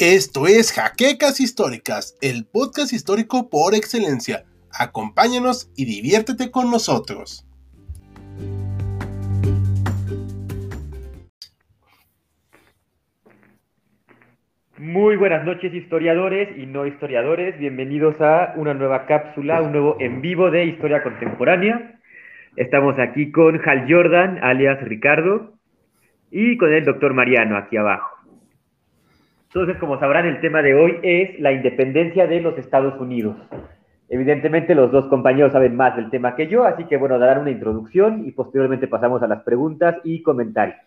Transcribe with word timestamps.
Esto 0.00 0.46
es 0.46 0.70
Jaquecas 0.70 1.40
Históricas, 1.40 2.16
el 2.22 2.46
podcast 2.46 2.92
histórico 2.92 3.50
por 3.50 3.74
excelencia. 3.74 4.44
Acompáñanos 4.70 5.72
y 5.76 5.86
diviértete 5.86 6.52
con 6.52 6.70
nosotros. 6.70 7.44
Muy 14.78 15.16
buenas 15.16 15.44
noches 15.44 15.74
historiadores 15.74 16.56
y 16.56 16.66
no 16.66 16.86
historiadores, 16.86 17.58
bienvenidos 17.58 18.20
a 18.20 18.52
una 18.54 18.74
nueva 18.74 19.04
cápsula, 19.06 19.62
un 19.62 19.72
nuevo 19.72 19.96
en 19.98 20.20
vivo 20.20 20.52
de 20.52 20.66
historia 20.66 21.02
contemporánea. 21.02 21.98
Estamos 22.54 22.94
aquí 23.00 23.32
con 23.32 23.60
Hal 23.68 23.92
Jordan, 23.92 24.38
alias 24.44 24.80
Ricardo, 24.80 25.54
y 26.30 26.56
con 26.56 26.72
el 26.72 26.84
doctor 26.84 27.14
Mariano 27.14 27.56
aquí 27.56 27.76
abajo. 27.76 28.17
Entonces, 29.48 29.78
como 29.78 29.98
sabrán, 29.98 30.26
el 30.26 30.40
tema 30.40 30.60
de 30.60 30.74
hoy 30.74 30.98
es 31.02 31.40
la 31.40 31.52
independencia 31.52 32.26
de 32.26 32.40
los 32.40 32.58
Estados 32.58 33.00
Unidos. 33.00 33.34
Evidentemente 34.10 34.74
los 34.74 34.92
dos 34.92 35.06
compañeros 35.06 35.52
saben 35.52 35.76
más 35.76 35.96
del 35.96 36.10
tema 36.10 36.36
que 36.36 36.48
yo, 36.48 36.64
así 36.64 36.84
que 36.84 36.96
bueno, 36.96 37.18
darán 37.18 37.40
una 37.40 37.50
introducción 37.50 38.26
y 38.26 38.32
posteriormente 38.32 38.88
pasamos 38.88 39.22
a 39.22 39.26
las 39.26 39.42
preguntas 39.42 39.96
y 40.04 40.22
comentarios. 40.22 40.78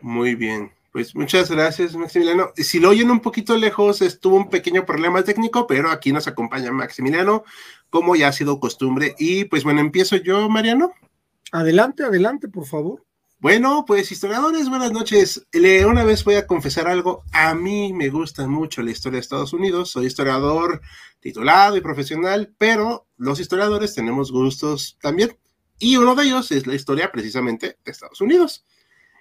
Muy 0.00 0.34
bien, 0.34 0.70
pues 0.92 1.14
muchas 1.14 1.50
gracias 1.50 1.94
Maximiliano. 1.94 2.50
Si 2.54 2.80
lo 2.80 2.90
oyen 2.90 3.10
un 3.10 3.20
poquito 3.20 3.56
lejos, 3.56 4.02
estuvo 4.02 4.36
un 4.36 4.50
pequeño 4.50 4.84
problema 4.84 5.22
técnico, 5.22 5.66
pero 5.66 5.90
aquí 5.90 6.12
nos 6.12 6.26
acompaña 6.26 6.72
Maximiliano, 6.72 7.44
como 7.90 8.16
ya 8.16 8.28
ha 8.28 8.32
sido 8.32 8.58
costumbre. 8.58 9.14
Y 9.18 9.44
pues 9.44 9.62
bueno, 9.62 9.80
empiezo 9.80 10.16
yo, 10.16 10.48
Mariano. 10.48 10.92
Adelante, 11.52 12.04
adelante, 12.04 12.48
por 12.48 12.66
favor. 12.66 13.05
Bueno, 13.46 13.84
pues 13.86 14.10
historiadores, 14.10 14.68
buenas 14.68 14.90
noches. 14.90 15.46
Le, 15.52 15.86
una 15.86 16.02
vez 16.02 16.24
voy 16.24 16.34
a 16.34 16.48
confesar 16.48 16.88
algo. 16.88 17.22
A 17.30 17.54
mí 17.54 17.92
me 17.92 18.08
gusta 18.08 18.48
mucho 18.48 18.82
la 18.82 18.90
historia 18.90 19.18
de 19.18 19.20
Estados 19.20 19.52
Unidos. 19.52 19.88
Soy 19.92 20.06
historiador 20.06 20.80
titulado 21.20 21.76
y 21.76 21.80
profesional, 21.80 22.52
pero 22.58 23.06
los 23.16 23.38
historiadores 23.38 23.94
tenemos 23.94 24.32
gustos 24.32 24.98
también. 25.00 25.38
Y 25.78 25.96
uno 25.96 26.16
de 26.16 26.24
ellos 26.24 26.50
es 26.50 26.66
la 26.66 26.74
historia 26.74 27.12
precisamente 27.12 27.78
de 27.84 27.92
Estados 27.92 28.20
Unidos. 28.20 28.66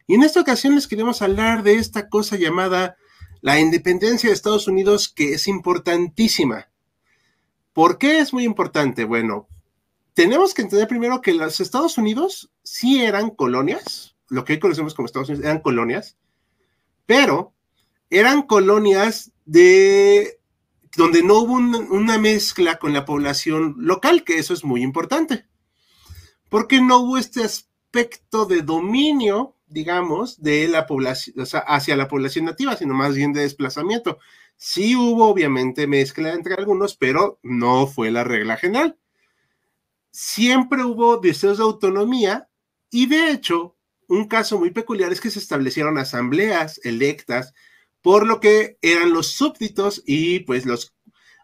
Y 0.08 0.16
en 0.16 0.24
esta 0.24 0.42
ocasión 0.42 0.74
les 0.74 0.88
queremos 0.88 1.22
hablar 1.22 1.62
de 1.62 1.76
esta 1.76 2.10
cosa 2.10 2.36
llamada 2.36 2.98
la 3.42 3.60
independencia 3.60 4.30
de 4.30 4.34
Estados 4.34 4.68
Unidos, 4.68 5.08
que 5.08 5.34
es 5.34 5.48
importantísima. 5.48 6.72
¿Por 7.74 8.00
qué 8.00 8.18
es 8.18 8.34
muy 8.34 8.44
importante? 8.44 9.04
Bueno, 9.04 9.48
tenemos 10.16 10.56
que 10.56 10.64
entender 10.64 10.88
primero 10.88 11.22
que 11.22 11.34
los 11.36 11.60
Estados 11.60 12.00
Unidos 12.00 12.50
sí 12.64 13.04
eran 13.04 13.30
colonias, 13.30 14.15
lo 14.30 14.44
que 14.44 14.54
hoy 14.54 14.60
conocemos 14.60 14.94
como 14.94 15.06
Estados 15.06 15.30
Unidos 15.30 15.46
eran 15.46 15.62
colonias, 15.62 16.18
pero 17.06 17.54
eran 18.10 18.44
colonias 18.44 19.32
de 19.46 20.40
donde 20.96 21.24
no 21.24 21.40
hubo 21.40 21.54
una 21.54 22.18
mezcla 22.18 22.78
con 22.78 22.94
la 22.94 23.06
población 23.06 23.76
local, 23.80 24.24
que 24.24 24.38
eso 24.38 24.54
es 24.54 24.64
muy 24.64 24.82
importante, 24.82 25.46
porque 26.50 26.82
no 26.82 27.00
hubo 27.00 27.18
este 27.18 27.44
aspecto 27.44 28.46
de 28.46 28.62
dominio, 28.62 29.56
digamos, 29.68 30.42
de 30.42 30.68
la 30.68 30.88
población, 30.88 31.46
hacia 31.68 31.98
la 31.98 32.08
población 32.08 32.46
nativa, 32.46 32.78
sino 32.78 32.94
más 32.94 33.16
bien 33.16 33.34
de 33.34 33.42
desplazamiento. 33.42 34.20
Sí 34.56 34.96
hubo 34.96 35.28
obviamente 35.28 35.86
mezcla 35.86 36.34
entre 36.34 36.56
algunos, 36.56 36.96
pero 36.96 37.40
no 37.44 37.88
fue 37.88 38.10
la 38.10 38.24
regla 38.24 38.56
general 38.56 38.98
siempre 40.16 40.82
hubo 40.86 41.18
deseos 41.18 41.58
de 41.58 41.66
autonomía 41.66 42.48
y 42.90 43.08
de 43.08 43.32
hecho, 43.32 43.75
un 44.08 44.28
caso 44.28 44.60
muy 44.60 44.72
peculiar 44.72 45.12
es 45.12 45.22
que 45.22 45.32
se 45.32 45.40
establecieron 45.40 45.98
asambleas 45.98 46.80
electas 46.84 47.54
por 48.02 48.28
lo 48.28 48.40
que 48.40 48.78
eran 48.82 49.14
los 49.14 49.28
súbditos 49.28 50.04
y 50.06 50.42
pues 50.42 50.66
los 50.66 50.96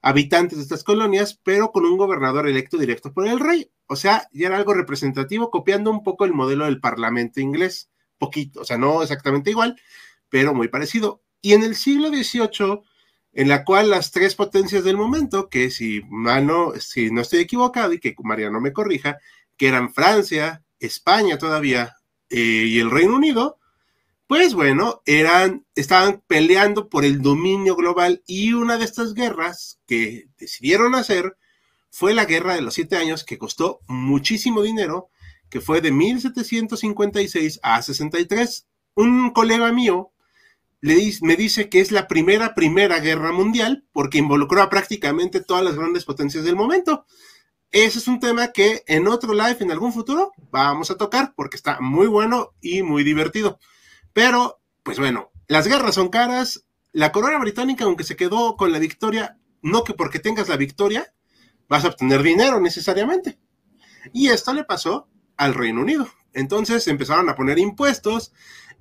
habitantes 0.02 0.58
de 0.58 0.64
estas 0.64 0.84
colonias, 0.84 1.40
pero 1.44 1.72
con 1.72 1.86
un 1.86 1.98
gobernador 1.98 2.48
electo 2.48 2.78
directo 2.78 3.14
por 3.14 3.28
el 3.28 3.40
rey. 3.40 3.72
O 3.88 3.96
sea, 3.96 4.28
ya 4.32 4.48
era 4.48 4.58
algo 4.58 4.74
representativo, 4.74 5.52
copiando 5.52 5.92
un 5.92 6.04
poco 6.04 6.26
el 6.26 6.34
modelo 6.34 6.66
del 6.66 6.80
parlamento 6.80 7.40
inglés, 7.40 7.90
poquito, 8.18 8.62
o 8.62 8.66
sea, 8.66 8.78
no 8.78 9.02
exactamente 9.04 9.52
igual, 9.52 9.80
pero 10.30 10.54
muy 10.54 10.68
parecido. 10.68 11.22
Y 11.42 11.54
en 11.54 11.64
el 11.64 11.76
siglo 11.76 12.10
XVIII 12.10 12.82
en 13.34 13.48
la 13.48 13.64
cual 13.64 13.90
las 13.90 14.12
tres 14.12 14.36
potencias 14.36 14.84
del 14.84 14.98
momento, 14.98 15.50
que 15.50 15.72
si, 15.72 16.02
mano, 16.10 16.74
si 16.80 17.12
no 17.12 17.22
estoy 17.22 17.40
equivocado 17.40 17.94
y 17.94 18.00
que 18.00 18.14
Mariano 18.24 18.60
me 18.60 18.74
corrija, 18.74 19.18
que 19.58 19.68
eran 19.68 19.94
Francia, 19.94 20.64
España 20.80 21.38
todavía 21.38 21.96
eh, 22.32 22.66
y 22.68 22.80
el 22.80 22.90
Reino 22.90 23.16
Unido, 23.16 23.60
pues 24.26 24.54
bueno, 24.54 25.02
eran, 25.06 25.66
estaban 25.76 26.24
peleando 26.26 26.88
por 26.88 27.04
el 27.04 27.22
dominio 27.22 27.76
global 27.76 28.24
y 28.26 28.54
una 28.54 28.78
de 28.78 28.86
estas 28.86 29.14
guerras 29.14 29.82
que 29.86 30.30
decidieron 30.38 30.96
hacer 30.96 31.36
fue 31.90 32.14
la 32.14 32.24
Guerra 32.24 32.56
de 32.56 32.62
los 32.62 32.76
Siete 32.76 32.96
Años, 32.96 33.26
que 33.26 33.38
costó 33.38 33.82
muchísimo 33.88 34.62
dinero, 34.62 35.10
que 35.50 35.60
fue 35.60 35.82
de 35.82 35.92
1756 35.92 37.60
a 37.62 37.82
63. 37.82 38.68
Un 38.96 39.32
colega 39.32 39.74
mío, 39.74 40.14
me 40.82 41.36
dice 41.36 41.68
que 41.68 41.82
es 41.82 41.92
la 41.92 42.08
primera, 42.08 42.56
primera 42.56 43.00
guerra 43.00 43.32
mundial 43.34 43.86
porque 43.92 44.18
involucró 44.18 44.62
a 44.62 44.70
prácticamente 44.70 45.42
todas 45.42 45.64
las 45.64 45.76
grandes 45.76 46.06
potencias 46.06 46.46
del 46.46 46.56
momento. 46.56 47.06
Ese 47.72 48.00
es 48.00 48.08
un 48.08 48.20
tema 48.20 48.52
que 48.52 48.84
en 48.88 49.08
otro 49.08 49.34
live, 49.34 49.58
en 49.62 49.72
algún 49.72 49.94
futuro, 49.94 50.34
vamos 50.52 50.92
a 50.92 50.98
tocar 50.98 51.34
porque 51.36 51.56
está 51.56 51.80
muy 51.80 52.08
bueno 52.08 52.54
y 52.60 52.84
muy 52.84 53.04
divertido. 53.04 53.60
Pero, 54.12 54.60
pues 54.84 55.00
bueno, 55.00 55.32
las 55.48 55.68
guerras 55.68 55.96
son 55.96 56.10
caras. 56.10 56.66
La 56.92 57.14
corona 57.14 57.40
británica, 57.40 57.86
aunque 57.86 58.04
se 58.04 58.18
quedó 58.18 58.58
con 58.58 58.74
la 58.74 58.80
victoria, 58.80 59.38
no 59.62 59.84
que 59.84 59.94
porque 59.94 60.20
tengas 60.20 60.50
la 60.50 60.58
victoria 60.58 61.14
vas 61.72 61.86
a 61.86 61.88
obtener 61.88 62.22
dinero 62.22 62.60
necesariamente. 62.60 63.40
Y 64.12 64.28
esto 64.28 64.54
le 64.54 64.66
pasó 64.66 65.08
al 65.38 65.54
Reino 65.54 65.80
Unido. 65.82 66.06
Entonces 66.34 66.86
empezaron 66.90 67.30
a 67.30 67.36
poner 67.36 67.60
impuestos 67.60 68.34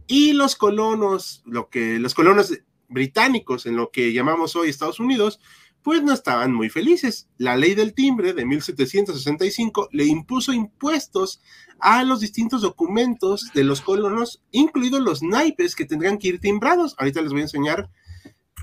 y 0.08 0.32
los 0.32 0.56
colonos, 0.56 1.42
lo 1.46 1.68
que 1.68 2.00
los 2.00 2.14
colonos 2.14 2.52
británicos 2.88 3.66
en 3.66 3.76
lo 3.76 3.92
que 3.92 4.12
llamamos 4.12 4.56
hoy 4.56 4.68
Estados 4.68 4.98
Unidos, 4.98 5.38
pues 5.82 6.02
no 6.02 6.12
estaban 6.12 6.52
muy 6.52 6.68
felices. 6.68 7.28
La 7.38 7.56
ley 7.56 7.74
del 7.74 7.94
timbre 7.94 8.32
de 8.32 8.44
1765 8.44 9.88
le 9.92 10.04
impuso 10.04 10.52
impuestos 10.52 11.40
a 11.78 12.04
los 12.04 12.20
distintos 12.20 12.62
documentos 12.62 13.50
de 13.54 13.64
los 13.64 13.80
colonos, 13.80 14.42
incluidos 14.50 15.00
los 15.00 15.22
naipes 15.22 15.74
que 15.74 15.86
tendrían 15.86 16.18
que 16.18 16.28
ir 16.28 16.40
timbrados. 16.40 16.94
Ahorita 16.98 17.22
les 17.22 17.32
voy 17.32 17.40
a 17.40 17.44
enseñar 17.44 17.90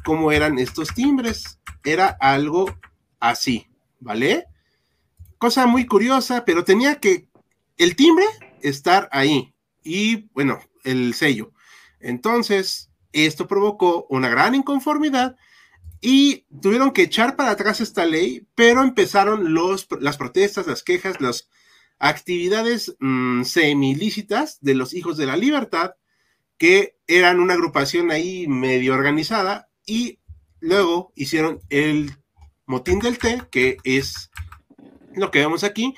cómo 0.05 0.31
eran 0.31 0.59
estos 0.59 0.94
timbres. 0.94 1.59
Era 1.83 2.07
algo 2.19 2.73
así, 3.19 3.67
¿vale? 3.99 4.45
Cosa 5.38 5.66
muy 5.66 5.85
curiosa, 5.85 6.45
pero 6.45 6.63
tenía 6.63 6.99
que 6.99 7.28
el 7.78 7.95
timbre 7.95 8.25
estar 8.61 9.09
ahí. 9.11 9.53
Y 9.84 10.29
bueno, 10.34 10.59
el 10.84 11.13
sello. 11.13 11.51
Entonces, 11.99 12.91
esto 13.11 13.47
provocó 13.47 14.05
una 14.09 14.29
gran 14.29 14.53
inconformidad 14.53 15.35
y 16.02 16.46
tuvieron 16.62 16.91
que 16.91 17.03
echar 17.03 17.35
para 17.35 17.52
atrás 17.52 17.81
esta 17.81 18.06
ley, 18.06 18.47
pero 18.56 18.84
empezaron 18.84 19.53
los, 19.53 19.88
las 20.00 20.18
protestas, 20.18 20.68
las 20.68 20.84
quejas, 20.84 21.19
las 21.22 21.50
actividades 22.00 22.96
mm, 23.00 23.44
semi-ilícitas 23.44 24.59
de 24.62 24.75
los 24.75 24.94
hijos 24.94 25.18
de 25.18 25.25
la 25.25 25.38
libertad, 25.38 25.96
que 26.58 26.97
eran 27.08 27.40
una 27.40 27.53
agrupación 27.53 28.12
ahí 28.12 28.47
medio 28.47 28.94
organizada, 28.94 29.69
y 29.85 30.19
luego 30.59 31.12
hicieron 31.16 31.62
el 31.69 32.16
motín 32.66 33.00
del 33.00 33.18
té, 33.18 33.41
que 33.52 33.78
es 33.84 34.29
lo 35.16 35.31
que 35.31 35.40
vemos 35.40 35.64
aquí, 35.64 35.96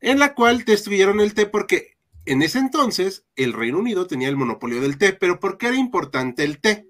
en 0.00 0.18
la 0.18 0.34
cual 0.34 0.64
destruyeron 0.64 1.20
el 1.20 1.34
té 1.34 1.46
porque 1.46 1.96
en 2.26 2.42
ese 2.42 2.58
entonces, 2.58 3.24
el 3.34 3.52
Reino 3.52 3.78
Unido 3.78 4.06
tenía 4.06 4.28
el 4.28 4.36
monopolio 4.36 4.80
del 4.80 4.98
té, 4.98 5.12
pero 5.12 5.40
¿por 5.40 5.58
qué 5.58 5.68
era 5.68 5.76
importante 5.76 6.44
el 6.44 6.60
té? 6.60 6.86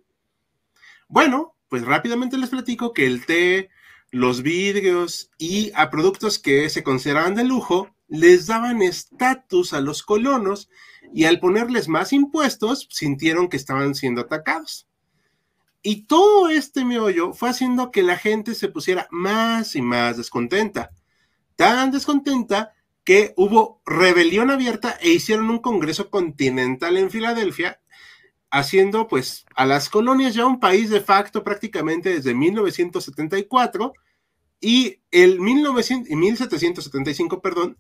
Bueno, 1.09 1.57
pues 1.71 1.85
rápidamente 1.87 2.37
les 2.37 2.51
platico 2.51 2.93
que 2.93 3.07
el 3.07 3.25
té, 3.25 3.71
los 4.11 4.43
vidrios 4.43 5.31
y 5.39 5.71
a 5.75 5.89
productos 5.89 6.39
que 6.39 6.69
se 6.69 6.83
consideraban 6.83 7.35
de 7.35 7.45
lujo 7.45 7.95
les 8.09 8.49
daban 8.49 8.83
estatus 8.83 9.73
a 9.73 9.81
los 9.81 10.03
colonos 10.03 10.69
y 11.15 11.25
al 11.25 11.39
ponerles 11.39 11.89
más 11.89 12.13
impuestos 12.13 12.89
sintieron 12.91 13.49
que 13.49 13.57
estaban 13.57 13.95
siendo 13.95 14.23
atacados. 14.23 14.89
Y 15.81 16.07
todo 16.07 16.51
este 16.51 16.85
meollo 16.85 17.33
fue 17.33 17.49
haciendo 17.49 17.93
que 17.93 18.03
la 18.03 18.19
gente 18.19 18.55
se 18.55 18.69
pusiera 18.69 19.07
más 19.13 19.77
y 19.77 19.81
más 19.81 20.17
descontenta. 20.17 20.91
Tan 21.55 21.93
descontenta 21.93 22.73
que 23.05 23.33
hubo 23.37 23.81
rebelión 23.87 24.51
abierta 24.51 24.99
e 25.01 25.11
hicieron 25.11 25.49
un 25.51 25.61
Congreso 25.61 26.11
Continental 26.11 26.97
en 26.97 27.11
Filadelfia, 27.11 27.80
haciendo 28.51 29.09
pues 29.09 29.47
a 29.55 29.67
las 29.67 29.89
colonias 29.89 30.35
ya 30.35 30.47
un 30.47 30.61
país 30.61 30.91
de 30.91 31.01
facto 31.01 31.45
prácticamente 31.45 32.15
desde 32.15 32.35
1974 32.35 33.93
y 34.61 35.01
el 35.11 35.41
1775, 35.41 37.41
perdón, 37.41 37.79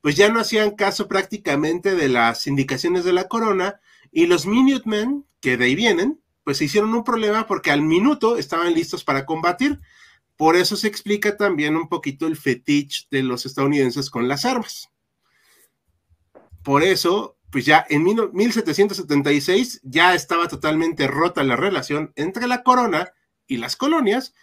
pues 0.00 0.16
ya 0.16 0.28
no 0.28 0.40
hacían 0.40 0.72
caso 0.72 1.08
prácticamente 1.08 1.94
de 1.94 2.08
las 2.08 2.46
indicaciones 2.46 3.04
de 3.04 3.12
la 3.12 3.28
corona 3.28 3.80
y 4.10 4.26
los 4.26 4.46
Minutemen, 4.46 5.24
que 5.40 5.56
de 5.56 5.66
ahí 5.66 5.74
vienen, 5.74 6.20
pues 6.42 6.58
se 6.58 6.64
hicieron 6.64 6.94
un 6.94 7.04
problema 7.04 7.46
porque 7.46 7.70
al 7.70 7.82
minuto 7.82 8.36
estaban 8.36 8.74
listos 8.74 9.04
para 9.04 9.26
combatir. 9.26 9.80
Por 10.36 10.56
eso 10.56 10.76
se 10.76 10.88
explica 10.88 11.36
también 11.36 11.76
un 11.76 11.88
poquito 11.88 12.26
el 12.26 12.36
fetiche 12.36 13.06
de 13.10 13.22
los 13.22 13.46
estadounidenses 13.46 14.10
con 14.10 14.28
las 14.28 14.44
armas. 14.44 14.90
Por 16.62 16.82
eso, 16.82 17.35
pues 17.50 17.64
ya 17.64 17.86
en 17.88 18.04
1776 18.04 19.80
ya 19.82 20.14
estaba 20.14 20.48
totalmente 20.48 21.06
rota 21.06 21.44
la 21.44 21.56
relación 21.56 22.12
entre 22.16 22.46
la 22.46 22.62
corona 22.62 23.12
y 23.46 23.58
las 23.58 23.76
colonias, 23.76 24.34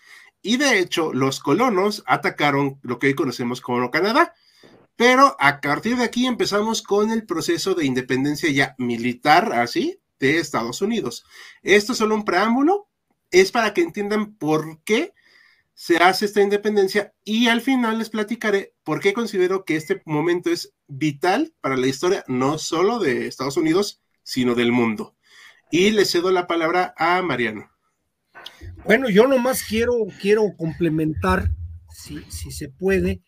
y 0.42 0.58
de 0.58 0.80
hecho 0.80 1.14
los 1.14 1.40
colonos 1.40 2.04
atacaron 2.06 2.80
lo 2.82 3.00
que 3.00 3.08
hoy 3.08 3.16
conocemos 3.16 3.62
como 3.62 3.92
Canadá. 3.92 4.34
Pero 4.96 5.36
a 5.40 5.60
partir 5.60 5.98
de 5.98 6.04
aquí 6.04 6.28
empezamos 6.28 6.84
con 6.84 7.12
el 7.12 7.26
proceso 7.26 7.74
de 7.74 7.86
independencia 7.86 8.52
ya 8.52 8.76
militar, 8.78 9.54
así, 9.54 10.00
de 10.20 10.38
Estados 10.38 10.82
Unidos. 10.82 11.26
Esto 11.64 11.94
es 11.94 11.98
solo 11.98 12.16
un 12.16 12.26
preámbulo, 12.26 12.88
es 13.32 13.52
para 13.52 13.74
que 13.74 13.82
entiendan 13.82 14.36
por 14.36 14.84
qué 14.84 15.14
se 15.74 15.98
hace 15.98 16.26
esta 16.26 16.42
independencia 16.42 17.14
y 17.24 17.48
al 17.48 17.62
final 17.62 17.98
les 17.98 18.10
platicaré 18.10 18.76
por 18.84 19.00
qué 19.00 19.14
considero 19.14 19.66
que 19.66 19.76
este 19.76 20.02
momento 20.06 20.52
es 20.52 20.74
vital 20.98 21.54
para 21.62 21.78
la 21.78 21.88
historia 21.88 22.24
no 22.28 22.58
solo 22.58 23.00
de 23.00 23.28
Estados 23.28 23.58
Unidos, 23.58 24.02
sino 24.24 24.56
del 24.56 24.72
mundo. 24.72 25.16
Y 25.72 25.92
le 25.92 26.06
cedo 26.06 26.32
la 26.32 26.48
palabra 26.48 26.94
a 26.98 27.22
Mariano. 27.22 27.70
Bueno, 28.86 29.10
yo 29.10 29.28
nomás 29.28 29.64
quiero, 29.64 29.94
quiero 30.22 30.56
complementar, 30.58 31.50
si, 31.90 32.20
si 32.30 32.52
se 32.52 32.70
puede, 32.70 33.22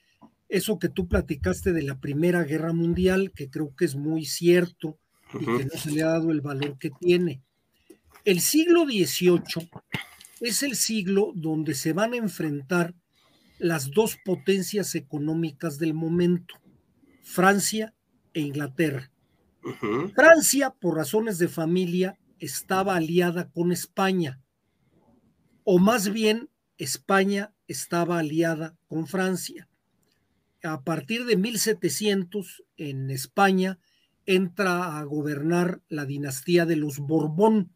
eso 0.49 0.79
que 0.79 0.89
tú 0.89 1.07
platicaste 1.07 1.73
de 1.73 1.81
la 1.81 1.99
Primera 1.99 2.43
Guerra 2.43 2.73
Mundial, 2.73 3.31
que 3.35 3.49
creo 3.49 3.73
que 3.75 3.85
es 3.85 3.95
muy 3.95 4.25
cierto 4.25 4.99
y 5.33 5.45
que 5.45 5.65
no 5.65 5.77
se 5.77 5.91
le 5.91 6.03
ha 6.03 6.07
dado 6.07 6.31
el 6.31 6.41
valor 6.41 6.77
que 6.77 6.91
tiene. 6.91 7.41
El 8.23 8.41
siglo 8.41 8.85
XVIII 8.85 9.69
es 10.41 10.63
el 10.63 10.75
siglo 10.75 11.31
donde 11.35 11.73
se 11.73 11.93
van 11.93 12.13
a 12.13 12.17
enfrentar 12.17 12.93
las 13.57 13.91
dos 13.91 14.17
potencias 14.23 14.95
económicas 14.95 15.79
del 15.79 15.93
momento, 15.93 16.55
Francia 17.25 17.93
e 18.33 18.39
Inglaterra. 18.39 19.11
Francia, 20.15 20.69
por 20.69 20.95
razones 20.95 21.37
de 21.39 21.49
familia, 21.49 22.17
estaba 22.39 22.95
aliada 22.95 23.49
con 23.49 23.73
España 23.73 24.39
o 25.65 25.79
más 25.79 26.13
bien 26.13 26.49
España 26.77 27.53
estaba 27.67 28.19
aliada 28.19 28.77
con 28.87 29.07
Francia. 29.07 29.67
A 30.63 30.83
partir 30.83 31.25
de 31.25 31.35
1700 31.35 32.63
en 32.77 33.09
España 33.09 33.79
entra 34.25 34.97
a 34.97 35.03
gobernar 35.03 35.81
la 35.89 36.05
dinastía 36.05 36.65
de 36.65 36.75
los 36.75 36.99
Borbón, 36.99 37.75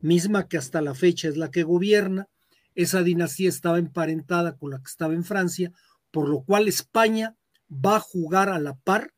misma 0.00 0.48
que 0.48 0.58
hasta 0.58 0.82
la 0.82 0.94
fecha 0.94 1.28
es 1.28 1.36
la 1.36 1.50
que 1.50 1.62
gobierna. 1.62 2.28
Esa 2.74 3.02
dinastía 3.02 3.48
estaba 3.48 3.78
emparentada 3.78 4.56
con 4.56 4.70
la 4.70 4.78
que 4.78 4.90
estaba 4.90 5.14
en 5.14 5.24
Francia, 5.24 5.72
por 6.10 6.28
lo 6.28 6.42
cual 6.42 6.66
España 6.66 7.36
va 7.70 7.96
a 7.96 8.00
jugar 8.00 8.48
a 8.48 8.58
la 8.58 8.74
par 8.76 9.12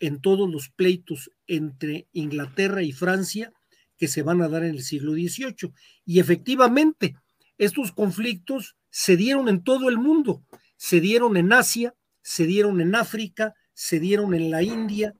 en 0.00 0.20
todos 0.20 0.48
los 0.50 0.68
pleitos 0.68 1.30
entre 1.46 2.06
Inglaterra 2.12 2.82
y 2.82 2.92
Francia 2.92 3.52
que 3.96 4.08
se 4.08 4.22
van 4.22 4.40
a 4.40 4.48
dar 4.48 4.64
en 4.64 4.70
el 4.70 4.82
siglo 4.82 5.12
XVIII. 5.12 5.72
Y 6.06 6.20
efectivamente, 6.20 7.16
estos 7.58 7.92
conflictos 7.92 8.76
se 8.90 9.16
dieron 9.16 9.48
en 9.48 9.62
todo 9.62 9.88
el 9.88 9.98
mundo, 9.98 10.42
se 10.76 11.00
dieron 11.00 11.36
en 11.36 11.52
Asia, 11.52 11.94
se 12.22 12.46
dieron 12.46 12.80
en 12.80 12.94
África, 12.94 13.54
se 13.74 13.98
dieron 13.98 14.34
en 14.34 14.50
la 14.50 14.62
India. 14.62 15.14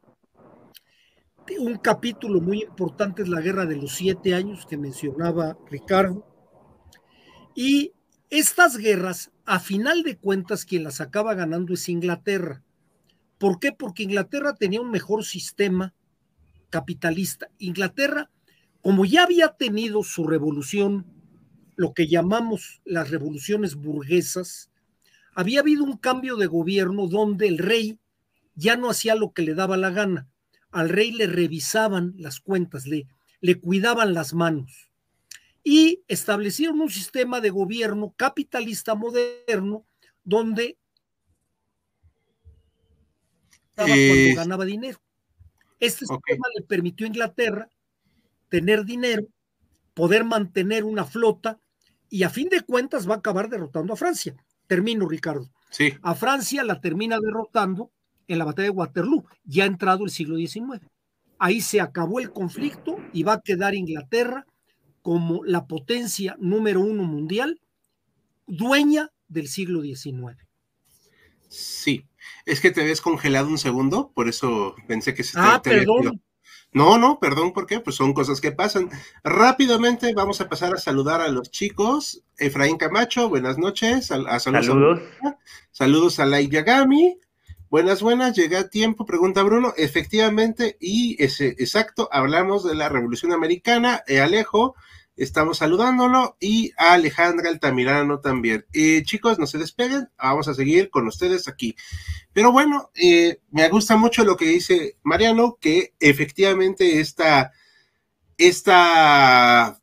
Un 1.58 1.78
capítulo 1.78 2.40
muy 2.40 2.62
importante 2.62 3.22
es 3.22 3.28
la 3.28 3.40
Guerra 3.40 3.66
de 3.66 3.76
los 3.76 3.96
Siete 3.96 4.34
Años 4.34 4.66
que 4.69 4.76
mencionaba 4.76 5.58
Ricardo. 5.69 6.24
Y 7.54 7.92
estas 8.31 8.76
guerras, 8.76 9.32
a 9.44 9.58
final 9.58 10.02
de 10.02 10.19
cuentas, 10.19 10.64
quien 10.64 10.84
las 10.84 11.00
acaba 11.00 11.34
ganando 11.34 11.74
es 11.74 11.88
Inglaterra. 11.88 12.62
¿Por 13.38 13.61
qué? 13.61 13.73
Porque 13.73 14.02
Inglaterra 14.02 14.55
tenía 14.55 14.81
un 14.81 14.90
mejor 14.90 15.25
sistema 15.25 15.94
capitalista. 16.70 17.49
Inglaterra, 17.58 18.31
como 18.82 19.05
ya 19.05 19.23
había 19.23 19.49
tenido 19.49 20.02
su 20.02 20.26
revolución 20.26 21.06
lo 21.76 21.94
que 21.94 22.08
llamamos 22.08 22.82
las 22.85 23.11
revoluciones 23.11 23.76
burguesas, 23.76 24.70
había 25.32 25.61
habido 25.61 25.85
un 25.85 25.96
cambio 25.96 26.35
de 26.37 26.46
gobierno 26.46 27.06
donde 27.06 27.46
el 27.46 27.58
rey 27.58 28.00
ya 28.56 28.76
no 28.76 28.90
hacía 28.90 29.14
lo 29.14 29.32
que 29.32 29.43
le 29.43 29.55
daba 29.55 29.76
la 29.76 29.91
gana. 29.91 30.29
Al 30.73 30.88
rey 30.88 31.12
le 31.12 31.29
revisaban 31.29 32.14
las 32.19 32.41
cuentas, 32.41 32.88
le, 32.88 33.06
le 33.41 33.61
cuidaban 33.61 34.14
las 34.14 34.34
manos. 34.34 34.91
Y 35.62 36.02
establecieron 36.08 36.81
un 36.81 36.91
sistema 36.91 37.41
de 37.41 37.50
gobierno 37.50 38.12
capitalista 38.17 38.96
moderno 38.96 39.87
donde 40.25 40.76
cuando 43.86 43.96
eh, 43.96 44.34
ganaba 44.34 44.64
dinero. 44.64 44.98
Este 45.80 46.00
sistema 46.06 46.46
le 46.56 46.64
permitió 46.64 47.06
a 47.06 47.08
Inglaterra 47.08 47.69
tener 48.48 48.84
dinero, 48.84 49.26
poder 49.94 50.25
mantener 50.25 50.84
una 50.84 51.04
flota 51.04 51.58
y 52.10 52.22
a 52.22 52.30
fin 52.30 52.48
de 52.48 52.62
cuentas 52.62 53.08
va 53.08 53.14
a 53.14 53.19
acabar 53.19 53.48
derrotando 53.48 53.92
a 53.92 53.96
Francia. 53.96 54.34
Termino, 54.66 55.06
Ricardo. 55.06 55.48
Sí. 55.70 55.94
A 56.02 56.14
Francia 56.14 56.64
la 56.64 56.80
termina 56.80 57.19
derrotando 57.20 57.90
en 58.26 58.38
la 58.38 58.44
batalla 58.44 58.69
de 58.69 58.76
Waterloo, 58.76 59.25
ya 59.44 59.64
ha 59.64 59.66
entrado 59.66 60.04
el 60.04 60.10
siglo 60.10 60.36
XIX. 60.36 60.81
Ahí 61.38 61.60
se 61.60 61.81
acabó 61.81 62.20
el 62.20 62.31
conflicto 62.31 62.98
y 63.12 63.22
va 63.22 63.34
a 63.34 63.40
quedar 63.40 63.74
Inglaterra 63.74 64.44
como 65.02 65.44
la 65.44 65.66
potencia 65.66 66.36
número 66.38 66.81
uno 66.81 67.04
mundial, 67.04 67.60
dueña 68.46 69.10
del 69.28 69.48
siglo 69.48 69.82
XIX. 69.82 70.47
Sí, 71.48 72.06
es 72.46 72.60
que 72.60 72.70
te 72.70 72.84
ves 72.84 73.00
congelado 73.00 73.48
un 73.48 73.58
segundo, 73.58 74.10
por 74.14 74.28
eso 74.28 74.74
pensé 74.86 75.14
que 75.14 75.24
se 75.24 75.38
Ah, 75.38 75.60
perdón. 75.62 76.22
No, 76.72 76.98
no, 76.98 77.18
perdón, 77.18 77.52
¿por 77.52 77.66
qué? 77.66 77.80
Pues 77.80 77.96
son 77.96 78.12
cosas 78.12 78.40
que 78.40 78.52
pasan. 78.52 78.90
Rápidamente 79.24 80.12
vamos 80.12 80.40
a 80.40 80.48
pasar 80.48 80.74
a 80.74 80.78
saludar 80.78 81.22
a 81.22 81.28
los 81.28 81.50
chicos. 81.50 82.22
Efraín 82.36 82.76
Camacho, 82.76 83.28
buenas 83.28 83.56
noches. 83.56 84.10
A, 84.10 84.38
saludos. 84.38 85.00
Saludos, 85.70 86.20
a, 86.20 86.26
Lai 86.26 86.48
Yagami. 86.48 87.18
Buenas, 87.70 88.02
buenas, 88.02 88.34
llega 88.34 88.60
a 88.60 88.68
tiempo, 88.68 89.06
pregunta 89.06 89.42
Bruno. 89.42 89.74
Efectivamente, 89.76 90.76
y 90.80 91.22
ese, 91.22 91.48
exacto, 91.58 92.08
hablamos 92.12 92.64
de 92.64 92.74
la 92.74 92.88
Revolución 92.88 93.32
Americana. 93.32 94.02
Eh, 94.06 94.20
Alejo, 94.20 94.74
estamos 95.19 95.58
saludándolo 95.58 96.37
y 96.41 96.72
a 96.79 96.93
Alejandra 96.93 97.51
Altamirano 97.51 98.20
también. 98.20 98.65
Eh, 98.72 99.03
chicos, 99.03 99.39
no 99.39 99.46
se 99.46 99.58
despeguen, 99.58 100.08
vamos 100.17 100.48
a 100.48 100.55
seguir 100.55 100.91
con 100.91 101.06
ustedes 101.06 101.48
aquí. 101.48 101.77
Pero 102.32 102.53
bueno, 102.53 102.91
eh, 102.94 103.41
me 103.51 103.69
gusta 103.69 103.96
mucho 103.96 104.25
lo 104.25 104.37
que 104.37 104.46
dice 104.46 104.96
Mariano, 105.03 105.58
que 105.60 105.94
efectivamente 105.98 107.01
esta, 107.01 107.53
esta 108.39 109.81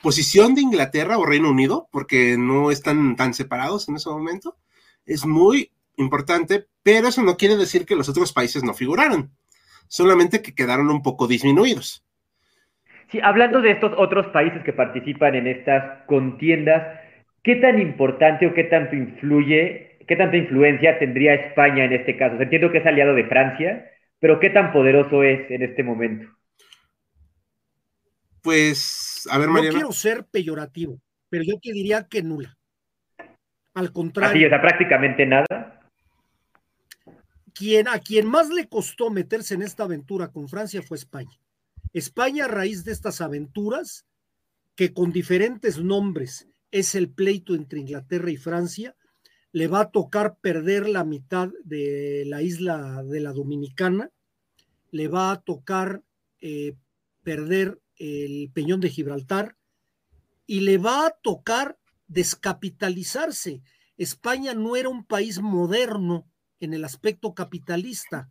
posición 0.00 0.54
de 0.54 0.62
Inglaterra 0.62 1.18
o 1.18 1.26
Reino 1.26 1.50
Unido, 1.50 1.88
porque 1.90 2.36
no 2.38 2.70
están 2.70 3.16
tan 3.16 3.34
separados 3.34 3.88
en 3.88 3.96
ese 3.96 4.08
momento, 4.08 4.56
es 5.04 5.26
muy 5.26 5.72
importante, 5.96 6.68
pero 6.82 7.08
eso 7.08 7.22
no 7.22 7.36
quiere 7.36 7.56
decir 7.56 7.84
que 7.84 7.96
los 7.96 8.08
otros 8.08 8.32
países 8.32 8.62
no 8.62 8.74
figuraran, 8.74 9.34
solamente 9.88 10.40
que 10.40 10.54
quedaron 10.54 10.90
un 10.90 11.02
poco 11.02 11.26
disminuidos. 11.26 12.04
Sí, 13.10 13.20
hablando 13.22 13.60
de 13.62 13.70
estos 13.70 13.92
otros 13.96 14.26
países 14.28 14.62
que 14.64 14.72
participan 14.72 15.34
en 15.34 15.46
estas 15.46 16.04
contiendas, 16.06 17.00
¿qué 17.42 17.56
tan 17.56 17.80
importante 17.80 18.46
o 18.46 18.52
qué 18.52 18.64
tanto 18.64 18.96
influye, 18.96 19.98
qué 20.06 20.16
tanta 20.16 20.36
influencia 20.36 20.98
tendría 20.98 21.34
España 21.34 21.84
en 21.84 21.94
este 21.94 22.18
caso? 22.18 22.40
Entiendo 22.40 22.70
que 22.70 22.78
es 22.78 22.86
aliado 22.86 23.14
de 23.14 23.24
Francia, 23.24 23.90
pero 24.18 24.38
¿qué 24.40 24.50
tan 24.50 24.72
poderoso 24.72 25.22
es 25.22 25.50
en 25.50 25.62
este 25.62 25.82
momento? 25.82 26.28
Pues, 28.42 29.26
a 29.30 29.38
ver, 29.38 29.48
Mariana. 29.48 29.72
No 29.72 29.78
quiero 29.78 29.92
ser 29.92 30.24
peyorativo, 30.30 31.00
pero 31.30 31.44
yo 31.44 31.58
te 31.60 31.72
diría 31.72 32.06
que 32.08 32.22
nula. 32.22 32.56
Al 33.72 33.90
contrario. 33.92 34.30
Así, 34.30 34.44
o 34.44 34.48
sea, 34.48 34.60
prácticamente 34.60 35.24
nada. 35.24 35.80
Quien, 37.54 37.88
a 37.88 37.98
quien 37.98 38.26
más 38.26 38.50
le 38.50 38.68
costó 38.68 39.10
meterse 39.10 39.54
en 39.54 39.62
esta 39.62 39.84
aventura 39.84 40.28
con 40.28 40.46
Francia 40.48 40.82
fue 40.82 40.96
España. 40.96 41.38
España 41.98 42.46
a 42.46 42.48
raíz 42.48 42.84
de 42.84 42.92
estas 42.92 43.20
aventuras, 43.20 44.06
que 44.74 44.92
con 44.92 45.12
diferentes 45.12 45.78
nombres 45.78 46.48
es 46.70 46.94
el 46.94 47.10
pleito 47.10 47.54
entre 47.54 47.80
Inglaterra 47.80 48.30
y 48.30 48.36
Francia, 48.36 48.96
le 49.52 49.66
va 49.66 49.80
a 49.80 49.90
tocar 49.90 50.36
perder 50.38 50.88
la 50.88 51.04
mitad 51.04 51.50
de 51.64 52.24
la 52.26 52.42
isla 52.42 53.02
de 53.02 53.20
la 53.20 53.32
Dominicana, 53.32 54.10
le 54.90 55.08
va 55.08 55.32
a 55.32 55.40
tocar 55.40 56.02
eh, 56.40 56.76
perder 57.22 57.80
el 57.96 58.50
peñón 58.52 58.80
de 58.80 58.90
Gibraltar 58.90 59.56
y 60.46 60.60
le 60.60 60.78
va 60.78 61.06
a 61.06 61.10
tocar 61.10 61.78
descapitalizarse. 62.06 63.62
España 63.96 64.54
no 64.54 64.76
era 64.76 64.88
un 64.88 65.04
país 65.04 65.40
moderno 65.40 66.30
en 66.60 66.74
el 66.74 66.84
aspecto 66.84 67.34
capitalista. 67.34 68.30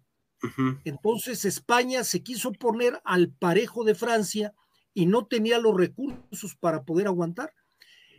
Entonces 0.84 1.46
España 1.46 2.04
se 2.04 2.22
quiso 2.24 2.52
poner 2.52 3.02
al 3.04 3.30
parejo 3.30 3.84
de 3.84 3.96
Francia 3.96 4.54
y 4.94 5.06
no 5.06 5.26
tenía 5.26 5.60
los 5.60 5.76
recursos 5.76 6.56
para 6.60 6.84
poder 6.84 7.08
aguantar. 7.08 7.54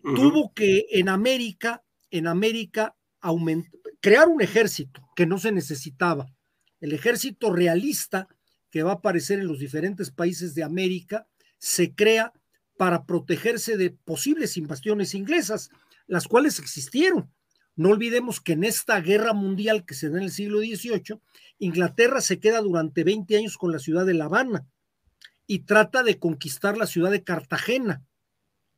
Tuvo 0.02 0.52
que 0.54 0.86
en 0.90 1.08
América, 1.08 1.82
en 2.10 2.26
América, 2.26 2.96
crear 4.00 4.28
un 4.28 4.40
ejército 4.40 5.02
que 5.16 5.26
no 5.26 5.38
se 5.38 5.52
necesitaba. 5.52 6.26
El 6.80 6.92
ejército 6.92 7.52
realista 7.52 8.28
que 8.70 8.82
va 8.82 8.92
a 8.92 8.94
aparecer 8.94 9.40
en 9.40 9.48
los 9.48 9.58
diferentes 9.58 10.10
países 10.10 10.54
de 10.54 10.62
América 10.62 11.26
se 11.58 11.94
crea 11.94 12.32
para 12.76 13.04
protegerse 13.06 13.76
de 13.76 13.90
posibles 13.90 14.56
invasiones 14.56 15.14
inglesas, 15.14 15.70
las 16.06 16.28
cuales 16.28 16.58
existieron. 16.58 17.32
No 17.78 17.90
olvidemos 17.90 18.40
que 18.40 18.54
en 18.54 18.64
esta 18.64 19.00
guerra 19.00 19.34
mundial 19.34 19.84
que 19.86 19.94
se 19.94 20.10
da 20.10 20.18
en 20.18 20.24
el 20.24 20.32
siglo 20.32 20.58
XVIII, 20.58 21.20
Inglaterra 21.60 22.20
se 22.20 22.40
queda 22.40 22.60
durante 22.60 23.04
20 23.04 23.36
años 23.36 23.56
con 23.56 23.70
la 23.70 23.78
ciudad 23.78 24.04
de 24.04 24.14
La 24.14 24.24
Habana 24.24 24.66
y 25.46 25.60
trata 25.60 26.02
de 26.02 26.18
conquistar 26.18 26.76
la 26.76 26.88
ciudad 26.88 27.12
de 27.12 27.22
Cartagena, 27.22 28.04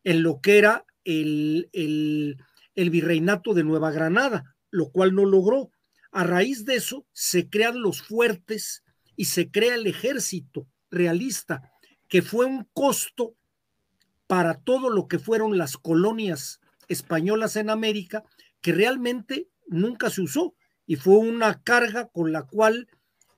en 0.04 0.22
lo 0.22 0.42
que 0.42 0.58
era 0.58 0.84
el, 1.04 1.70
el, 1.72 2.90
virreinato 2.90 3.54
de 3.54 3.64
Nueva 3.64 3.90
Granada, 3.90 4.54
lo 4.70 4.90
cual 4.90 5.14
no 5.14 5.24
logró. 5.24 5.70
A 6.12 6.22
raíz 6.24 6.66
de 6.66 6.74
eso 6.74 7.06
se 7.12 7.48
crean 7.48 7.80
los 7.80 8.02
fuertes 8.02 8.84
y 9.16 9.24
se 9.24 9.50
crea 9.50 9.76
el 9.76 9.86
ejército 9.86 10.68
realista, 10.90 11.72
que 12.06 12.20
fue 12.20 12.44
un 12.44 12.68
costo 12.74 13.34
para 14.26 14.60
todo 14.60 14.90
lo 14.90 15.08
que 15.08 15.18
fueron 15.18 15.56
las 15.56 15.78
colonias 15.78 16.60
españolas 16.86 17.56
en 17.56 17.70
América, 17.70 18.24
que 18.60 18.72
realmente 18.72 19.48
nunca 19.68 20.10
se 20.10 20.22
usó 20.22 20.54
y 20.86 20.96
fue 20.96 21.18
una 21.18 21.62
carga 21.62 22.08
con 22.08 22.32
la 22.32 22.42
cual 22.42 22.88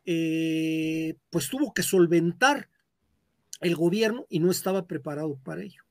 eh, 0.04 1.14
pues 1.30 1.48
tuvo 1.48 1.72
que 1.72 1.82
solventar 1.82 2.68
el 3.60 3.76
gobierno 3.76 4.26
y 4.28 4.40
no 4.40 4.50
estaba 4.50 4.86
preparado 4.86 5.38
para 5.44 5.62
ello. 5.62 5.82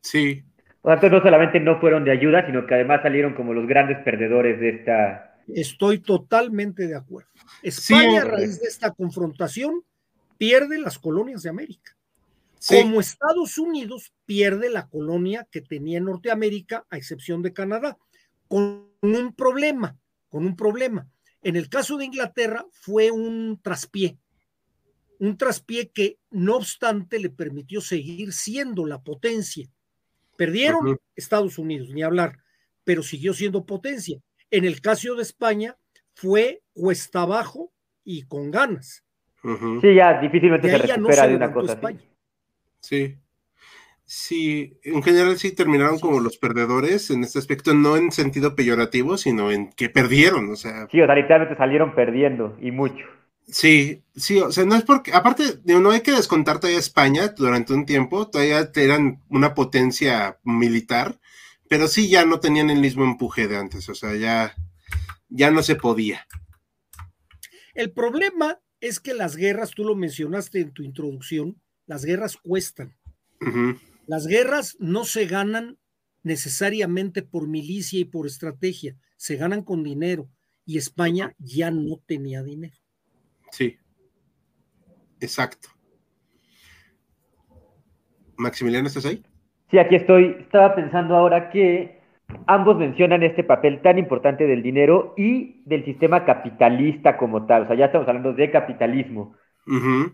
Sí. 0.00 0.42
Por 0.80 0.92
tanto, 0.92 1.10
no 1.10 1.22
solamente 1.22 1.60
no 1.60 1.80
fueron 1.80 2.04
de 2.04 2.12
ayuda, 2.12 2.46
sino 2.46 2.66
que 2.66 2.74
además 2.74 3.02
salieron 3.02 3.34
como 3.34 3.52
los 3.52 3.66
grandes 3.66 3.98
perdedores 4.04 4.58
de 4.60 4.68
esta. 4.70 5.38
Estoy 5.48 5.98
totalmente 5.98 6.86
de 6.86 6.96
acuerdo. 6.96 7.28
España, 7.62 8.22
a 8.22 8.24
raíz 8.24 8.60
de 8.60 8.68
esta 8.68 8.92
confrontación, 8.92 9.82
pierde 10.36 10.78
las 10.78 10.98
colonias 10.98 11.42
de 11.42 11.50
América. 11.50 11.96
Como 12.66 13.00
Estados 13.00 13.58
Unidos 13.58 14.12
pierde 14.26 14.68
la 14.68 14.88
colonia 14.88 15.46
que 15.50 15.60
tenía 15.60 15.98
en 15.98 16.04
Norteamérica, 16.04 16.86
a 16.90 16.96
excepción 16.96 17.42
de 17.42 17.52
Canadá, 17.52 17.98
con 18.48 18.88
un 19.02 19.34
problema, 19.34 19.96
con 20.28 20.44
un 20.44 20.56
problema. 20.56 21.08
En 21.42 21.56
el 21.56 21.68
caso 21.68 21.96
de 21.96 22.06
Inglaterra 22.06 22.66
fue 22.72 23.10
un 23.10 23.60
traspié 23.62 24.18
un 25.18 25.36
traspié 25.36 25.90
que 25.90 26.18
no 26.30 26.56
obstante 26.56 27.18
le 27.18 27.30
permitió 27.30 27.80
seguir 27.80 28.32
siendo 28.32 28.86
la 28.86 29.02
potencia. 29.02 29.68
Perdieron 30.36 30.98
Estados 31.16 31.58
Unidos, 31.58 31.90
ni 31.90 32.02
hablar, 32.02 32.38
pero 32.84 33.02
siguió 33.02 33.34
siendo 33.34 33.66
potencia. 33.66 34.20
En 34.50 34.64
el 34.64 34.80
caso 34.80 35.14
de 35.16 35.22
España 35.22 35.76
fue 36.14 36.62
cuesta 36.72 37.22
abajo 37.22 37.72
y 38.04 38.22
con 38.22 38.50
ganas. 38.50 39.04
Sí, 39.80 39.94
ya 39.94 40.20
difícilmente 40.20 40.70
se 40.70 40.78
recupera 40.78 41.26
de 41.26 41.36
una 41.36 41.52
cosa 41.52 41.72
España. 41.72 42.00
Sí. 42.80 43.16
Sí, 44.10 44.78
en 44.84 45.02
general 45.02 45.36
sí 45.36 45.52
terminaron 45.52 45.98
como 45.98 46.20
los 46.20 46.38
perdedores 46.38 47.10
en 47.10 47.24
este 47.24 47.38
aspecto, 47.38 47.74
no 47.74 47.94
en 47.98 48.10
sentido 48.10 48.56
peyorativo, 48.56 49.18
sino 49.18 49.50
en 49.50 49.70
que 49.70 49.90
perdieron, 49.90 50.50
o 50.50 50.56
sea. 50.56 50.88
Sí, 50.90 50.98
o 51.02 51.04
sea, 51.04 51.14
literalmente 51.14 51.58
salieron 51.58 51.94
perdiendo 51.94 52.56
y 52.58 52.70
mucho. 52.70 53.04
Sí, 53.46 54.02
sí, 54.16 54.40
o 54.40 54.50
sea, 54.50 54.64
no 54.64 54.76
es 54.76 54.84
porque, 54.84 55.12
aparte, 55.12 55.42
no 55.66 55.90
hay 55.90 56.00
que 56.00 56.12
descontar 56.12 56.58
todavía 56.58 56.78
España 56.78 57.28
durante 57.36 57.74
un 57.74 57.84
tiempo, 57.84 58.30
todavía 58.30 58.70
eran 58.76 59.20
una 59.28 59.52
potencia 59.52 60.38
militar, 60.42 61.20
pero 61.68 61.86
sí 61.86 62.08
ya 62.08 62.24
no 62.24 62.40
tenían 62.40 62.70
el 62.70 62.80
mismo 62.80 63.04
empuje 63.04 63.46
de 63.46 63.58
antes, 63.58 63.90
o 63.90 63.94
sea, 63.94 64.14
ya, 64.14 64.54
ya 65.28 65.50
no 65.50 65.62
se 65.62 65.76
podía. 65.76 66.26
El 67.74 67.92
problema 67.92 68.58
es 68.80 69.00
que 69.00 69.12
las 69.12 69.36
guerras, 69.36 69.72
tú 69.72 69.84
lo 69.84 69.94
mencionaste 69.94 70.60
en 70.60 70.72
tu 70.72 70.82
introducción, 70.82 71.60
las 71.84 72.06
guerras 72.06 72.38
cuestan. 72.38 72.96
Las 74.08 74.26
guerras 74.26 74.76
no 74.80 75.04
se 75.04 75.26
ganan 75.26 75.76
necesariamente 76.22 77.22
por 77.22 77.46
milicia 77.46 78.00
y 78.00 78.06
por 78.06 78.26
estrategia, 78.26 78.96
se 79.16 79.36
ganan 79.36 79.62
con 79.62 79.84
dinero, 79.84 80.28
y 80.64 80.78
España 80.78 81.34
ya 81.38 81.70
no 81.70 82.00
tenía 82.06 82.42
dinero. 82.42 82.74
Sí. 83.50 83.76
Exacto. 85.20 85.68
Maximiliano, 88.38 88.88
¿estás 88.88 89.04
ahí? 89.04 89.22
Sí, 89.70 89.78
aquí 89.78 89.96
estoy. 89.96 90.36
Estaba 90.40 90.74
pensando 90.74 91.14
ahora 91.14 91.50
que 91.50 92.00
ambos 92.46 92.78
mencionan 92.78 93.22
este 93.22 93.44
papel 93.44 93.82
tan 93.82 93.98
importante 93.98 94.46
del 94.46 94.62
dinero 94.62 95.12
y 95.18 95.62
del 95.66 95.84
sistema 95.84 96.24
capitalista 96.24 97.18
como 97.18 97.44
tal. 97.46 97.64
O 97.64 97.66
sea, 97.66 97.76
ya 97.76 97.86
estamos 97.86 98.08
hablando 98.08 98.32
de 98.32 98.50
capitalismo. 98.50 99.34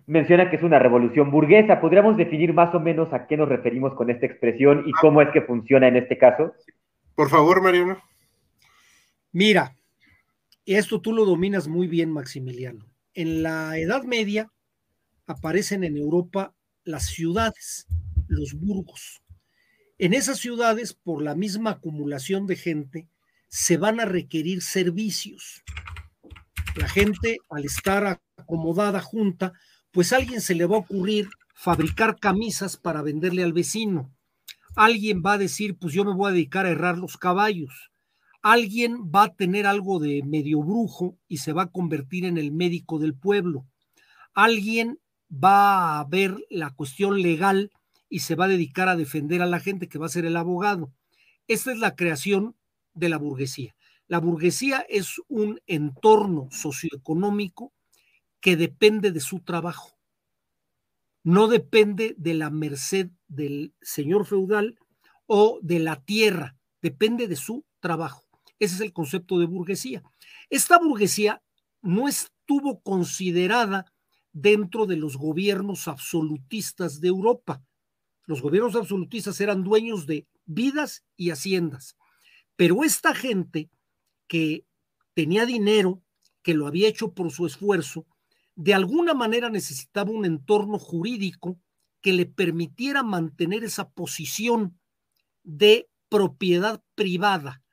Menciona 0.07 0.51
que 0.51 0.57
es 0.57 0.63
una 0.63 0.79
revolución 0.79 1.31
burguesa. 1.31 1.81
¿Podríamos 1.81 2.17
definir 2.17 2.53
más 2.53 2.75
o 2.75 2.81
menos 2.81 3.13
a 3.13 3.27
qué 3.27 3.37
nos 3.37 3.49
referimos 3.49 3.95
con 3.95 4.11
esta 4.11 4.27
expresión 4.27 4.85
y 4.87 4.93
cómo 4.93 5.23
es 5.23 5.29
que 5.31 5.43
funciona 5.43 5.89
en 5.89 5.97
este 5.97 6.19
caso? 6.19 6.53
Por 7.15 7.31
favor, 7.31 7.63
Mariano. 7.63 7.99
Mira, 9.33 9.77
esto 10.67 11.01
tú 11.01 11.13
lo 11.13 11.25
dominas 11.25 11.69
muy 11.69 11.87
bien, 11.87 12.11
Maximiliano 12.11 12.85
en 13.15 13.43
la 13.43 13.79
Edad 13.79 14.03
Media 14.03 14.53
aparecen 15.27 15.85
en 15.85 15.97
Europa 15.97 16.55
las 16.83 17.07
ciudades, 17.07 17.87
los 18.27 18.55
burgos. 18.55 19.23
En 19.99 20.13
esas 20.13 20.39
ciudades, 20.39 20.93
por 20.93 21.23
la 21.23 21.35
misma 21.35 21.71
acumulación 21.71 22.47
de 22.47 22.57
gente, 22.57 23.09
se 23.49 23.77
van 23.77 24.01
a 24.01 24.05
requerir 24.05 24.61
servicios. 24.61 25.63
La 26.75 26.89
gente, 26.89 27.39
al 27.49 27.65
estar 27.65 28.21
acomodada 28.45 29.01
junta, 29.01 29.53
pues 29.91 30.13
alguien 30.13 30.41
se 30.41 30.55
le 30.55 30.67
va 30.67 30.77
a 30.77 30.81
ocurrir 30.81 31.29
fabricar 31.55 32.19
camisas 32.19 32.77
para 32.77 33.03
venderle 33.03 33.43
al 33.43 33.53
vecino. 33.53 34.11
Alguien 34.77 35.23
va 35.25 35.35
a 35.35 35.39
decir, 35.39 35.77
pues 35.77 35.93
yo 35.93 36.05
me 36.05 36.15
voy 36.15 36.31
a 36.31 36.33
dedicar 36.33 36.67
a 36.67 36.71
errar 36.71 36.99
los 36.99 37.17
caballos 37.17 37.91
alguien 38.45 39.11
va 39.11 39.23
a 39.23 39.35
tener 39.35 39.67
algo 39.67 39.99
de 39.99 40.23
medio 40.23 40.61
brujo 40.61 41.17
y 41.29 41.39
se 41.39 41.55
va 41.55 41.63
a 41.63 41.71
convertir 41.71 42.27
en 42.27 42.37
el 42.37 42.53
médico 42.53 42.99
del 42.99 43.15
pueblo. 43.15 43.67
Alguien 44.35 45.01
va 45.33 45.99
a 45.99 46.05
ver 46.05 46.37
la 46.51 46.69
cuestión 46.75 47.23
legal 47.23 47.71
y 48.11 48.19
se 48.19 48.35
va 48.35 48.45
a 48.45 48.49
dedicar 48.49 48.91
a 48.91 48.97
defender 48.97 49.41
a 49.41 49.47
la 49.47 49.61
gente 49.61 49.89
que 49.89 49.99
va 49.99 50.07
a 50.07 50.11
ser 50.11 50.27
el 50.27 50.37
abogado. 50.37 50.93
Esta 51.49 51.73
es 51.73 51.79
la 51.79 51.97
creación 51.97 52.55
de 52.93 53.09
la 53.09 53.17
burguesía. 53.17 53.75
La 54.09 54.21
burguesía 54.21 54.85
es 54.91 55.23
un 55.29 55.63
entorno 55.67 56.49
socioeconómico 56.51 57.73
que 58.45 58.59
depende 58.59 59.11
de 59.11 59.21
su 59.21 59.41
trabajo. 59.41 59.97
No 61.23 61.49
depende 61.49 62.15
de 62.19 62.35
la 62.35 62.51
merced 62.51 63.09
del 63.27 63.73
señor 63.81 64.27
feudal 64.27 64.79
o 65.25 65.59
de 65.63 65.79
la 65.79 66.05
tierra, 66.05 66.55
depende 66.83 67.27
de 67.27 67.37
su 67.37 67.65
trabajo. 67.81 68.23
Ese 68.59 68.75
es 68.75 68.81
el 68.83 68.93
concepto 68.93 69.39
de 69.39 69.47
burguesía. 69.47 70.03
Esta 70.51 70.79
burguesía 70.79 71.43
no 71.81 72.07
estuvo 72.07 72.83
considerada 72.83 73.87
dentro 74.35 74.85
de 74.85 74.97
los 74.97 75.17
gobiernos 75.17 75.89
absolutistas 75.89 77.01
de 77.01 77.09
Europa. 77.09 77.65
Los 78.27 78.43
gobiernos 78.43 78.77
absolutistas 78.77 79.41
eran 79.41 79.65
dueños 79.65 80.07
de 80.07 80.27
vidas 80.45 81.03
y 81.17 81.31
haciendas. 81.31 81.97
Pero 82.57 82.85
esta 82.85 83.15
gente 83.15 83.71
que 84.27 84.67
tenía 85.15 85.47
dinero, 85.47 86.03
que 86.43 86.53
lo 86.53 86.67
había 86.67 86.89
hecho 86.89 87.15
por 87.15 87.31
su 87.31 87.47
esfuerzo, 87.47 88.05
de 88.57 88.75
alguna 88.75 89.15
manera 89.15 89.51
necesitaba 89.51 90.11
un 90.11 90.25
entorno 90.25 90.79
jurídico 90.79 91.59
que 92.01 92.13
le 92.13 92.27
permitiera 92.27 93.03
mantener 93.03 93.65
esa 93.65 93.89
posición 93.91 94.79
de 95.43 95.89
propiedad 96.09 96.83
privada 96.95 97.65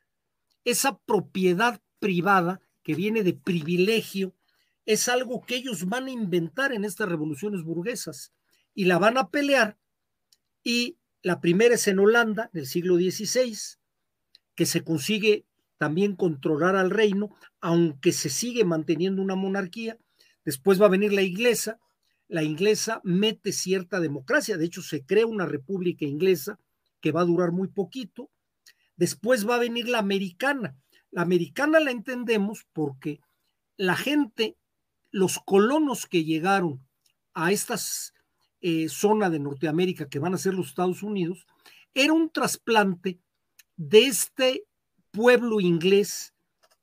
esa 0.63 0.97
propiedad 0.99 1.81
privada 1.99 2.61
que 2.83 2.95
viene 2.95 3.23
de 3.23 3.33
privilegio 3.33 4.35
es 4.85 5.07
algo 5.07 5.41
que 5.41 5.55
ellos 5.55 5.87
van 5.87 6.07
a 6.07 6.11
inventar 6.11 6.71
en 6.73 6.85
estas 6.85 7.09
revoluciones 7.09 7.63
burguesas 7.63 8.33
y 8.73 8.85
la 8.85 8.97
van 8.97 9.17
a 9.17 9.29
pelear. 9.29 9.77
Y 10.63 10.97
la 11.21 11.39
primera 11.39 11.75
es 11.75 11.87
en 11.87 11.99
Holanda, 11.99 12.49
del 12.53 12.65
siglo 12.65 12.95
XVI, 12.95 13.55
que 14.55 14.65
se 14.65 14.83
consigue 14.83 15.45
también 15.77 16.15
controlar 16.15 16.75
al 16.75 16.89
reino, 16.89 17.35
aunque 17.59 18.11
se 18.11 18.29
sigue 18.29 18.65
manteniendo 18.65 19.21
una 19.21 19.35
monarquía. 19.35 19.97
Después 20.45 20.81
va 20.81 20.85
a 20.85 20.89
venir 20.89 21.13
la 21.13 21.21
inglesa. 21.21 21.79
La 22.27 22.43
inglesa 22.43 23.01
mete 23.03 23.51
cierta 23.51 23.99
democracia, 23.99 24.57
de 24.57 24.65
hecho 24.65 24.81
se 24.81 25.05
crea 25.05 25.25
una 25.25 25.45
república 25.45 26.05
inglesa 26.05 26.59
que 27.01 27.11
va 27.11 27.21
a 27.21 27.25
durar 27.25 27.51
muy 27.51 27.67
poquito 27.67 28.29
Después 29.01 29.49
va 29.49 29.55
a 29.55 29.59
venir 29.59 29.89
la 29.89 29.97
americana. 29.97 30.75
La 31.09 31.23
americana 31.23 31.79
la 31.79 31.89
entendemos 31.89 32.67
porque 32.71 33.19
la 33.75 33.95
gente, 33.95 34.57
los 35.09 35.39
colonos 35.39 36.05
que 36.05 36.23
llegaron 36.23 36.85
a 37.33 37.51
estas 37.51 38.13
eh, 38.61 38.89
zona 38.89 39.31
de 39.31 39.39
Norteamérica 39.39 40.07
que 40.07 40.19
van 40.19 40.35
a 40.35 40.37
ser 40.37 40.53
los 40.53 40.67
Estados 40.67 41.01
Unidos, 41.01 41.47
era 41.95 42.13
un 42.13 42.29
trasplante 42.29 43.19
de 43.75 44.05
este 44.05 44.65
pueblo 45.09 45.61
inglés 45.61 46.35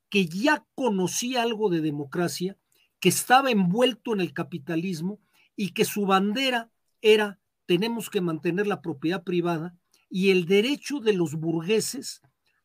que 0.09 0.25
ya 0.25 0.65
conocía 0.75 1.43
algo 1.43 1.69
de 1.69 1.79
democracia, 1.79 2.57
que 2.99 3.09
estaba 3.09 3.51
envuelto 3.51 4.13
en 4.13 4.21
el 4.21 4.33
capitalismo 4.33 5.19
y 5.55 5.71
que 5.71 5.85
su 5.85 6.05
bandera 6.05 6.71
era 7.01 7.39
tenemos 7.65 8.09
que 8.09 8.21
mantener 8.21 8.67
la 8.67 8.81
propiedad 8.81 9.23
privada 9.23 9.77
y 10.09 10.31
el 10.31 10.45
derecho 10.45 10.99
de 10.99 11.13
los 11.13 11.35
burgueses 11.35 12.21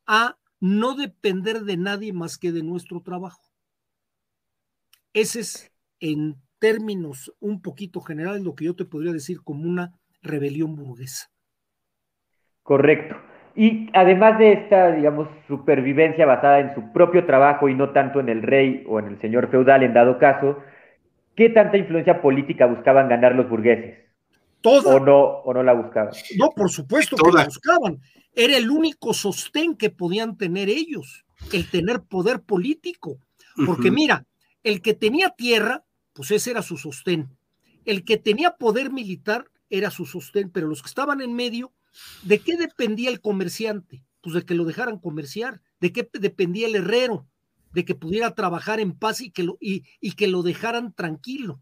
a 0.07 0.39
no 0.61 0.95
depender 0.95 1.61
de 1.65 1.77
nadie 1.77 2.13
más 2.13 2.39
que 2.39 2.53
de 2.53 2.63
nuestro 2.63 3.03
trabajo. 3.03 3.43
Ese 5.13 5.41
es, 5.41 5.73
en 6.01 6.41
términos 6.59 7.33
un 7.39 7.61
poquito 7.61 8.01
generales, 8.01 8.43
lo 8.43 8.55
que 8.55 8.65
yo 8.65 8.75
te 8.75 8.87
podría 8.87 9.13
decir 9.13 9.43
como 9.43 9.69
una 9.69 9.93
rebelión 10.23 10.75
burguesa. 10.75 11.31
Correcto. 12.63 13.34
Y 13.57 13.89
además 13.93 14.39
de 14.39 14.53
esta, 14.53 14.91
digamos, 14.93 15.29
supervivencia 15.47 16.27
basada 16.27 16.59
en 16.59 16.75
su 16.75 16.93
propio 16.93 17.25
trabajo 17.25 17.69
y 17.69 17.75
no 17.75 17.91
tanto 17.91 18.19
en 18.19 18.29
el 18.29 18.43
rey 18.43 18.85
o 18.89 18.99
en 18.99 19.07
el 19.07 19.21
señor 19.21 19.49
feudal 19.49 19.85
en 19.85 19.95
dado 19.95 20.19
caso, 20.19 20.59
¿qué 21.37 21.51
tanta 21.51 21.77
influencia 21.77 22.21
política 22.21 22.67
buscaban 22.67 23.09
ganar 23.09 23.35
los 23.35 23.49
burgueses? 23.49 23.99
Toda. 24.61 24.97
¿O 24.97 24.99
no, 24.99 25.23
o 25.23 25.55
no 25.55 25.63
la 25.63 25.73
buscaban? 25.73 26.13
No, 26.37 26.51
por 26.51 26.71
supuesto 26.71 27.17
que 27.17 27.31
la 27.31 27.45
buscaban. 27.45 28.01
Era 28.35 28.57
el 28.57 28.71
único 28.71 29.15
sostén 29.15 29.77
que 29.77 29.91
podían 29.91 30.37
tener 30.37 30.69
ellos, 30.69 31.25
el 31.53 31.71
tener 31.71 32.01
poder 32.01 32.41
político. 32.41 33.19
Porque 33.67 33.93
mira, 33.93 34.25
el 34.65 34.83
que 34.83 34.95
tenía 34.95 35.31
tierra, 35.31 35.85
pues 36.13 36.33
ese 36.33 36.51
era 36.51 36.63
su 36.63 36.77
sostén. 36.77 37.29
El 37.85 38.05
que 38.05 38.17
tenía 38.17 38.57
poder 38.57 38.91
militar 38.91 39.45
era 39.71 39.91
su 39.91 40.07
sostén, 40.07 40.51
pero 40.51 40.67
los 40.67 40.83
que 40.83 40.89
estaban 40.89 41.21
en 41.21 41.35
medio 41.35 41.73
¿De 42.23 42.41
qué 42.41 42.57
dependía 42.57 43.11
el 43.11 43.21
comerciante? 43.21 44.03
Pues 44.21 44.35
de 44.35 44.45
que 44.45 44.55
lo 44.55 44.65
dejaran 44.65 44.99
comerciar. 44.99 45.61
¿De 45.81 45.93
qué 45.93 46.09
dependía 46.13 46.67
el 46.67 46.77
herrero? 46.77 47.27
De 47.73 47.85
que 47.85 47.95
pudiera 47.95 48.35
trabajar 48.35 48.81
en 48.81 48.97
paz 48.97 49.21
y 49.21 49.31
que 49.31 49.43
lo, 49.43 49.59
y, 49.61 49.85
y 50.01 50.13
que 50.13 50.29
lo 50.29 50.43
dejaran 50.43 50.93
tranquilo. 50.93 51.61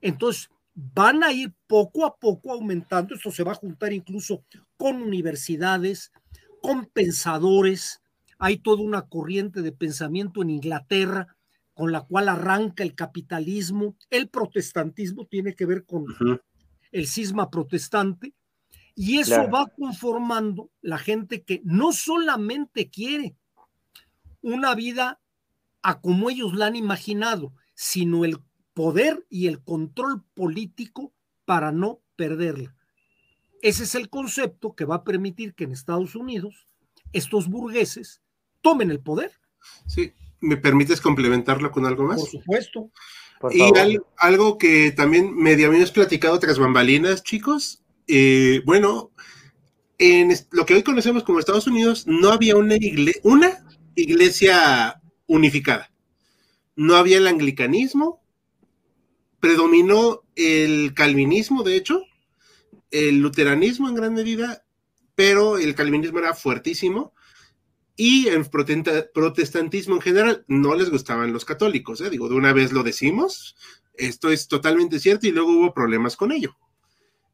Entonces, 0.00 0.50
van 0.74 1.22
a 1.22 1.32
ir 1.32 1.54
poco 1.66 2.04
a 2.04 2.16
poco 2.16 2.52
aumentando. 2.52 3.14
Esto 3.14 3.30
se 3.30 3.44
va 3.44 3.52
a 3.52 3.56
juntar 3.56 3.92
incluso 3.92 4.44
con 4.76 5.00
universidades, 5.00 6.12
con 6.60 6.86
pensadores. 6.86 8.00
Hay 8.38 8.58
toda 8.58 8.82
una 8.82 9.02
corriente 9.02 9.62
de 9.62 9.72
pensamiento 9.72 10.42
en 10.42 10.50
Inglaterra 10.50 11.36
con 11.74 11.92
la 11.92 12.02
cual 12.02 12.28
arranca 12.28 12.82
el 12.82 12.94
capitalismo. 12.94 13.96
El 14.10 14.28
protestantismo 14.28 15.26
tiene 15.26 15.54
que 15.54 15.66
ver 15.66 15.84
con 15.84 16.06
el 16.92 17.06
cisma 17.06 17.50
protestante. 17.50 18.34
Y 18.94 19.18
eso 19.18 19.50
va 19.50 19.66
conformando 19.66 20.70
la 20.80 20.98
gente 20.98 21.42
que 21.42 21.60
no 21.64 21.92
solamente 21.92 22.90
quiere 22.90 23.36
una 24.40 24.74
vida 24.74 25.20
a 25.82 26.00
como 26.00 26.30
ellos 26.30 26.54
la 26.54 26.66
han 26.66 26.76
imaginado, 26.76 27.52
sino 27.74 28.24
el 28.24 28.38
poder 28.72 29.26
y 29.28 29.46
el 29.48 29.62
control 29.62 30.24
político 30.34 31.12
para 31.44 31.72
no 31.72 32.00
perderla. 32.16 32.74
Ese 33.62 33.84
es 33.84 33.94
el 33.94 34.10
concepto 34.10 34.74
que 34.74 34.84
va 34.84 34.96
a 34.96 35.04
permitir 35.04 35.54
que 35.54 35.64
en 35.64 35.72
Estados 35.72 36.14
Unidos 36.14 36.68
estos 37.12 37.48
burgueses 37.48 38.20
tomen 38.60 38.90
el 38.90 39.00
poder. 39.00 39.32
Sí, 39.86 40.12
¿me 40.40 40.56
permites 40.56 41.00
complementarlo 41.00 41.70
con 41.70 41.86
algo 41.86 42.04
más? 42.04 42.20
Por 42.20 42.28
supuesto. 42.28 42.90
y 43.50 43.62
algo, 44.18 44.58
que 44.58 44.92
también 44.92 45.34
medio 45.34 45.68
habíamos 45.68 45.92
platicado 45.92 46.38
tras 46.38 46.58
bambalinas, 46.58 47.22
chicos, 47.22 47.83
eh, 48.06 48.62
bueno, 48.64 49.12
en 49.98 50.32
lo 50.50 50.66
que 50.66 50.74
hoy 50.74 50.82
conocemos 50.82 51.22
como 51.22 51.38
Estados 51.38 51.66
Unidos, 51.66 52.06
no 52.06 52.30
había 52.30 52.56
una, 52.56 52.76
iglesia 53.94 55.00
unificada. 55.26 55.90
No 56.76 56.96
había 56.96 57.18
el 57.18 57.26
anglicanismo, 57.26 58.22
predominó 59.40 60.22
el 60.34 60.92
calvinismo, 60.94 61.62
de 61.62 61.76
hecho, 61.76 62.02
el 62.90 63.18
luteranismo 63.18 63.88
en 63.88 63.94
gran 63.94 64.14
medida, 64.14 64.64
pero 65.14 65.58
el 65.58 65.74
calvinismo 65.74 66.18
era 66.18 66.34
fuertísimo 66.34 67.14
y 67.96 68.26
el 68.26 68.44
protestantismo 68.50 69.94
en 69.94 70.00
general 70.00 70.44
no 70.48 70.74
les 70.74 70.90
gustaban 70.90 71.32
los 71.32 71.44
católicos. 71.44 72.00
¿eh? 72.00 72.10
Digo, 72.10 72.28
de 72.28 72.34
una 72.34 72.52
vez 72.52 72.72
lo 72.72 72.82
decimos, 72.82 73.56
esto 73.94 74.30
es 74.30 74.48
totalmente 74.48 74.98
cierto 74.98 75.28
y 75.28 75.32
luego 75.32 75.52
hubo 75.52 75.72
problemas 75.72 76.16
con 76.16 76.32
ello. 76.32 76.56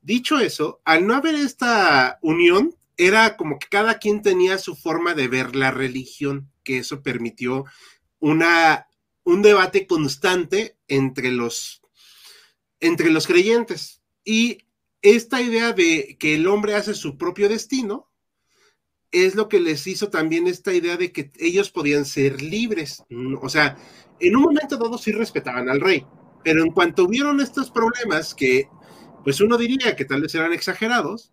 Dicho 0.03 0.39
eso, 0.39 0.81
al 0.85 1.07
no 1.07 1.15
haber 1.15 1.35
esta 1.35 2.19
unión, 2.23 2.75
era 2.97 3.37
como 3.37 3.59
que 3.59 3.69
cada 3.69 3.99
quien 3.99 4.23
tenía 4.23 4.59
su 4.59 4.77
forma 4.77 5.15
de 5.15 5.29
ver 5.29 5.57
la 5.57 5.71
religión, 5.71 6.51
que 6.65 6.79
eso 6.79 7.03
permitió 7.03 7.65
una, 8.19 8.89
un 9.25 9.43
debate 9.43 9.87
constante 9.87 10.77
entre 10.89 11.31
los, 11.31 11.83
entre 12.81 13.11
los 13.11 13.27
creyentes. 13.27 14.03
Y 14.25 14.59
esta 15.03 15.41
idea 15.41 15.73
de 15.73 16.17
que 16.19 16.35
el 16.35 16.47
hombre 16.47 16.75
hace 16.75 16.95
su 16.95 17.17
propio 17.17 17.49
destino 17.49 18.11
es 19.13 19.35
lo 19.35 19.49
que 19.49 19.61
les 19.61 19.87
hizo 19.87 20.09
también 20.09 20.47
esta 20.47 20.73
idea 20.73 20.97
de 20.97 21.13
que 21.13 21.33
ellos 21.39 21.71
podían 21.71 22.05
ser 22.05 22.43
libres. 22.43 23.03
O 23.41 23.49
sea, 23.49 23.77
en 24.21 24.37
un 24.37 24.43
momento 24.43 24.77
dado 24.77 24.99
sí 24.99 25.13
respetaban 25.13 25.69
al 25.69 25.81
rey, 25.81 26.07
pero 26.45 26.63
en 26.63 26.71
cuanto 26.71 27.09
vieron 27.09 27.41
estos 27.41 27.71
problemas 27.71 28.35
que 28.35 28.69
pues 29.25 29.41
uno 29.41 29.57
diría 29.57 29.97
que 29.97 30.05
tal 30.05 30.23
vez 30.23 30.35
eran 30.35 30.53
exagerados, 30.53 31.33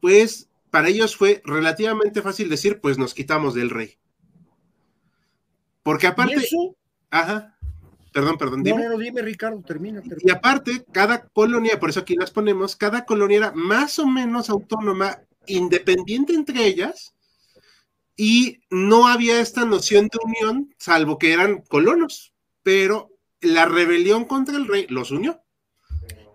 pues 0.00 0.48
para 0.70 0.88
ellos 0.88 1.16
fue 1.16 1.40
relativamente 1.44 2.22
fácil 2.22 2.48
decir, 2.48 2.80
pues 2.80 2.98
nos 2.98 3.14
quitamos 3.14 3.54
del 3.54 3.70
rey. 3.70 3.96
Porque 5.82 6.06
aparte... 6.06 6.34
eso? 6.34 6.76
Ajá. 7.10 7.56
Perdón, 8.12 8.38
perdón. 8.38 8.62
Dime. 8.62 8.84
No, 8.84 8.90
no, 8.90 8.98
dime, 8.98 9.22
Ricardo, 9.22 9.60
termina, 9.62 10.00
termina. 10.00 10.22
Y 10.22 10.30
aparte, 10.30 10.84
cada 10.92 11.26
colonia, 11.28 11.80
por 11.80 11.90
eso 11.90 12.00
aquí 12.00 12.14
las 12.14 12.30
ponemos, 12.30 12.76
cada 12.76 13.04
colonia 13.04 13.36
era 13.38 13.52
más 13.52 13.98
o 13.98 14.06
menos 14.06 14.50
autónoma, 14.50 15.20
independiente 15.46 16.32
entre 16.32 16.64
ellas, 16.64 17.14
y 18.16 18.60
no 18.70 19.08
había 19.08 19.40
esta 19.40 19.64
noción 19.64 20.08
de 20.08 20.18
unión, 20.24 20.74
salvo 20.78 21.18
que 21.18 21.32
eran 21.32 21.62
colonos, 21.62 22.32
pero 22.62 23.10
la 23.40 23.64
rebelión 23.64 24.24
contra 24.24 24.56
el 24.56 24.66
rey 24.66 24.86
los 24.88 25.10
unió. 25.10 25.43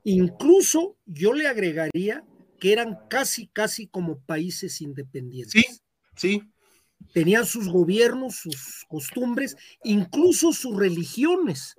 Incluso 0.03 0.97
yo 1.05 1.33
le 1.33 1.47
agregaría 1.47 2.23
que 2.59 2.73
eran 2.73 2.97
casi, 3.09 3.47
casi 3.47 3.87
como 3.87 4.19
países 4.19 4.81
independientes. 4.81 5.51
Sí, 5.51 5.65
sí. 6.15 6.43
Tenían 7.13 7.45
sus 7.45 7.69
gobiernos, 7.69 8.35
sus 8.35 8.85
costumbres, 8.87 9.55
incluso 9.83 10.51
sus 10.51 10.75
religiones. 10.75 11.75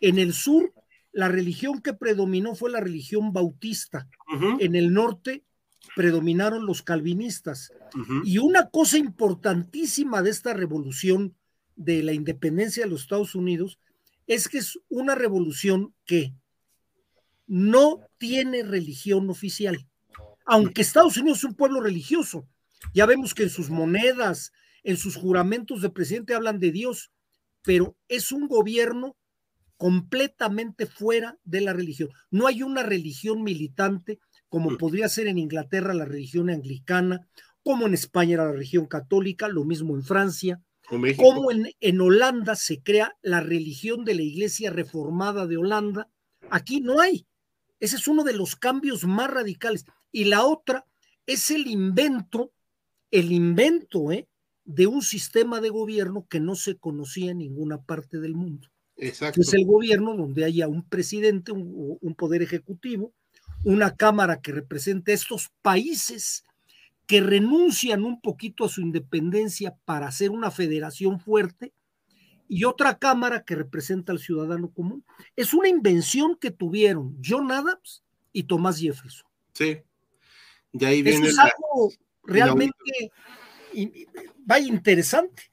En 0.00 0.18
el 0.18 0.32
sur, 0.32 0.72
la 1.12 1.28
religión 1.28 1.80
que 1.80 1.92
predominó 1.92 2.54
fue 2.54 2.70
la 2.70 2.80
religión 2.80 3.32
bautista. 3.32 4.08
En 4.60 4.76
el 4.76 4.92
norte 4.92 5.44
predominaron 5.96 6.66
los 6.66 6.82
calvinistas. 6.82 7.72
Y 8.24 8.38
una 8.38 8.70
cosa 8.70 8.98
importantísima 8.98 10.22
de 10.22 10.30
esta 10.30 10.54
revolución 10.54 11.34
de 11.74 12.02
la 12.02 12.12
independencia 12.12 12.84
de 12.84 12.90
los 12.90 13.02
Estados 13.02 13.34
Unidos 13.34 13.78
es 14.26 14.48
que 14.48 14.58
es 14.58 14.78
una 14.88 15.16
revolución 15.16 15.94
que 16.04 16.32
no 17.50 18.06
tiene 18.16 18.62
religión 18.62 19.28
oficial, 19.28 19.88
aunque 20.46 20.82
Estados 20.82 21.16
Unidos 21.16 21.38
es 21.38 21.44
un 21.44 21.56
pueblo 21.56 21.80
religioso. 21.80 22.46
Ya 22.94 23.06
vemos 23.06 23.34
que 23.34 23.42
en 23.42 23.50
sus 23.50 23.70
monedas, 23.70 24.52
en 24.84 24.96
sus 24.96 25.16
juramentos 25.16 25.82
de 25.82 25.90
presidente 25.90 26.34
hablan 26.34 26.60
de 26.60 26.70
Dios, 26.70 27.10
pero 27.64 27.96
es 28.06 28.30
un 28.30 28.46
gobierno 28.46 29.16
completamente 29.76 30.86
fuera 30.86 31.38
de 31.42 31.60
la 31.60 31.72
religión. 31.72 32.10
No 32.30 32.46
hay 32.46 32.62
una 32.62 32.84
religión 32.84 33.42
militante 33.42 34.20
como 34.48 34.70
mm. 34.70 34.76
podría 34.78 35.08
ser 35.08 35.26
en 35.26 35.38
Inglaterra 35.38 35.92
la 35.92 36.04
religión 36.04 36.50
anglicana, 36.50 37.26
como 37.64 37.88
en 37.88 37.94
España 37.94 38.36
la 38.36 38.52
religión 38.52 38.86
católica, 38.86 39.48
lo 39.48 39.64
mismo 39.64 39.96
en 39.96 40.04
Francia, 40.04 40.62
como 41.16 41.50
en, 41.50 41.72
en 41.80 42.00
Holanda 42.00 42.54
se 42.54 42.80
crea 42.80 43.16
la 43.22 43.40
religión 43.40 44.04
de 44.04 44.14
la 44.14 44.22
Iglesia 44.22 44.70
Reformada 44.70 45.48
de 45.48 45.56
Holanda. 45.56 46.08
Aquí 46.48 46.80
no 46.80 47.00
hay. 47.00 47.26
Ese 47.80 47.96
es 47.96 48.06
uno 48.06 48.22
de 48.24 48.34
los 48.34 48.56
cambios 48.56 49.04
más 49.04 49.30
radicales. 49.30 49.86
Y 50.12 50.24
la 50.24 50.44
otra 50.44 50.86
es 51.26 51.50
el 51.50 51.66
invento, 51.66 52.52
el 53.10 53.32
invento 53.32 54.12
¿eh? 54.12 54.28
de 54.64 54.86
un 54.86 55.02
sistema 55.02 55.60
de 55.60 55.70
gobierno 55.70 56.26
que 56.28 56.40
no 56.40 56.54
se 56.54 56.76
conocía 56.76 57.32
en 57.32 57.38
ninguna 57.38 57.82
parte 57.82 58.20
del 58.20 58.34
mundo. 58.34 58.68
Exacto. 58.96 59.40
Es 59.40 59.54
el 59.54 59.64
gobierno 59.64 60.14
donde 60.14 60.44
haya 60.44 60.68
un 60.68 60.86
presidente, 60.86 61.52
un, 61.52 61.98
un 62.00 62.14
poder 62.14 62.42
ejecutivo, 62.42 63.14
una 63.64 63.96
cámara 63.96 64.40
que 64.40 64.52
represente 64.52 65.12
estos 65.12 65.50
países 65.62 66.44
que 67.06 67.20
renuncian 67.20 68.04
un 68.04 68.20
poquito 68.20 68.64
a 68.64 68.68
su 68.68 68.82
independencia 68.82 69.74
para 69.84 70.06
hacer 70.06 70.30
una 70.30 70.50
federación 70.50 71.18
fuerte 71.18 71.72
y 72.52 72.64
otra 72.64 72.98
cámara 72.98 73.44
que 73.44 73.54
representa 73.54 74.10
al 74.10 74.18
ciudadano 74.18 74.70
común. 74.72 75.04
Es 75.36 75.54
una 75.54 75.68
invención 75.68 76.36
que 76.36 76.50
tuvieron 76.50 77.16
John 77.24 77.52
Adams 77.52 78.02
y 78.32 78.42
Tomás 78.42 78.80
Jefferson. 78.80 79.28
Sí. 79.52 79.78
De 80.72 80.86
ahí 80.86 81.00
viene. 81.02 81.28
Eso 81.28 81.30
es 81.30 81.38
algo 81.38 81.92
realmente 82.24 82.74
vaya 84.44 84.66
interesante. 84.66 85.44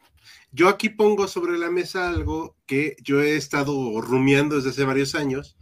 Yo 0.52 0.70
aquí 0.70 0.90
pongo 0.90 1.28
sobre 1.28 1.60
la 1.60 1.70
mesa 1.70 2.10
algo 2.10 2.56
que 2.66 2.96
yo 3.04 3.22
he 3.22 3.36
estado 3.36 4.02
rumiando 4.02 4.56
desde 4.56 4.72
hace 4.72 4.84
varios 4.84 5.14
años, 5.14 5.56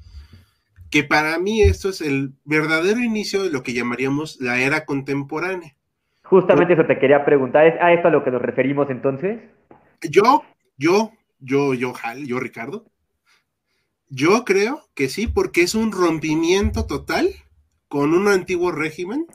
que 0.89 1.03
para 1.03 1.37
mí 1.37 1.61
esto 1.61 1.89
es 1.89 1.99
el 1.99 2.31
verdadero 2.45 3.01
inicio 3.01 3.43
de 3.43 3.49
lo 3.49 3.61
que 3.61 3.73
llamaríamos 3.73 4.39
la 4.39 4.61
era 4.61 4.85
contemporánea. 4.85 5.75
Justamente 6.23 6.75
eso 6.75 6.85
te 6.85 6.97
quería 6.97 7.25
preguntar, 7.25 7.67
¿es 7.67 7.81
a 7.81 7.91
esto 7.91 8.07
a 8.07 8.11
lo 8.11 8.23
que 8.23 8.31
nos 8.31 8.41
referimos 8.41 8.89
entonces? 8.89 9.41
Yo, 10.09 10.43
yo, 10.77 11.11
yo, 11.45 11.73
yo, 11.73 11.93
Hal, 12.01 12.25
yo, 12.25 12.39
Ricardo, 12.39 12.91
yo 14.09 14.43
creo 14.45 14.89
que 14.93 15.09
sí, 15.09 15.27
porque 15.27 15.61
es 15.61 15.75
un 15.75 15.91
rompimiento 15.91 16.85
total 16.85 17.33
con 17.87 18.13
un 18.13 18.27
antiguo 18.27 18.71
régimen. 18.71 19.25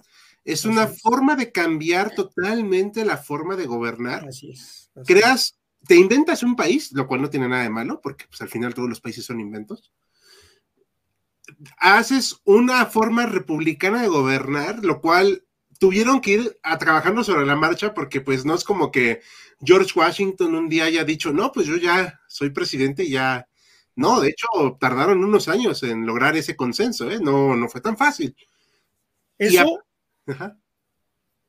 Es 0.45 0.65
una 0.65 0.87
forma 0.87 1.37
de 1.37 1.53
cambiar 1.53 2.15
totalmente 2.15 3.05
la 3.05 3.17
forma 3.17 3.57
de 3.57 3.67
gobernar. 3.67 4.27
Así 4.27 4.51
es. 4.51 4.91
Creas, 5.07 5.59
te 5.87 5.97
inventas 5.97 6.43
un 6.43 6.57
país, 6.57 6.93
lo 6.93 7.07
cual 7.07 7.23
no 7.23 7.31
tiene 7.31 7.49
nada 7.49 7.63
de 7.63 7.71
malo, 7.71 8.01
porque 8.03 8.27
pues, 8.27 8.41
al 8.41 8.49
final 8.49 8.75
todos 8.75 8.89
los 8.89 9.01
países 9.01 9.25
son 9.25 9.41
inventos. 9.41 9.93
Haces 11.79 12.41
una 12.45 12.87
forma 12.87 13.27
republicana 13.27 14.03
de 14.03 14.09
gobernar, 14.09 14.85
lo 14.85 15.01
cual 15.01 15.45
tuvieron 15.81 16.21
que 16.21 16.31
ir 16.33 16.61
a 16.63 16.77
trabajando 16.77 17.25
sobre 17.25 17.47
la 17.47 17.57
marcha, 17.57 17.95
porque 17.95 18.21
pues 18.21 18.45
no 18.45 18.55
es 18.55 18.65
como 18.65 18.93
que 18.93 19.23
George 19.65 19.99
Washington 19.99 20.55
un 20.55 20.69
día 20.69 20.85
haya 20.85 21.05
dicho, 21.05 21.33
no, 21.33 21.51
pues 21.51 21.67
yo 21.67 21.77
ya 21.77 22.21
soy 22.29 22.51
presidente 22.51 23.03
y 23.03 23.13
ya 23.13 23.49
no, 23.97 24.21
de 24.21 24.29
hecho, 24.29 24.47
tardaron 24.79 25.25
unos 25.25 25.49
años 25.49 25.83
en 25.83 26.07
lograr 26.07 26.37
ese 26.37 26.57
consenso, 26.57 27.11
¿eh? 27.11 27.19
No, 27.21 27.57
no 27.57 27.69
fue 27.69 27.81
tan 27.81 27.97
fácil. 27.97 28.37
Eso. 29.37 29.83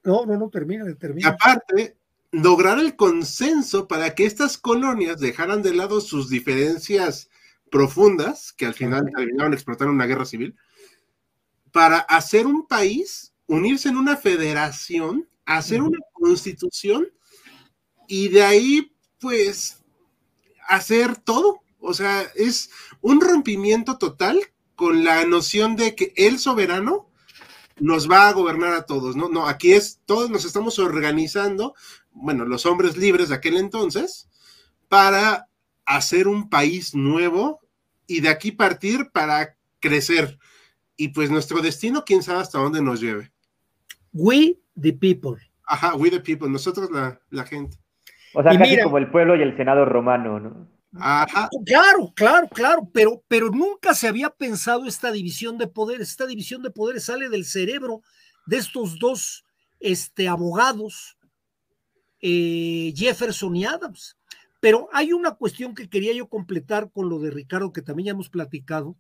No, 0.04 0.26
no, 0.26 0.38
no, 0.38 0.50
termina, 0.50 0.84
termina. 0.96 1.30
Y 1.30 1.32
aparte, 1.32 1.98
lograr 2.32 2.80
el 2.80 2.96
consenso 2.96 3.88
para 3.88 4.16
que 4.16 4.26
estas 4.26 4.58
colonias 4.58 5.20
dejaran 5.20 5.62
de 5.62 5.76
lado 5.76 6.02
sus 6.02 6.30
diferencias 6.30 7.30
profundas, 7.70 8.52
que 8.54 8.66
al 8.66 8.74
final 8.74 9.10
terminaron 9.16 9.54
explotando 9.54 9.94
una 9.94 10.08
guerra 10.08 10.26
civil, 10.26 10.56
para 11.72 12.00
hacer 12.00 12.48
un 12.48 12.68
país, 12.68 13.31
unirse 13.52 13.90
en 13.90 13.98
una 13.98 14.16
federación, 14.16 15.28
hacer 15.46 15.82
una 15.82 16.00
constitución 16.14 17.12
y 18.08 18.30
de 18.30 18.44
ahí, 18.44 18.96
pues, 19.20 19.84
hacer 20.70 21.18
todo. 21.18 21.62
O 21.80 21.94
sea, 21.94 22.22
es 22.36 22.70
un 23.02 23.20
rompimiento 23.20 23.98
total 23.98 24.40
con 24.76 25.04
la 25.04 25.26
noción 25.26 25.76
de 25.76 25.96
que 25.96 26.14
el 26.16 26.40
soberano 26.40 27.10
nos 27.78 28.10
va 28.10 28.30
a 28.30 28.34
gobernar 28.34 28.74
a 28.74 28.86
todos, 28.86 29.18
¿no? 29.18 29.28
No, 29.28 29.46
aquí 29.46 29.74
es, 29.74 30.00
todos 30.06 30.30
nos 30.30 30.46
estamos 30.46 30.80
organizando, 30.80 31.76
bueno, 32.12 32.46
los 32.46 32.66
hombres 32.66 32.96
libres 32.96 33.30
de 33.30 33.36
aquel 33.36 33.58
entonces, 33.58 34.30
para 34.88 35.50
hacer 35.86 36.30
un 36.30 36.50
país 36.50 36.96
nuevo 36.96 37.60
y 38.08 38.22
de 38.22 38.30
aquí 38.30 38.54
partir 38.54 39.10
para 39.12 39.58
crecer. 39.82 40.40
Y 40.96 41.10
pues 41.10 41.30
nuestro 41.30 41.62
destino, 41.62 42.06
quién 42.06 42.24
sabe 42.24 42.40
hasta 42.40 42.60
dónde 42.60 42.82
nos 42.82 43.02
lleve. 43.02 43.31
We 44.14 44.60
the 44.80 44.94
people. 44.94 45.38
Ajá, 45.66 45.96
we 45.96 46.10
the 46.10 46.20
people, 46.20 46.50
nosotros 46.50 46.90
la, 46.92 47.20
la 47.30 47.46
gente. 47.46 47.78
O 48.34 48.44
sea, 48.44 48.58
casi 48.58 48.82
como 48.82 48.98
el 48.98 49.12
pueblo 49.12 49.36
y 49.36 49.42
el 49.42 49.56
Senado 49.58 49.86
romano, 49.86 50.40
¿no? 50.40 50.68
Claro, 50.94 52.12
claro, 52.14 52.50
claro, 52.50 52.90
pero, 52.94 53.24
pero 53.28 53.50
nunca 53.50 53.94
se 53.94 54.08
había 54.08 54.30
pensado 54.30 54.86
esta 54.86 55.12
división 55.12 55.58
de 55.58 55.68
poderes. 55.68 56.10
Esta 56.10 56.28
división 56.28 56.62
de 56.62 56.72
poderes 56.72 57.06
sale 57.06 57.30
del 57.30 57.46
cerebro 57.46 58.02
de 58.46 58.58
estos 58.58 59.00
dos 59.00 59.46
este, 59.80 60.28
abogados, 60.28 61.18
eh, 62.20 62.94
Jefferson 62.96 63.56
y 63.56 63.66
Adams. 63.66 64.18
Pero 64.60 64.90
hay 64.92 65.14
una 65.14 65.32
cuestión 65.32 65.74
que 65.74 65.90
quería 65.90 66.14
yo 66.14 66.28
completar 66.28 66.92
con 66.92 67.10
lo 67.10 67.20
de 67.20 67.32
Ricardo, 67.32 67.72
que 67.72 67.82
también 67.82 68.08
ya 68.08 68.12
hemos 68.12 68.30
platicado. 68.30 68.96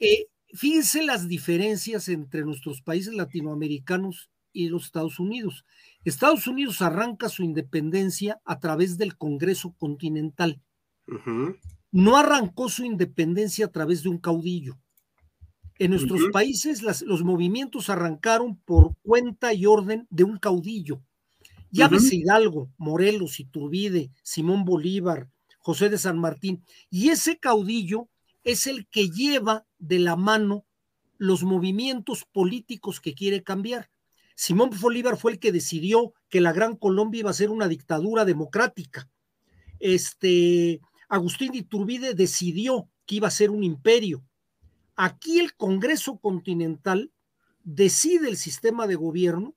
Eh, 0.00 0.26
fíjense 0.54 1.02
las 1.04 1.28
diferencias 1.28 2.08
entre 2.08 2.44
nuestros 2.44 2.80
países 2.80 3.14
latinoamericanos 3.14 4.30
y 4.52 4.68
los 4.68 4.84
Estados 4.84 5.18
Unidos. 5.18 5.64
Estados 6.04 6.46
Unidos 6.46 6.80
arranca 6.82 7.28
su 7.28 7.42
independencia 7.42 8.40
a 8.44 8.60
través 8.60 8.96
del 8.96 9.16
Congreso 9.16 9.74
Continental 9.78 10.60
no 11.94 12.16
arrancó 12.16 12.68
su 12.68 12.84
independencia 12.84 13.66
a 13.66 13.70
través 13.70 14.02
de 14.02 14.08
un 14.08 14.18
caudillo. 14.18 14.78
En 15.78 15.92
nuestros 15.92 16.22
países 16.32 16.82
los 16.82 17.22
movimientos 17.22 17.88
arrancaron 17.88 18.56
por 18.56 18.96
cuenta 19.02 19.54
y 19.54 19.66
orden 19.66 20.06
de 20.10 20.24
un 20.24 20.38
caudillo. 20.38 21.02
Llámese 21.70 22.16
Hidalgo, 22.16 22.68
Morelos, 22.78 23.38
Iturbide, 23.38 24.10
Simón 24.24 24.64
Bolívar, 24.64 25.28
José 25.58 25.88
de 25.88 25.98
San 25.98 26.18
Martín. 26.18 26.64
Y 26.90 27.10
ese 27.10 27.38
caudillo 27.38 28.08
es 28.42 28.66
el 28.66 28.88
que 28.88 29.08
lleva 29.08 29.64
de 29.86 29.98
la 29.98 30.16
mano 30.16 30.64
los 31.18 31.42
movimientos 31.44 32.24
políticos 32.24 33.00
que 33.00 33.14
quiere 33.14 33.42
cambiar. 33.42 33.90
Simón 34.34 34.70
Bolívar 34.80 35.16
fue 35.16 35.32
el 35.32 35.38
que 35.38 35.52
decidió 35.52 36.12
que 36.28 36.40
la 36.40 36.52
Gran 36.52 36.76
Colombia 36.76 37.20
iba 37.20 37.30
a 37.30 37.34
ser 37.34 37.50
una 37.50 37.68
dictadura 37.68 38.24
democrática. 38.24 39.08
Este, 39.78 40.80
Agustín 41.08 41.52
de 41.52 41.58
Iturbide 41.58 42.14
decidió 42.14 42.88
que 43.06 43.16
iba 43.16 43.28
a 43.28 43.32
ser 43.32 43.50
un 43.50 43.62
imperio. 43.62 44.24
Aquí 44.96 45.38
el 45.38 45.54
Congreso 45.54 46.18
Continental 46.18 47.12
decide 47.62 48.28
el 48.28 48.36
sistema 48.36 48.86
de 48.86 48.96
gobierno 48.96 49.54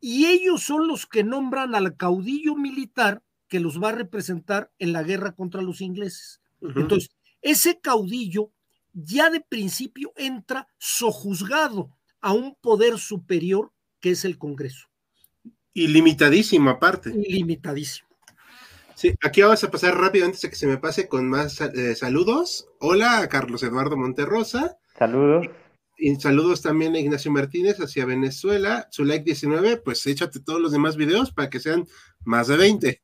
y 0.00 0.26
ellos 0.26 0.62
son 0.62 0.88
los 0.88 1.06
que 1.06 1.24
nombran 1.24 1.74
al 1.74 1.96
caudillo 1.96 2.54
militar 2.56 3.22
que 3.48 3.60
los 3.60 3.82
va 3.82 3.90
a 3.90 3.92
representar 3.92 4.70
en 4.78 4.92
la 4.92 5.02
guerra 5.02 5.32
contra 5.32 5.62
los 5.62 5.80
ingleses. 5.80 6.40
Entonces, 6.60 7.10
ese 7.40 7.80
caudillo 7.80 8.52
ya 8.92 9.30
de 9.30 9.40
principio 9.40 10.12
entra 10.16 10.68
sojuzgado 10.78 11.90
a 12.20 12.32
un 12.32 12.56
poder 12.60 12.98
superior 12.98 13.72
que 14.00 14.10
es 14.10 14.24
el 14.24 14.38
Congreso. 14.38 14.88
Ilimitadísimo 15.74 16.70
aparte. 16.70 17.10
Ilimitadísimo. 17.10 18.08
Sí, 18.94 19.14
aquí 19.22 19.42
vamos 19.42 19.62
a 19.62 19.70
pasar 19.70 19.96
rápido 19.96 20.26
antes 20.26 20.40
de 20.40 20.50
que 20.50 20.56
se 20.56 20.66
me 20.66 20.76
pase 20.76 21.08
con 21.08 21.28
más 21.28 21.60
eh, 21.60 21.94
saludos. 21.94 22.68
Hola 22.80 23.20
a 23.20 23.28
Carlos 23.28 23.62
Eduardo 23.62 23.96
Monterrosa. 23.96 24.76
Saludos. 24.98 25.46
Y 25.96 26.14
saludos 26.16 26.62
también 26.62 26.94
a 26.94 26.98
Ignacio 26.98 27.30
Martínez 27.30 27.78
hacia 27.78 28.04
Venezuela. 28.04 28.88
Su 28.90 29.04
like 29.04 29.24
19, 29.24 29.76
pues 29.78 30.04
échate 30.06 30.40
todos 30.40 30.60
los 30.60 30.72
demás 30.72 30.96
videos 30.96 31.32
para 31.32 31.48
que 31.48 31.60
sean 31.60 31.86
más 32.24 32.48
de 32.48 32.56
20. 32.56 33.02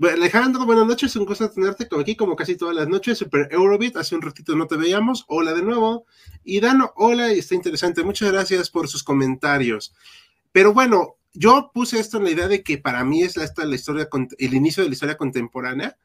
Alejandro, 0.00 0.64
buenas 0.64 0.86
noches, 0.86 1.16
un 1.16 1.24
gusto 1.24 1.50
tenerte 1.50 1.88
aquí 2.00 2.14
como 2.14 2.36
casi 2.36 2.56
todas 2.56 2.76
las 2.76 2.86
noches. 2.86 3.18
Super 3.18 3.48
Eurobit, 3.50 3.96
hace 3.96 4.14
un 4.14 4.22
ratito 4.22 4.54
no 4.54 4.68
te 4.68 4.76
veíamos. 4.76 5.24
Hola 5.26 5.52
de 5.54 5.62
nuevo. 5.62 6.06
Y 6.44 6.60
Dano, 6.60 6.92
hola, 6.94 7.34
y 7.34 7.40
está 7.40 7.56
interesante. 7.56 8.04
Muchas 8.04 8.30
gracias 8.30 8.70
por 8.70 8.86
sus 8.86 9.02
comentarios. 9.02 9.92
Pero 10.52 10.72
bueno, 10.72 11.16
yo 11.34 11.72
puse 11.74 11.98
esto 11.98 12.18
en 12.18 12.24
la 12.24 12.30
idea 12.30 12.46
de 12.46 12.62
que 12.62 12.78
para 12.78 13.02
mí 13.04 13.22
es 13.24 13.36
la, 13.36 13.42
esta, 13.42 13.64
la 13.64 13.74
historia, 13.74 14.08
el 14.38 14.54
inicio 14.54 14.84
de 14.84 14.88
la 14.88 14.92
historia 14.92 15.16
contemporánea, 15.16 15.98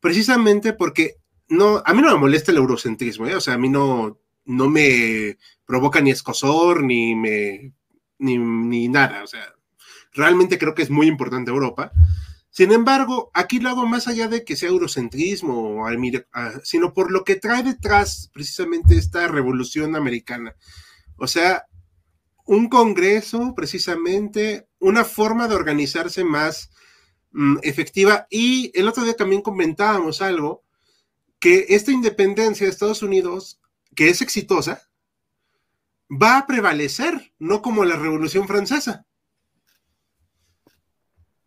precisamente 0.00 0.72
porque 0.72 1.16
no, 1.48 1.82
a 1.84 1.92
mí 1.92 2.00
no 2.00 2.12
me 2.12 2.18
molesta 2.18 2.50
el 2.50 2.58
eurocentrismo, 2.58 3.26
¿eh? 3.26 3.34
o 3.34 3.40
sea, 3.42 3.54
a 3.54 3.58
mí 3.58 3.68
no, 3.68 4.18
no 4.46 4.70
me 4.70 5.36
provoca 5.66 6.00
ni 6.00 6.10
escosor, 6.10 6.82
ni 6.82 7.14
me, 7.14 7.72
ni, 8.18 8.38
ni 8.38 8.88
nada, 8.88 9.22
o 9.22 9.26
sea, 9.26 9.54
realmente 10.12 10.58
creo 10.58 10.74
que 10.74 10.82
es 10.82 10.90
muy 10.90 11.06
importante 11.06 11.50
Europa. 11.50 11.92
Sin 12.54 12.70
embargo, 12.70 13.32
aquí 13.34 13.58
lo 13.58 13.68
hago 13.68 13.84
más 13.84 14.06
allá 14.06 14.28
de 14.28 14.44
que 14.44 14.54
sea 14.54 14.68
eurocentrismo, 14.68 15.84
sino 16.62 16.94
por 16.94 17.10
lo 17.10 17.24
que 17.24 17.34
trae 17.34 17.64
detrás 17.64 18.30
precisamente 18.32 18.96
esta 18.96 19.26
revolución 19.26 19.96
americana. 19.96 20.54
O 21.16 21.26
sea, 21.26 21.64
un 22.46 22.68
congreso, 22.68 23.54
precisamente, 23.56 24.68
una 24.78 25.04
forma 25.04 25.48
de 25.48 25.56
organizarse 25.56 26.22
más 26.22 26.70
mm, 27.32 27.56
efectiva. 27.62 28.28
Y 28.30 28.70
el 28.78 28.86
otro 28.86 29.02
día 29.02 29.16
también 29.16 29.42
comentábamos 29.42 30.22
algo, 30.22 30.62
que 31.40 31.66
esta 31.70 31.90
independencia 31.90 32.66
de 32.66 32.70
Estados 32.70 33.02
Unidos, 33.02 33.60
que 33.96 34.10
es 34.10 34.22
exitosa, 34.22 34.88
va 36.08 36.38
a 36.38 36.46
prevalecer, 36.46 37.32
no 37.40 37.62
como 37.62 37.84
la 37.84 37.96
Revolución 37.96 38.46
Francesa. 38.46 39.06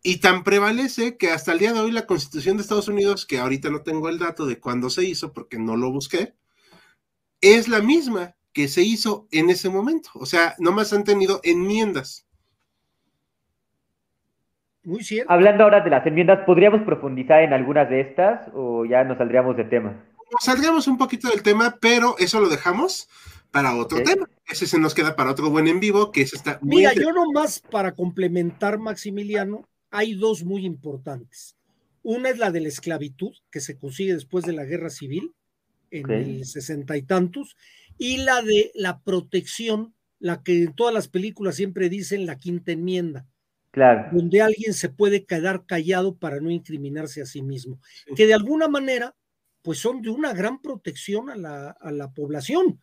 Y 0.08 0.20
tan 0.20 0.42
prevalece 0.42 1.18
que 1.18 1.32
hasta 1.32 1.52
el 1.52 1.58
día 1.58 1.74
de 1.74 1.80
hoy 1.80 1.92
la 1.92 2.06
Constitución 2.06 2.56
de 2.56 2.62
Estados 2.62 2.88
Unidos, 2.88 3.26
que 3.26 3.40
ahorita 3.40 3.68
no 3.68 3.82
tengo 3.82 4.08
el 4.08 4.18
dato 4.18 4.46
de 4.46 4.58
cuándo 4.58 4.88
se 4.88 5.04
hizo 5.04 5.34
porque 5.34 5.58
no 5.58 5.76
lo 5.76 5.92
busqué, 5.92 6.32
es 7.42 7.68
la 7.68 7.82
misma 7.82 8.34
que 8.54 8.68
se 8.68 8.80
hizo 8.80 9.28
en 9.32 9.50
ese 9.50 9.68
momento. 9.68 10.08
O 10.14 10.24
sea, 10.24 10.54
nomás 10.60 10.94
han 10.94 11.04
tenido 11.04 11.40
enmiendas. 11.44 12.26
Muy 14.82 15.04
cierto. 15.04 15.30
Hablando 15.30 15.64
ahora 15.64 15.82
de 15.82 15.90
las 15.90 16.06
enmiendas, 16.06 16.38
¿podríamos 16.46 16.80
profundizar 16.86 17.42
en 17.42 17.52
algunas 17.52 17.90
de 17.90 18.00
estas 18.00 18.48
o 18.54 18.86
ya 18.86 19.04
nos 19.04 19.18
saldríamos 19.18 19.58
de 19.58 19.64
tema? 19.64 19.90
Nos 20.32 20.42
saldríamos 20.42 20.88
un 20.88 20.96
poquito 20.96 21.28
del 21.28 21.42
tema, 21.42 21.76
pero 21.82 22.16
eso 22.16 22.40
lo 22.40 22.48
dejamos 22.48 23.10
para 23.50 23.76
otro 23.76 24.02
tema. 24.02 24.26
ese 24.46 24.66
se 24.66 24.80
nos 24.80 24.94
queda 24.94 25.16
para 25.16 25.32
otro 25.32 25.50
buen 25.50 25.68
en 25.68 25.80
vivo, 25.80 26.12
que 26.12 26.22
es 26.22 26.32
esta. 26.32 26.58
Mira, 26.62 26.94
yo 26.94 27.12
nomás 27.12 27.60
para 27.60 27.92
complementar, 27.92 28.78
Maximiliano, 28.78 29.68
hay 29.90 30.14
dos 30.14 30.44
muy 30.44 30.64
importantes. 30.64 31.56
Una 32.02 32.30
es 32.30 32.38
la 32.38 32.50
de 32.50 32.60
la 32.60 32.68
esclavitud, 32.68 33.32
que 33.50 33.60
se 33.60 33.78
consigue 33.78 34.14
después 34.14 34.44
de 34.44 34.52
la 34.52 34.64
guerra 34.64 34.90
civil, 34.90 35.32
en 35.90 36.10
el 36.10 36.44
sesenta 36.44 36.96
y 36.96 37.02
tantos, 37.02 37.56
y 37.96 38.18
la 38.18 38.42
de 38.42 38.70
la 38.74 39.00
protección, 39.00 39.94
la 40.18 40.42
que 40.42 40.62
en 40.62 40.74
todas 40.74 40.94
las 40.94 41.08
películas 41.08 41.56
siempre 41.56 41.88
dicen 41.88 42.26
la 42.26 42.38
quinta 42.38 42.72
enmienda. 42.72 43.26
Claro. 43.70 44.08
Donde 44.12 44.40
alguien 44.40 44.74
se 44.74 44.88
puede 44.88 45.24
quedar 45.24 45.66
callado 45.66 46.16
para 46.16 46.40
no 46.40 46.50
incriminarse 46.50 47.20
a 47.20 47.26
sí 47.26 47.42
mismo. 47.42 47.80
Que 48.16 48.26
de 48.26 48.34
alguna 48.34 48.68
manera, 48.68 49.14
pues 49.62 49.78
son 49.78 50.02
de 50.02 50.10
una 50.10 50.32
gran 50.32 50.62
protección 50.62 51.30
a 51.30 51.36
la, 51.36 51.70
a 51.70 51.92
la 51.92 52.10
población. 52.10 52.80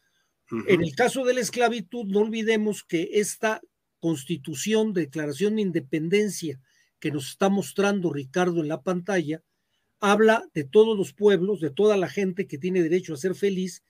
En 0.68 0.84
el 0.84 0.96
caso 0.96 1.26
de 1.26 1.34
la 1.34 1.42
esclavitud, 1.42 2.06
no 2.06 2.20
olvidemos 2.20 2.84
que 2.84 3.10
esta 3.14 3.62
constitución, 4.00 4.94
declaración 4.94 5.56
de 5.56 5.64
independencia 5.64 6.60
que 7.06 7.12
nos 7.12 7.28
está 7.28 7.50
mostrando 7.50 8.12
Ricardo 8.12 8.62
en 8.62 8.68
la 8.68 8.82
pantalla, 8.82 9.44
habla 10.00 10.44
de 10.56 10.64
todos 10.64 10.98
los 10.98 11.14
pueblos, 11.14 11.60
de 11.60 11.70
toda 11.70 11.98
la 11.98 12.10
gente 12.10 12.48
que 12.48 12.58
tiene 12.58 12.82
derecho 12.82 13.14
a 13.14 13.18
ser 13.18 13.36
feliz, 13.36 13.84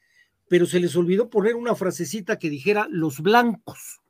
pero 0.49 0.65
se 0.65 0.82
les 0.82 0.97
olvidó 0.97 1.30
poner 1.30 1.56
una 1.56 1.75
frasecita 1.75 2.38
que 2.38 2.49
dijera 2.49 2.89
los 2.91 3.21
blancos. 3.21 4.01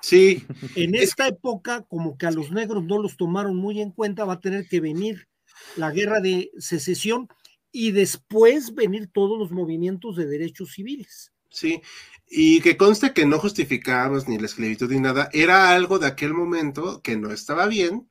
Sí. 0.00 0.42
En 0.74 0.94
esta 0.94 1.28
época, 1.28 1.82
como 1.82 2.16
que 2.16 2.24
a 2.24 2.30
los 2.30 2.50
negros 2.50 2.82
no 2.82 2.98
los 2.98 3.18
tomaron 3.18 3.56
muy 3.56 3.82
en 3.82 3.90
cuenta, 3.90 4.24
va 4.24 4.32
a 4.32 4.40
tener 4.40 4.66
que 4.66 4.80
venir 4.80 5.28
la 5.76 5.90
guerra 5.90 6.20
de 6.22 6.50
secesión 6.56 7.28
y 7.70 7.90
después 7.90 8.74
venir 8.74 9.10
todos 9.12 9.38
los 9.38 9.50
movimientos 9.50 10.16
de 10.16 10.24
derechos 10.24 10.72
civiles. 10.72 11.30
Sí, 11.50 11.82
y 12.26 12.62
que 12.62 12.78
conste 12.78 13.12
que 13.12 13.26
no 13.26 13.38
justificábamos 13.38 14.26
ni 14.26 14.38
la 14.38 14.46
esclavitud 14.46 14.90
ni 14.90 14.98
nada, 14.98 15.28
era 15.34 15.74
algo 15.74 15.98
de 15.98 16.06
aquel 16.06 16.32
momento 16.32 17.02
que 17.02 17.18
no 17.18 17.32
estaba 17.32 17.66
bien, 17.66 18.08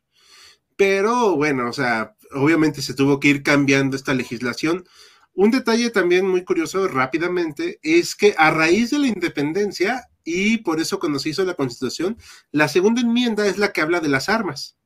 pero 0.75 1.35
bueno, 1.35 1.69
o 1.69 1.73
sea, 1.73 2.13
obviamente 2.33 2.81
se 2.81 2.93
tuvo 2.93 3.19
que 3.19 3.29
ir 3.29 3.43
cambiando 3.43 3.95
esta 3.95 4.13
legislación. 4.13 4.83
Un 5.33 5.51
detalle 5.51 5.89
también 5.89 6.27
muy 6.27 6.43
curioso 6.43 6.87
rápidamente 6.87 7.79
es 7.83 8.15
que 8.15 8.33
a 8.37 8.51
raíz 8.51 8.91
de 8.91 8.99
la 8.99 9.07
independencia, 9.07 10.03
y 10.23 10.59
por 10.59 10.79
eso 10.79 10.99
cuando 10.99 11.19
se 11.19 11.29
hizo 11.29 11.43
la 11.43 11.55
constitución, 11.55 12.17
la 12.51 12.67
segunda 12.67 13.01
enmienda 13.01 13.45
es 13.45 13.57
la 13.57 13.71
que 13.71 13.81
habla 13.81 13.99
de 13.99 14.09
las 14.09 14.29
armas. 14.29 14.77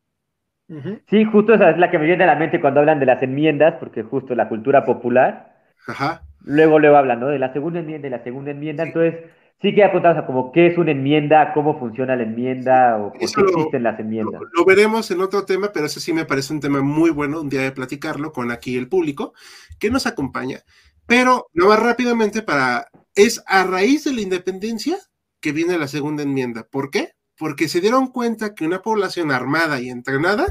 Sí, 1.10 1.26
justo 1.26 1.56
esa 1.56 1.72
es 1.72 1.78
la 1.80 1.90
que 1.90 1.98
me 1.98 2.06
viene 2.06 2.24
a 2.24 2.28
la 2.28 2.36
mente 2.36 2.62
cuando 2.62 2.80
hablan 2.80 3.00
de 3.00 3.08
las 3.08 3.24
enmiendas, 3.24 3.76
porque 3.80 4.04
justo 4.04 4.36
la 4.36 4.48
cultura 4.48 4.86
popular. 4.86 5.56
Ajá 5.88 6.24
Luego, 6.42 6.80
luego 6.80 6.98
hablan, 6.98 7.20
¿no? 7.20 7.28
De 7.28 7.40
la 7.40 7.54
segunda 7.54 7.80
enmienda 7.80 8.08
y 8.08 8.12
la 8.12 8.24
segunda 8.24 8.52
enmienda. 8.52 8.84
Entonces, 8.84 9.16
sí 9.62 9.76
que 9.76 9.84
apuntado 9.84 10.20
a 10.20 10.26
como 10.26 10.52
qué 10.52 10.68
es 10.68 10.78
una 10.78 10.92
enmienda, 10.92 11.54
cómo 11.54 11.80
funciona 11.80 12.16
la 12.16 12.24
enmienda 12.24 12.98
o 12.98 13.12
por 13.12 13.20
qué 13.20 13.26
existen 13.26 13.84
las 13.84 14.00
enmiendas. 14.00 14.42
Lo, 14.54 14.66
veremos 14.66 15.12
en 15.12 15.22
otro 15.22 15.46
tema, 15.46 15.72
pero 15.74 15.86
ese 15.86 16.00
sí 16.00 16.14
me 16.14 16.26
parece 16.26 16.54
un 16.54 16.60
tema 16.60 16.82
muy 16.82 17.10
bueno, 17.10 17.42
un 17.42 17.50
día 17.50 17.62
de 17.62 17.72
platicarlo 17.72 18.32
con 18.32 18.52
aquí 18.52 18.78
el 18.78 18.88
público 18.88 19.34
que 19.80 19.90
nos 19.90 20.06
acompaña. 20.06 20.60
Pero, 21.06 21.48
no 21.54 21.68
más 21.68 21.80
rápidamente, 21.80 22.42
para 22.42 22.88
es 23.16 23.44
a 23.48 23.64
raíz 23.64 24.04
de 24.04 24.14
la 24.14 24.22
independencia 24.22 24.98
que 25.42 25.52
viene 25.52 25.78
la 25.78 25.88
segunda 25.88 26.24
enmienda. 26.24 26.68
¿Por 26.70 26.92
qué? 26.92 27.14
Porque 27.38 27.68
se 27.68 27.82
dieron 27.82 28.08
cuenta 28.08 28.54
que 28.54 28.66
una 28.66 28.82
población 28.82 29.32
armada 29.32 29.82
y 29.82 29.90
entrenada 29.90 30.46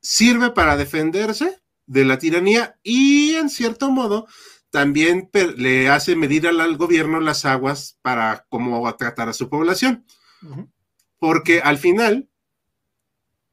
sirve 0.00 0.50
para 0.50 0.76
defenderse 0.76 1.58
de 1.86 2.04
la 2.04 2.18
tiranía 2.18 2.76
y 2.82 3.34
en 3.34 3.50
cierto 3.50 3.90
modo 3.90 4.26
también 4.70 5.30
le 5.56 5.88
hace 5.88 6.16
medir 6.16 6.46
al, 6.46 6.76
gobierno 6.76 7.20
las 7.20 7.44
aguas 7.44 7.98
para 8.02 8.46
cómo 8.48 8.94
tratar 8.96 9.28
a 9.28 9.32
su 9.32 9.48
población. 9.48 10.04
Porque 11.18 11.60
al 11.60 11.78
final, 11.78 12.28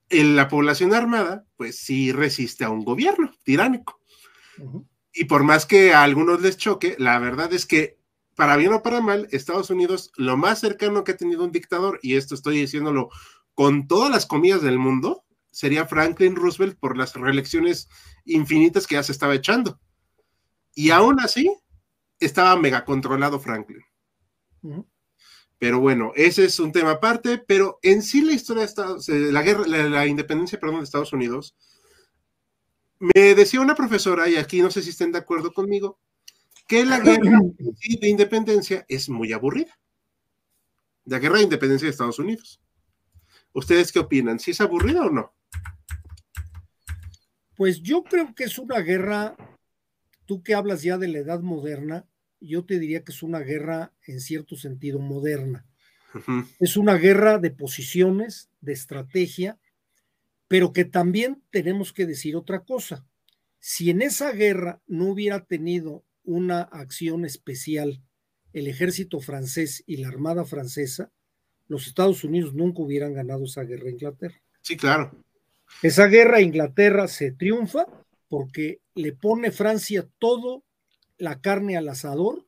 en 0.10 0.36
la 0.36 0.48
población 0.48 0.94
armada, 0.94 1.46
pues 1.58 1.80
sí 1.80 2.12
resiste 2.12 2.64
a 2.64 2.70
un 2.70 2.86
gobierno 2.86 3.34
tiránico. 3.44 4.00
Y 5.12 5.26
por 5.26 5.44
más 5.44 5.66
que 5.66 5.94
a 5.94 6.04
algunos 6.04 6.42
les 6.42 6.58
choque, 6.58 6.96
la 7.00 7.18
verdad 7.20 7.52
es 7.52 7.66
que, 7.66 7.98
para 8.36 8.56
bien 8.56 8.74
o 8.74 8.84
para 8.84 9.02
mal, 9.02 9.28
Estados 9.32 9.72
Unidos, 9.72 10.12
lo 10.16 10.38
más 10.38 10.60
cercano 10.60 11.04
que 11.04 11.14
ha 11.14 11.18
tenido 11.18 11.44
un 11.44 11.52
dictador, 11.52 12.00
y 12.04 12.16
esto 12.16 12.36
estoy 12.36 12.60
diciéndolo 12.60 13.10
con 13.56 13.88
todas 13.88 14.12
las 14.12 14.28
comillas 14.28 14.62
del 14.62 14.78
mundo, 14.78 15.26
sería 15.50 15.88
Franklin 15.88 16.36
Roosevelt 16.36 16.78
por 16.78 16.96
las 16.96 17.16
reelecciones 17.16 17.90
infinitas 18.26 18.86
que 18.86 18.94
ya 18.94 19.02
se 19.02 19.12
estaba 19.12 19.34
echando. 19.34 19.80
Y 20.78 20.92
aún 20.92 21.20
así, 21.20 21.52
estaba 22.20 22.56
mega 22.56 22.86
controlado 22.86 23.40
Franklin. 23.40 23.84
Pero 25.58 25.80
bueno, 25.80 26.12
ese 26.16 26.46
es 26.46 26.60
un 26.60 26.72
tema 26.72 26.92
aparte, 26.92 27.40
pero 27.40 27.80
en 27.82 28.04
sí 28.04 28.22
la 28.22 28.34
historia 28.34 28.68
de 28.68 29.32
la 29.32 29.42
guerra, 29.42 29.66
la, 29.66 30.06
independencia, 30.06 30.60
perdón, 30.60 30.78
de 30.78 30.84
Estados 30.84 31.14
Unidos, 31.14 31.58
me 33.00 33.34
decía 33.34 33.60
una 33.60 33.74
profesora, 33.74 34.30
y 34.30 34.36
aquí 34.36 34.62
no 34.62 34.70
sé 34.70 34.84
si 34.84 34.92
estén 34.92 35.12
de 35.12 35.18
acuerdo 35.18 35.52
conmigo, 35.52 35.98
que 36.68 36.86
la 36.86 37.00
guerra 37.00 37.40
de 38.00 38.08
independencia 38.08 38.86
es 38.88 39.10
muy 39.10 39.34
aburrida. 39.34 39.76
La 41.06 41.18
guerra 41.18 41.38
de 41.38 41.46
independencia 41.46 41.88
de 41.88 41.92
Estados 41.92 42.20
Unidos. 42.20 42.62
¿Ustedes 43.52 43.92
qué 43.92 43.98
opinan? 43.98 44.40
¿Si 44.40 44.52
es 44.52 44.62
aburrida 44.62 45.04
o 45.08 45.10
no? 45.10 45.34
Pues 47.56 47.82
yo 47.82 48.04
creo 48.04 48.36
que 48.36 48.44
es 48.44 48.60
una 48.60 48.78
guerra, 48.82 49.36
tú 50.28 50.44
que 50.44 50.54
hablas 50.54 50.84
ya 50.84 51.00
de 51.00 51.08
la 51.08 51.20
edad 51.20 51.42
moderna, 51.42 52.06
yo 52.40 52.66
te 52.66 52.78
diría 52.78 53.04
que 53.04 53.12
es 53.12 53.24
una 53.24 53.40
guerra 53.40 53.94
en 54.06 54.22
cierto 54.22 54.56
sentido 54.56 55.00
moderna. 55.00 55.66
Es 56.60 56.78
una 56.78 56.96
guerra 56.96 57.38
de 57.38 57.52
posiciones, 57.52 58.50
de 58.62 58.74
estrategia, 58.74 59.60
pero 60.48 60.74
que 60.74 60.86
también 60.86 61.44
tenemos 61.50 61.94
que 61.94 62.06
decir 62.06 62.36
otra 62.36 62.64
cosa. 62.64 63.06
Si 63.60 63.90
en 63.90 64.02
esa 64.02 64.32
guerra 64.32 64.82
no 64.88 65.06
hubiera 65.06 65.46
tenido 65.46 66.04
una 66.24 66.62
acción 66.62 67.26
especial 67.26 68.02
el 68.54 68.68
ejército 68.68 69.20
francés 69.20 69.84
y 69.86 69.98
la 69.98 70.08
armada 70.08 70.46
francesa, 70.46 71.12
los 71.68 71.88
Estados 71.88 72.24
Unidos 72.24 72.54
nunca 72.54 72.82
hubieran 72.82 73.14
ganado 73.14 73.44
esa 73.44 73.64
guerra 73.64 73.88
a 73.88 73.92
Inglaterra. 73.92 74.42
Sí, 74.62 74.78
claro. 74.78 75.12
Esa 75.84 76.08
guerra 76.08 76.42
Inglaterra 76.42 77.08
se 77.08 77.32
triunfa 77.32 77.86
porque 78.28 78.82
le 78.96 79.14
pone 79.14 79.52
Francia 79.52 80.08
todo 80.20 80.64
la 81.18 81.42
carne 81.42 81.78
al 81.78 81.90
asador 81.90 82.46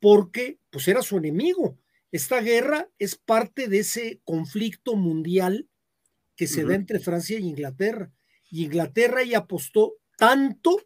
porque 0.00 0.58
pues 0.70 0.88
era 0.88 1.02
su 1.02 1.16
enemigo. 1.16 1.78
Esta 2.12 2.40
guerra 2.40 2.88
es 2.98 3.16
parte 3.16 3.68
de 3.68 3.80
ese 3.80 4.20
conflicto 4.24 4.96
mundial 4.96 5.68
que 6.36 6.46
se 6.46 6.64
da 6.64 6.74
entre 6.74 7.00
Francia 7.00 7.38
e 7.38 7.42
Inglaterra. 7.42 8.12
Y 8.50 8.64
Inglaterra 8.64 9.22
ya 9.22 9.38
apostó 9.38 9.94
tanto 10.16 10.76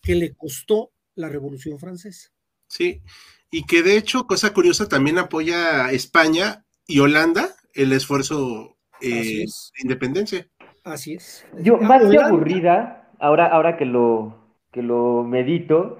que 0.00 0.14
le 0.14 0.34
costó 0.34 0.92
la 1.14 1.28
Revolución 1.28 1.78
Francesa. 1.78 2.30
Sí, 2.66 3.02
y 3.50 3.64
que 3.64 3.82
de 3.82 3.96
hecho, 3.96 4.26
cosa 4.26 4.52
curiosa, 4.52 4.88
también 4.88 5.18
apoya 5.18 5.86
a 5.86 5.92
España 5.92 6.64
y 6.86 7.00
Holanda 7.00 7.54
el 7.74 7.92
esfuerzo 7.92 8.78
eh, 9.00 9.44
de 9.44 9.82
independencia. 9.82 10.48
Así 10.84 11.14
es. 11.14 11.44
Yo, 11.60 11.76
más 11.78 12.10
que 12.10 12.18
aburrida, 12.18 13.01
ahora, 13.22 13.46
ahora 13.46 13.76
que 13.76 13.86
lo, 13.86 14.34
que 14.72 14.82
lo 14.82 15.22
medito, 15.24 15.98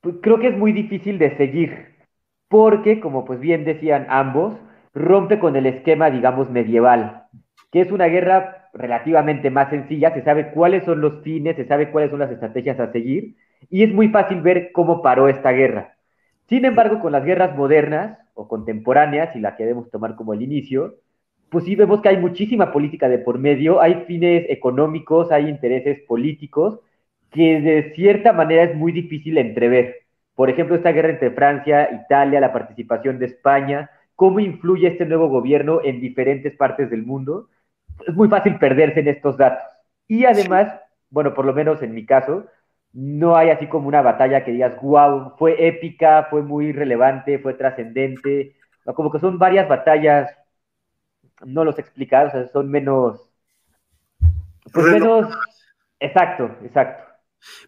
pues 0.00 0.16
creo 0.20 0.38
que 0.38 0.48
es 0.48 0.58
muy 0.58 0.72
difícil 0.72 1.18
de 1.18 1.36
seguir, 1.36 1.94
porque, 2.48 3.00
como 3.00 3.24
pues 3.24 3.40
bien 3.40 3.64
decían 3.64 4.06
ambos, 4.10 4.54
rompe 4.92 5.38
con 5.38 5.56
el 5.56 5.66
esquema, 5.66 6.10
digamos, 6.10 6.50
medieval, 6.50 7.24
que 7.70 7.80
es 7.80 7.92
una 7.92 8.06
guerra 8.06 8.68
relativamente 8.74 9.50
más 9.50 9.70
sencilla, 9.70 10.12
se 10.12 10.22
sabe 10.22 10.50
cuáles 10.50 10.84
son 10.84 11.00
los 11.00 11.22
fines, 11.22 11.56
se 11.56 11.66
sabe 11.66 11.90
cuáles 11.90 12.10
son 12.10 12.18
las 12.18 12.30
estrategias 12.30 12.78
a 12.80 12.92
seguir, 12.92 13.36
y 13.70 13.84
es 13.84 13.92
muy 13.94 14.08
fácil 14.08 14.42
ver 14.42 14.72
cómo 14.72 15.02
paró 15.02 15.28
esta 15.28 15.52
guerra. 15.52 15.96
Sin 16.48 16.64
embargo, 16.64 17.00
con 17.00 17.12
las 17.12 17.24
guerras 17.24 17.56
modernas 17.56 18.18
o 18.34 18.48
contemporáneas, 18.48 19.34
y 19.36 19.40
la 19.40 19.56
que 19.56 19.64
debemos 19.64 19.90
tomar 19.90 20.16
como 20.16 20.34
el 20.34 20.42
inicio, 20.42 20.96
pues 21.50 21.64
sí 21.64 21.76
vemos 21.76 22.00
que 22.00 22.08
hay 22.08 22.16
muchísima 22.16 22.72
política 22.72 23.08
de 23.08 23.18
por 23.18 23.38
medio, 23.38 23.80
hay 23.80 24.04
fines 24.06 24.44
económicos, 24.48 25.30
hay 25.30 25.48
intereses 25.48 26.00
políticos 26.06 26.80
que 27.30 27.60
de 27.60 27.92
cierta 27.94 28.32
manera 28.32 28.64
es 28.64 28.74
muy 28.74 28.92
difícil 28.92 29.38
entrever. 29.38 30.06
Por 30.34 30.50
ejemplo, 30.50 30.76
esta 30.76 30.92
guerra 30.92 31.10
entre 31.10 31.30
Francia, 31.30 31.88
Italia, 32.04 32.40
la 32.40 32.52
participación 32.52 33.18
de 33.18 33.26
España, 33.26 33.90
cómo 34.14 34.40
influye 34.40 34.88
este 34.88 35.06
nuevo 35.06 35.28
gobierno 35.28 35.80
en 35.84 36.00
diferentes 36.00 36.54
partes 36.56 36.90
del 36.90 37.04
mundo. 37.04 37.48
Es 38.06 38.14
muy 38.14 38.28
fácil 38.28 38.58
perderse 38.58 39.00
en 39.00 39.08
estos 39.08 39.36
datos. 39.36 39.64
Y 40.08 40.24
además, 40.24 40.72
bueno, 41.10 41.34
por 41.34 41.44
lo 41.44 41.54
menos 41.54 41.82
en 41.82 41.94
mi 41.94 42.04
caso, 42.06 42.46
no 42.92 43.36
hay 43.36 43.50
así 43.50 43.66
como 43.66 43.88
una 43.88 44.02
batalla 44.02 44.44
que 44.44 44.52
digas, 44.52 44.80
wow, 44.80 45.34
fue 45.38 45.66
épica, 45.68 46.26
fue 46.30 46.42
muy 46.42 46.72
relevante, 46.72 47.38
fue 47.38 47.54
trascendente. 47.54 48.56
Como 48.94 49.12
que 49.12 49.18
son 49.18 49.38
varias 49.38 49.68
batallas 49.68 50.30
no 51.44 51.64
los 51.64 51.78
explicar, 51.78 52.28
o 52.28 52.30
sea, 52.30 52.48
son 52.52 52.70
menos, 52.70 53.20
pues 54.72 54.86
menos, 54.86 55.34
exacto, 56.00 56.56
exacto. 56.64 57.04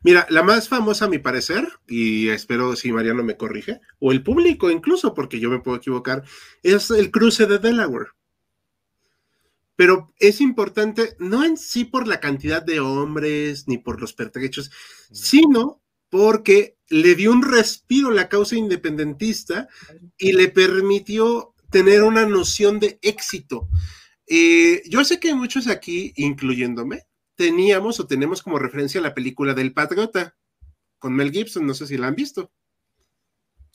Mira, 0.02 0.26
la 0.30 0.42
más 0.42 0.68
famosa 0.68 1.04
a 1.04 1.08
mi 1.08 1.18
parecer, 1.18 1.68
y 1.86 2.30
espero 2.30 2.74
si 2.74 2.92
Mariano 2.92 3.22
me 3.22 3.36
corrige, 3.36 3.80
o 3.98 4.12
el 4.12 4.22
público 4.22 4.70
incluso, 4.70 5.14
porque 5.14 5.40
yo 5.40 5.50
me 5.50 5.60
puedo 5.60 5.76
equivocar, 5.76 6.24
es 6.62 6.90
el 6.90 7.10
cruce 7.10 7.46
de 7.46 7.58
Delaware. 7.58 8.08
Pero 9.76 10.12
es 10.18 10.40
importante, 10.40 11.14
no 11.20 11.44
en 11.44 11.56
sí 11.56 11.84
por 11.84 12.08
la 12.08 12.18
cantidad 12.18 12.62
de 12.62 12.80
hombres 12.80 13.68
ni 13.68 13.78
por 13.78 14.00
los 14.00 14.12
pertrechos, 14.12 14.72
sino 15.12 15.80
porque 16.08 16.76
le 16.88 17.14
dio 17.14 17.30
un 17.30 17.42
respiro 17.42 18.08
a 18.08 18.14
la 18.14 18.28
causa 18.28 18.56
independentista 18.56 19.68
y 20.16 20.32
le 20.32 20.48
permitió 20.48 21.54
tener 21.70 22.02
una 22.02 22.26
noción 22.26 22.80
de 22.80 22.98
éxito. 23.02 23.68
Eh, 24.26 24.82
yo 24.88 25.04
sé 25.04 25.20
que 25.20 25.34
muchos 25.34 25.68
aquí, 25.68 26.12
incluyéndome, 26.16 27.06
teníamos 27.34 28.00
o 28.00 28.06
tenemos 28.06 28.42
como 28.42 28.58
referencia 28.58 29.00
la 29.00 29.14
película 29.14 29.54
del 29.54 29.72
Patriota 29.72 30.36
con 30.98 31.14
Mel 31.14 31.30
Gibson, 31.30 31.66
no 31.66 31.74
sé 31.74 31.86
si 31.86 31.96
la 31.96 32.08
han 32.08 32.14
visto. 32.14 32.50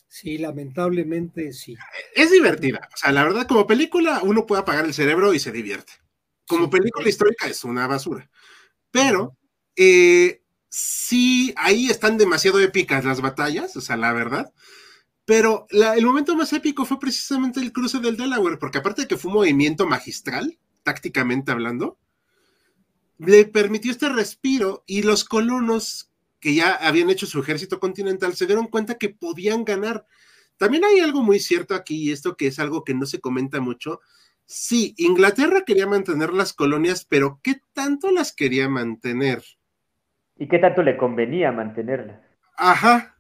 Sí, 0.07 0.37
lamentablemente 0.37 1.53
sí. 1.53 1.75
Es 2.13 2.29
divertida, 2.29 2.87
o 2.93 2.97
sea, 2.97 3.11
la 3.11 3.23
verdad 3.23 3.47
como 3.47 3.65
película 3.65 4.19
uno 4.21 4.45
puede 4.45 4.61
apagar 4.61 4.85
el 4.85 4.93
cerebro 4.93 5.33
y 5.33 5.39
se 5.39 5.51
divierte. 5.51 5.93
Como 6.45 6.69
película 6.69 7.09
histórica 7.09 7.47
es 7.47 7.63
una 7.63 7.87
basura, 7.87 8.29
pero 8.91 9.35
eh, 9.75 10.43
sí, 10.69 11.53
ahí 11.57 11.87
están 11.87 12.17
demasiado 12.17 12.59
épicas 12.59 13.05
las 13.05 13.21
batallas, 13.21 13.75
o 13.75 13.81
sea, 13.81 13.97
la 13.97 14.13
verdad. 14.13 14.53
Pero 15.25 15.67
el 15.69 16.05
momento 16.05 16.35
más 16.35 16.51
épico 16.51 16.83
fue 16.85 16.99
precisamente 16.99 17.59
el 17.61 17.71
cruce 17.71 17.99
del 17.99 18.17
Delaware, 18.17 18.59
porque 18.59 18.79
aparte 18.79 19.03
de 19.03 19.07
que 19.07 19.17
fue 19.17 19.29
un 19.31 19.37
movimiento 19.37 19.87
magistral, 19.87 20.57
tácticamente 20.83 21.51
hablando, 21.51 21.97
le 23.17 23.45
permitió 23.45 23.91
este 23.91 24.09
respiro 24.09 24.83
y 24.85 25.03
los 25.03 25.23
colonos 25.23 26.11
que 26.41 26.55
ya 26.55 26.73
habían 26.73 27.09
hecho 27.09 27.25
su 27.25 27.39
ejército 27.39 27.79
continental 27.79 28.33
se 28.33 28.45
dieron 28.45 28.67
cuenta 28.67 28.97
que 28.97 29.09
podían 29.09 29.63
ganar. 29.63 30.05
También 30.57 30.83
hay 30.83 30.99
algo 30.99 31.21
muy 31.21 31.39
cierto 31.39 31.73
aquí, 31.73 32.03
y 32.03 32.11
esto 32.11 32.35
que 32.35 32.47
es 32.47 32.59
algo 32.59 32.83
que 32.83 32.93
no 32.93 33.05
se 33.05 33.21
comenta 33.21 33.61
mucho. 33.61 34.01
Sí, 34.45 34.93
Inglaterra 34.97 35.63
quería 35.65 35.87
mantener 35.87 36.33
las 36.33 36.51
colonias, 36.51 37.05
pero 37.05 37.39
¿qué 37.41 37.61
tanto 37.71 38.11
las 38.11 38.35
quería 38.35 38.67
mantener? 38.67 39.41
¿Y 40.37 40.49
qué 40.49 40.59
tanto 40.59 40.83
le 40.83 40.97
convenía 40.97 41.53
mantenerlas? 41.53 42.19
Ajá. 42.57 43.12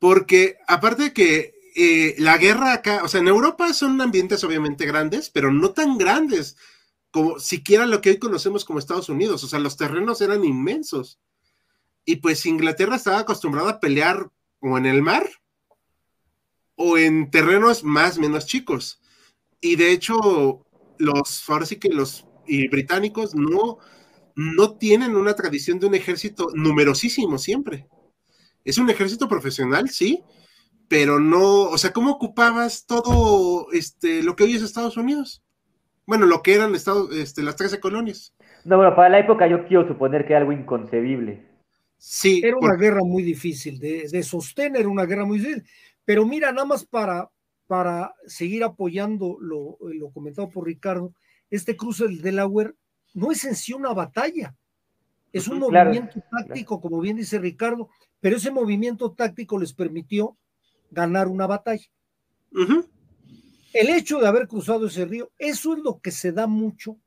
Porque 0.00 0.56
aparte 0.66 1.04
de 1.04 1.12
que 1.12 1.54
eh, 1.76 2.16
la 2.18 2.38
guerra 2.38 2.72
acá, 2.72 3.02
o 3.04 3.08
sea, 3.08 3.20
en 3.20 3.28
Europa 3.28 3.72
son 3.72 4.00
ambientes 4.00 4.42
obviamente 4.42 4.86
grandes, 4.86 5.30
pero 5.30 5.52
no 5.52 5.70
tan 5.70 5.98
grandes 5.98 6.56
como 7.12 7.38
siquiera 7.38 7.86
lo 7.86 8.00
que 8.00 8.10
hoy 8.10 8.18
conocemos 8.18 8.64
como 8.64 8.78
Estados 8.78 9.08
Unidos. 9.08 9.44
O 9.44 9.46
sea, 9.46 9.60
los 9.60 9.76
terrenos 9.76 10.20
eran 10.20 10.44
inmensos. 10.44 11.20
Y 12.04 12.16
pues 12.16 12.46
Inglaterra 12.46 12.96
estaba 12.96 13.20
acostumbrada 13.20 13.70
a 13.70 13.80
pelear 13.80 14.30
o 14.60 14.78
en 14.78 14.86
el 14.86 15.02
mar 15.02 15.28
o 16.76 16.96
en 16.96 17.30
terrenos 17.30 17.84
más 17.84 18.18
menos 18.18 18.46
chicos. 18.46 19.00
Y 19.60 19.76
de 19.76 19.92
hecho, 19.92 20.64
los, 20.98 21.48
ahora 21.48 21.66
sí 21.66 21.76
que 21.76 21.90
los 21.90 22.26
británicos 22.70 23.34
no, 23.34 23.78
no 24.34 24.78
tienen 24.78 25.14
una 25.14 25.34
tradición 25.34 25.78
de 25.78 25.86
un 25.86 25.94
ejército 25.94 26.48
numerosísimo 26.54 27.36
siempre. 27.38 27.86
Es 28.64 28.78
un 28.78 28.90
ejército 28.90 29.28
profesional, 29.28 29.88
sí, 29.88 30.22
pero 30.88 31.20
no, 31.20 31.62
o 31.64 31.78
sea, 31.78 31.92
¿cómo 31.92 32.10
ocupabas 32.10 32.86
todo 32.86 33.68
este, 33.72 34.22
lo 34.22 34.36
que 34.36 34.44
hoy 34.44 34.54
es 34.54 34.62
Estados 34.62 34.96
Unidos? 34.96 35.42
Bueno, 36.06 36.26
lo 36.26 36.42
que 36.42 36.54
eran 36.54 36.74
Estados, 36.74 37.14
este, 37.16 37.42
las 37.42 37.56
13 37.56 37.78
colonias. 37.78 38.34
No, 38.64 38.76
bueno, 38.76 38.94
para 38.96 39.08
la 39.08 39.20
época 39.20 39.46
yo 39.46 39.66
quiero 39.66 39.86
suponer 39.86 40.26
que 40.26 40.32
era 40.32 40.40
algo 40.40 40.52
inconcebible. 40.52 41.46
Sí. 41.96 42.40
Era 42.44 42.56
una 42.56 42.74
guerra 42.74 43.02
muy 43.04 43.22
difícil 43.22 43.78
de, 43.78 44.08
de, 44.10 44.22
sostener, 44.22 44.88
una 44.88 45.04
guerra 45.04 45.24
muy 45.24 45.38
difícil. 45.38 45.64
Pero 46.04 46.26
mira, 46.26 46.50
nada 46.50 46.64
más 46.64 46.84
para, 46.84 47.30
para 47.66 48.12
seguir 48.26 48.64
apoyando 48.64 49.36
lo, 49.40 49.78
lo 49.80 50.10
comentado 50.10 50.48
por 50.50 50.66
Ricardo, 50.66 51.14
este 51.50 51.76
cruce 51.76 52.04
del 52.04 52.22
Delaware 52.22 52.74
no 53.14 53.30
es 53.30 53.44
en 53.44 53.54
sí 53.54 53.72
una 53.72 53.92
batalla, 53.92 54.56
es 55.32 55.48
un 55.48 55.58
movimiento 55.58 56.22
táctico, 56.30 56.80
como 56.80 57.00
bien 57.00 57.16
dice 57.16 57.38
Ricardo, 57.38 57.88
pero 58.20 58.36
ese 58.36 58.50
movimiento 58.50 59.12
táctico 59.12 59.58
les 59.58 59.72
permitió 59.72 60.36
ganar 60.90 61.28
una 61.28 61.46
batalla. 61.46 61.86
El 63.72 63.88
hecho 63.88 64.18
de 64.18 64.26
haber 64.26 64.48
cruzado 64.48 64.86
ese 64.86 65.04
río, 65.04 65.30
eso 65.38 65.74
es 65.74 65.82
lo 65.82 66.00
que 66.00 66.10
se 66.10 66.32
da 66.32 66.46
mucho 66.46 66.98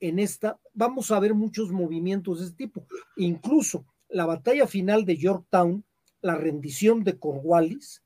en 0.00 0.18
esta, 0.18 0.58
vamos 0.74 1.12
a 1.12 1.20
ver 1.20 1.32
muchos 1.32 1.70
movimientos 1.70 2.40
de 2.40 2.46
este 2.46 2.56
tipo, 2.56 2.84
incluso 3.16 3.86
la 4.08 4.26
batalla 4.26 4.66
final 4.66 5.04
de 5.04 5.16
Yorktown, 5.16 5.84
la 6.20 6.34
rendición 6.34 7.04
de 7.04 7.18
Cornwallis, 7.18 8.02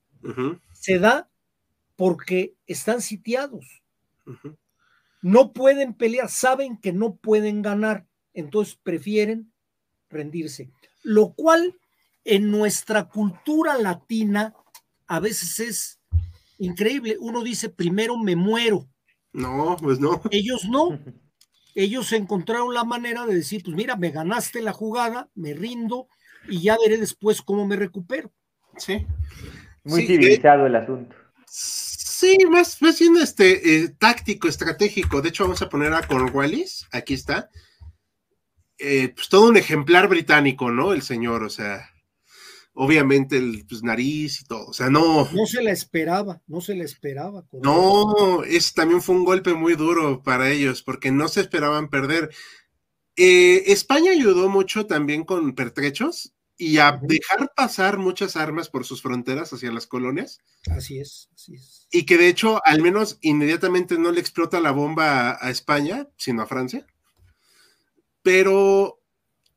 se 0.73 0.99
da 0.99 1.31
porque 1.97 2.55
están 2.66 3.01
sitiados. 3.01 3.83
No 5.23 5.53
pueden 5.53 5.95
pelear, 5.95 6.29
saben 6.29 6.79
que 6.79 6.92
no 6.92 7.16
pueden 7.16 7.62
ganar, 7.62 8.06
entonces 8.37 8.79
prefieren 8.81 9.51
rendirse. 10.09 10.70
Lo 11.03 11.33
cual 11.33 11.75
en 12.25 12.51
nuestra 12.51 13.09
cultura 13.09 13.77
latina 13.79 14.55
a 15.07 15.20
veces 15.20 15.59
es 15.61 16.01
increíble. 16.59 17.16
Uno 17.18 17.42
dice, 17.42 17.68
primero 17.68 18.16
me 18.16 18.37
muero. 18.37 18.87
No, 19.33 19.77
pues 19.81 19.99
no. 19.99 20.20
Ellos 20.31 20.66
no. 20.68 20.99
Ellos 21.75 22.12
encontraron 22.12 22.72
la 22.72 22.85
manera 22.85 23.27
de 23.27 23.35
decir, 23.35 23.62
pues 23.62 23.77
mira, 23.77 23.96
me 23.96 24.11
ganaste 24.11 24.62
la 24.62 24.72
jugada, 24.72 25.29
me 25.35 25.53
rindo 25.53 26.09
y 26.49 26.62
ya 26.62 26.77
veré 26.83 26.96
después 26.96 27.42
cómo 27.42 27.66
me 27.66 27.77
recupero. 27.77 28.33
Sí. 28.79 29.07
Muy 29.85 30.07
civilizado 30.07 30.66
el 30.66 30.77
asunto. 30.77 31.14
Sí, 31.46 32.38
más, 32.51 32.81
más 32.81 32.99
bien 32.99 33.16
este, 33.18 33.85
eh, 33.85 33.88
táctico, 33.99 34.49
estratégico. 34.49 35.20
De 35.20 35.29
hecho, 35.29 35.44
vamos 35.44 35.61
a 35.61 35.68
poner 35.68 35.92
a 35.92 36.07
Cornwallis, 36.07 36.87
aquí 36.90 37.12
está. 37.12 37.51
Eh, 38.79 39.12
pues 39.15 39.29
todo 39.29 39.49
un 39.49 39.57
ejemplar 39.57 40.09
británico, 40.09 40.71
¿no? 40.71 40.93
El 40.93 41.03
señor, 41.03 41.43
o 41.43 41.49
sea, 41.49 41.91
obviamente 42.75 43.39
el 43.39 43.65
pues, 43.67 43.83
nariz 43.83 44.43
y 44.43 44.45
todo, 44.45 44.67
o 44.67 44.73
sea, 44.73 44.91
no. 44.91 45.29
No 45.33 45.47
se 45.47 45.62
la 45.62 45.73
esperaba, 45.73 46.43
no 46.47 46.61
se 46.61 46.75
la 46.75 46.85
esperaba. 46.85 47.45
No, 47.53 48.45
ese 48.45 48.75
también 48.75 49.01
fue 49.01 49.15
un 49.15 49.25
golpe 49.25 49.55
muy 49.55 49.75
duro 49.75 50.23
para 50.23 50.51
ellos, 50.51 50.83
porque 50.83 51.11
no 51.11 51.29
se 51.29 51.41
esperaban 51.41 51.89
perder. 51.89 52.31
Eh, 53.17 53.73
España 53.73 54.12
ayudó 54.12 54.51
mucho 54.51 54.87
también 54.87 55.25
con 55.25 55.55
pertrechos 55.55 56.35
y 56.59 56.79
a 56.79 56.99
dejar 57.03 57.53
pasar 57.55 57.99
muchas 57.99 58.37
armas 58.37 58.69
por 58.69 58.85
sus 58.85 59.01
fronteras 59.03 59.53
hacia 59.53 59.73
las 59.73 59.87
colonias. 59.87 60.39
Así 60.71 61.01
es, 61.01 61.29
así 61.35 61.55
es. 61.55 61.87
Y 61.91 62.05
que 62.05 62.19
de 62.19 62.29
hecho, 62.29 62.61
al 62.65 62.83
menos 62.83 63.19
inmediatamente 63.23 63.99
no 63.99 64.12
le 64.12 64.21
explota 64.21 64.61
la 64.61 64.71
bomba 64.71 65.39
a 65.41 65.51
España, 65.51 66.09
sino 66.17 66.43
a 66.43 66.47
Francia. 66.47 66.87
Pero 68.27 69.01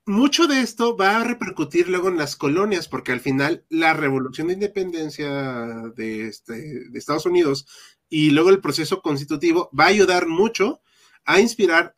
mucho 0.05 0.45
de 0.45 0.61
esto 0.61 0.95
va 0.95 1.17
a 1.17 1.23
repercutir 1.23 1.89
luego 1.89 2.07
en 2.07 2.17
las 2.17 2.35
colonias, 2.35 2.87
porque 2.87 3.11
al 3.11 3.19
final 3.19 3.65
la 3.67 3.95
revolución 3.95 4.45
de 4.45 4.53
independencia 4.53 5.91
este, 5.97 6.53
de, 6.87 6.99
Estados 6.99 7.25
Unidos 7.25 7.65
y 8.09 8.29
luego 8.29 8.51
el 8.51 8.61
proceso 8.61 9.01
constitutivo 9.01 9.71
va 9.73 9.85
a 9.85 9.87
ayudar 9.87 10.27
mucho 10.27 10.83
a 11.25 11.39
inspirar 11.39 11.97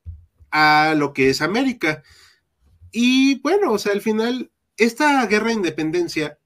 a 0.49 0.95
lo 0.95 1.11
que 1.11 1.29
es 1.29 1.41
América. 1.41 2.03
Y 2.89 3.41
bueno, 3.41 3.73
o 3.73 3.77
sea, 3.77 3.91
al 3.91 3.99
final, 3.99 4.53
esta 4.77 5.25
guerra 5.25 5.47
de 5.47 5.55
independencia 5.55 6.39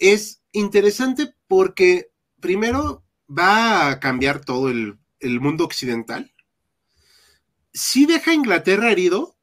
es 0.00 0.42
interesante 0.50 1.32
porque 1.46 2.10
primero 2.40 3.04
va 3.30 3.88
a 3.88 4.00
cambiar 4.00 4.44
todo 4.44 4.68
el, 4.68 4.98
el 5.20 5.38
mundo 5.38 5.64
occidental. 5.64 6.34
Sí 7.78 8.06
deja 8.06 8.32
a 8.32 8.34
Inglaterra 8.34 8.90
herido, 8.90 9.36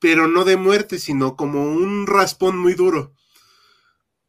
pero 0.00 0.26
no 0.26 0.44
de 0.44 0.56
muerte, 0.56 0.98
sino 0.98 1.36
como 1.36 1.62
un 1.62 2.08
raspón 2.08 2.58
muy 2.58 2.74
duro. 2.74 3.14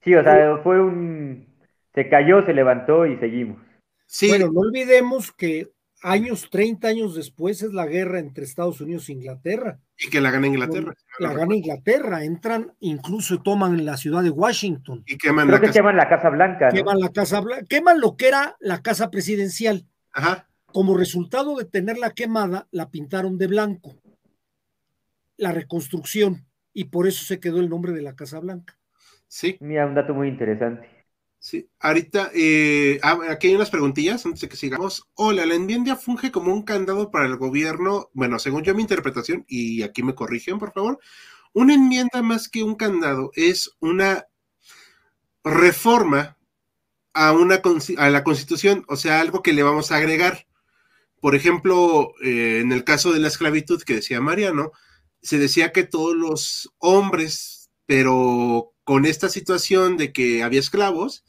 Sí, 0.03 0.13
o 0.13 0.23
sea, 0.23 0.59
fue 0.61 0.79
un... 0.79 1.47
Se 1.95 2.07
cayó, 2.07 2.45
se 2.45 2.53
levantó 2.53 3.07
y 3.07 3.17
seguimos. 3.17 3.57
Sí. 4.05 4.27
Bueno, 4.27 4.51
no 4.51 4.59
olvidemos 4.59 5.31
que 5.31 5.71
años, 6.03 6.49
30 6.51 6.87
años 6.87 7.15
después 7.15 7.63
es 7.63 7.73
la 7.73 7.87
guerra 7.87 8.19
entre 8.19 8.43
Estados 8.43 8.79
Unidos 8.79 9.09
e 9.09 9.13
Inglaterra. 9.13 9.79
Y 9.97 10.11
que 10.11 10.21
la 10.21 10.29
gana 10.29 10.45
Inglaterra. 10.45 10.93
La 11.17 11.33
gana 11.33 11.55
Inglaterra, 11.55 12.23
entran, 12.23 12.73
incluso 12.79 13.41
toman 13.41 13.83
la 13.85 13.97
ciudad 13.97 14.21
de 14.21 14.29
Washington. 14.29 15.03
Y 15.07 15.17
queman 15.17 15.47
Creo 15.47 15.57
la 15.57 15.61
que 15.61 15.67
casa... 15.67 15.79
queman 15.79 15.97
la 15.97 16.09
Casa 16.09 16.29
Blanca. 16.29 16.69
Queman 16.69 16.99
la 16.99 17.09
Casa 17.09 17.39
Blanca, 17.39 17.65
queman 17.67 17.99
lo 17.99 18.15
que 18.17 18.27
era 18.27 18.55
la 18.59 18.83
Casa 18.83 19.09
Presidencial. 19.09 19.87
Ajá. 20.11 20.47
Como 20.75 20.97
resultado 20.97 21.55
de 21.55 21.63
tenerla 21.63 22.11
quemada, 22.11 22.67
la 22.69 22.91
pintaron 22.91 23.37
de 23.37 23.47
blanco 23.47 23.95
la 25.37 25.53
reconstrucción 25.53 26.47
y 26.73 26.83
por 26.89 27.07
eso 27.07 27.23
se 27.23 27.39
quedó 27.39 27.61
el 27.61 27.69
nombre 27.69 27.93
de 27.93 28.01
la 28.01 28.13
Casa 28.13 28.41
Blanca. 28.41 28.77
Sí. 29.25 29.55
Mira, 29.61 29.87
un 29.87 29.95
dato 29.95 30.13
muy 30.13 30.27
interesante. 30.27 30.89
Sí, 31.39 31.69
ahorita, 31.79 32.29
eh, 32.35 32.99
ah, 33.03 33.17
aquí 33.29 33.47
hay 33.47 33.55
unas 33.55 33.69
preguntillas 33.69 34.25
antes 34.25 34.41
de 34.41 34.49
que 34.49 34.57
sigamos. 34.57 35.07
Hola, 35.13 35.45
la 35.45 35.55
enmienda 35.55 35.95
funge 35.95 36.29
como 36.29 36.51
un 36.51 36.63
candado 36.63 37.09
para 37.09 37.25
el 37.25 37.37
gobierno, 37.37 38.09
bueno, 38.11 38.37
según 38.37 38.63
yo 38.63 38.75
mi 38.75 38.81
interpretación, 38.81 39.45
y 39.47 39.81
aquí 39.81 40.03
me 40.03 40.13
corrigen, 40.13 40.59
por 40.59 40.73
favor, 40.73 40.99
Una 41.53 41.73
enmienda 41.73 42.21
más 42.21 42.49
que 42.49 42.63
un 42.63 42.75
candado 42.75 43.31
es 43.35 43.71
una 43.79 44.25
reforma 45.41 46.37
a, 47.13 47.31
una, 47.31 47.61
a 47.97 48.09
la 48.09 48.23
constitución, 48.25 48.83
o 48.89 48.97
sea, 48.97 49.21
algo 49.21 49.41
que 49.41 49.53
le 49.53 49.63
vamos 49.63 49.93
a 49.93 49.95
agregar. 49.95 50.45
Por 51.19 51.35
ejemplo, 51.35 52.13
eh, 52.23 52.59
en 52.61 52.71
el 52.71 52.83
caso 52.83 53.11
de 53.11 53.19
la 53.19 53.27
esclavitud 53.27 53.81
que 53.83 53.95
decía 53.95 54.21
Mariano, 54.21 54.71
se 55.21 55.39
decía 55.39 55.71
que 55.71 55.83
todos 55.83 56.15
los 56.15 56.71
hombres, 56.77 57.69
pero 57.85 58.73
con 58.83 59.05
esta 59.05 59.29
situación 59.29 59.97
de 59.97 60.13
que 60.13 60.43
había 60.43 60.59
esclavos, 60.59 61.23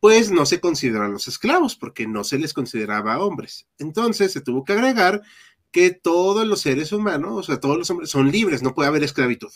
pues 0.00 0.30
no 0.30 0.44
se 0.44 0.60
consideran 0.60 1.12
los 1.12 1.28
esclavos 1.28 1.76
porque 1.76 2.06
no 2.06 2.24
se 2.24 2.38
les 2.38 2.52
consideraba 2.52 3.20
hombres. 3.20 3.66
Entonces 3.78 4.32
se 4.32 4.42
tuvo 4.42 4.62
que 4.62 4.74
agregar 4.74 5.22
que 5.70 5.90
todos 5.90 6.46
los 6.46 6.60
seres 6.60 6.92
humanos, 6.92 7.32
o 7.34 7.42
sea, 7.42 7.58
todos 7.58 7.78
los 7.78 7.90
hombres 7.90 8.10
son 8.10 8.30
libres, 8.30 8.62
no 8.62 8.74
puede 8.74 8.88
haber 8.88 9.02
esclavitud. 9.02 9.50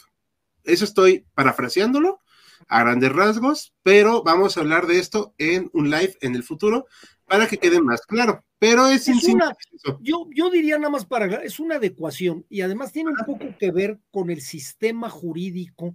Eso 0.65 0.85
estoy 0.85 1.27
parafraseándolo 1.35 2.21
a 2.67 2.81
grandes 2.81 3.13
rasgos, 3.13 3.75
pero 3.83 4.23
vamos 4.23 4.57
a 4.57 4.61
hablar 4.61 4.87
de 4.87 4.99
esto 4.99 5.35
en 5.39 5.71
un 5.75 5.91
live 5.91 6.17
en 6.23 6.35
el 6.35 6.43
futuro 6.43 6.87
para 7.27 7.47
que 7.47 7.59
quede 7.59 7.81
más 7.81 8.01
claro. 8.07 8.45
Pero 8.59 8.89
es, 8.89 9.07
una, 9.09 9.57
yo, 10.01 10.29
yo 10.35 10.51
diría 10.51 10.79
nada 10.79 10.91
más 10.91 11.07
para, 11.07 11.43
es 11.45 11.61
una 11.61 11.77
adecuación 11.77 12.45
y 12.49 12.63
además 12.63 12.93
tiene 12.93 13.11
un 13.11 13.25
poco 13.25 13.57
que 13.57 13.71
ver 13.71 14.01
con 14.11 14.31
el 14.31 14.41
sistema 14.41 15.09
jurídico 15.09 15.95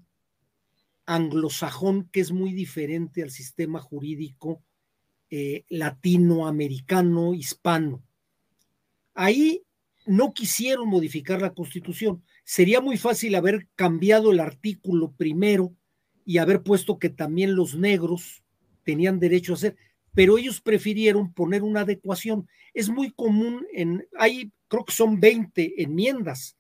anglosajón, 1.06 2.08
que 2.10 2.22
es 2.22 2.32
muy 2.32 2.54
diferente 2.54 3.22
al 3.22 3.32
sistema 3.32 3.82
jurídico 3.82 4.64
eh, 5.30 5.66
latinoamericano, 5.68 7.34
hispano. 7.34 8.02
Ahí 9.14 9.64
no 10.06 10.34
quisieron 10.34 10.88
modificar 10.88 11.42
la 11.42 11.54
constitución. 11.54 12.24
Sería 12.46 12.82
muy 12.82 12.98
fácil 12.98 13.36
haber 13.36 13.68
cambiado 13.76 14.32
el 14.32 14.40
artículo 14.40 15.12
primero 15.12 15.74
y 16.26 16.38
haber 16.38 16.64
puesto 16.64 17.00
que 17.00 17.10
también 17.10 17.56
los 17.56 17.76
negros 17.76 18.44
tenían 18.84 19.20
derecho 19.20 19.54
a 19.54 19.56
hacer, 19.56 19.76
pero 20.14 20.38
ellos 20.38 20.62
prefirieron 20.62 21.34
poner 21.34 21.64
una 21.64 21.82
adecuación. 21.82 22.48
Es 22.74 22.90
muy 22.90 23.12
común 23.12 23.66
en, 23.74 24.06
hay, 24.18 24.52
creo 24.68 24.86
que 24.86 24.94
son 24.94 25.20
20 25.20 25.82
enmiendas 25.82 26.58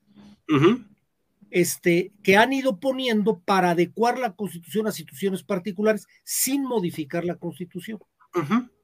este, 1.54 2.12
que 2.24 2.36
han 2.36 2.52
ido 2.52 2.80
poniendo 2.80 3.40
para 3.40 3.72
adecuar 3.72 4.18
la 4.18 4.36
constitución 4.36 4.88
a 4.88 4.92
situaciones 4.92 5.44
particulares 5.44 6.08
sin 6.24 6.64
modificar 6.64 7.24
la 7.24 7.36
constitución. 7.36 8.00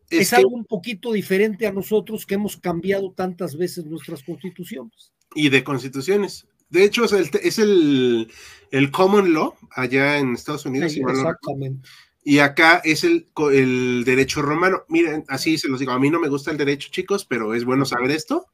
Es, 0.10 0.34
algo 0.34 0.50
un 0.50 0.66
poquito 0.66 1.12
diferente 1.12 1.66
a 1.66 1.72
nosotros 1.72 2.26
que 2.26 2.36
hemos 2.36 2.58
cambiado 2.58 3.12
tantas 3.12 3.58
veces 3.58 3.86
nuestras 3.86 4.24
constituciones. 4.24 5.12
Y 5.34 5.50
de 5.50 5.64
constituciones. 5.64 6.48
De 6.70 6.84
hecho, 6.84 7.06
es 7.06 7.12
el, 7.14 7.30
es 7.42 7.58
el, 7.58 8.32
el 8.70 8.92
common 8.92 9.34
law 9.34 9.56
allá 9.72 10.20
en 10.20 10.34
Estados 10.34 10.66
Unidos. 10.68 10.96
exactamente. 10.96 11.90
Y 12.24 12.40
acá 12.40 12.82
es 12.84 13.04
el, 13.04 13.28
el 13.52 14.04
derecho 14.06 14.42
romano. 14.42 14.84
Miren, 14.88 15.26
así 15.30 15.58
se 15.58 15.70
los 15.70 15.80
digo, 15.80 15.92
a 15.92 16.00
mí 16.00 16.10
no 16.10 16.20
me 16.20 16.28
gusta 16.28 16.52
el 16.52 16.58
derecho, 16.58 16.90
chicos, 16.92 17.26
pero 17.26 17.54
es 17.54 17.66
bueno 17.66 17.86
saber 17.86 18.12
esto, 18.12 18.48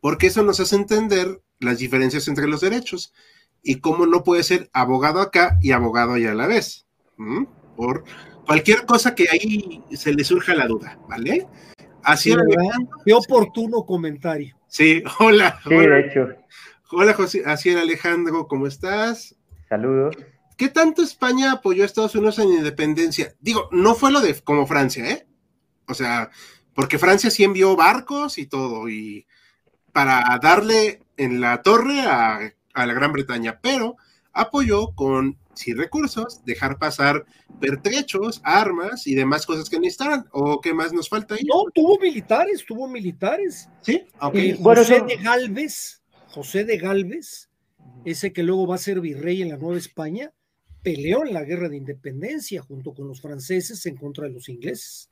porque 0.00 0.26
eso 0.26 0.42
nos 0.42 0.60
hace 0.60 0.76
entender 0.76 1.40
las 1.60 1.78
diferencias 1.78 2.28
entre 2.28 2.48
los 2.48 2.60
derechos 2.60 3.12
y 3.62 3.80
cómo 3.80 4.06
no 4.06 4.22
puede 4.24 4.42
ser 4.42 4.68
abogado 4.72 5.20
acá 5.20 5.58
y 5.62 5.72
abogado 5.72 6.12
allá 6.12 6.32
a 6.32 6.34
la 6.34 6.46
vez. 6.46 6.86
Por 7.76 8.04
cualquier 8.46 8.84
cosa 8.84 9.14
que 9.14 9.26
ahí 9.30 9.82
se 9.92 10.12
le 10.12 10.24
surja 10.24 10.54
la 10.54 10.66
duda, 10.66 10.98
¿vale? 11.08 11.46
Así 12.02 12.32
Alejandro. 12.32 12.98
Qué 13.04 13.14
oportuno 13.14 13.86
comentario. 13.86 14.56
Sí, 14.68 15.02
hola. 15.18 15.60
Sí, 15.66 15.74
de 15.74 16.00
hecho. 16.00 16.28
Hola, 16.90 17.14
José. 17.14 17.42
Así 17.46 17.74
Alejandro, 17.74 18.46
¿cómo 18.46 18.66
estás? 18.66 19.34
Saludos. 19.68 20.16
¿Qué 20.56 20.68
tanto 20.68 21.02
España 21.02 21.52
apoyó 21.52 21.82
a 21.82 21.86
Estados 21.86 22.14
Unidos 22.14 22.38
en 22.38 22.48
independencia? 22.48 23.34
Digo, 23.40 23.68
no 23.72 23.94
fue 23.94 24.12
lo 24.12 24.20
de 24.20 24.34
como 24.42 24.66
Francia, 24.66 25.08
¿eh? 25.10 25.26
O 25.86 25.94
sea, 25.94 26.30
porque 26.74 26.98
Francia 26.98 27.30
sí 27.30 27.44
envió 27.44 27.76
barcos 27.76 28.38
y 28.38 28.46
todo, 28.46 28.88
y 28.88 29.26
para 29.92 30.38
darle 30.40 31.02
en 31.16 31.40
la 31.40 31.62
torre 31.62 32.00
a 32.00 32.54
a 32.74 32.86
la 32.86 32.92
Gran 32.92 33.12
Bretaña, 33.12 33.60
pero 33.62 33.96
apoyó 34.32 34.94
con, 34.94 35.38
sin 35.54 35.78
recursos, 35.78 36.44
dejar 36.44 36.78
pasar 36.78 37.24
pertrechos, 37.60 38.40
armas 38.44 39.06
y 39.06 39.14
demás 39.14 39.46
cosas 39.46 39.70
que 39.70 39.78
necesitaran. 39.78 40.26
¿O 40.32 40.60
qué 40.60 40.74
más 40.74 40.92
nos 40.92 41.08
falta 41.08 41.36
ahí? 41.36 41.44
No, 41.44 41.70
tuvo 41.72 41.98
militares, 41.98 42.64
tuvo 42.66 42.88
militares. 42.88 43.68
Sí, 43.80 44.04
ok. 44.20 44.36
José 44.60 45.00
de 45.02 45.16
Galvez, 45.16 46.02
José 46.28 46.64
de 46.64 46.78
Galvez, 46.78 47.48
ese 48.04 48.32
que 48.32 48.42
luego 48.42 48.66
va 48.66 48.74
a 48.74 48.78
ser 48.78 49.00
virrey 49.00 49.40
en 49.40 49.50
la 49.50 49.56
Nueva 49.56 49.78
España, 49.78 50.32
peleó 50.84 51.24
en 51.24 51.32
la 51.32 51.42
guerra 51.42 51.68
de 51.68 51.78
independencia 51.78 52.62
junto 52.62 52.94
con 52.94 53.08
los 53.08 53.20
franceses 53.20 53.84
en 53.86 53.96
contra 53.96 54.24
de 54.24 54.34
los 54.34 54.48
ingleses. 54.48 55.10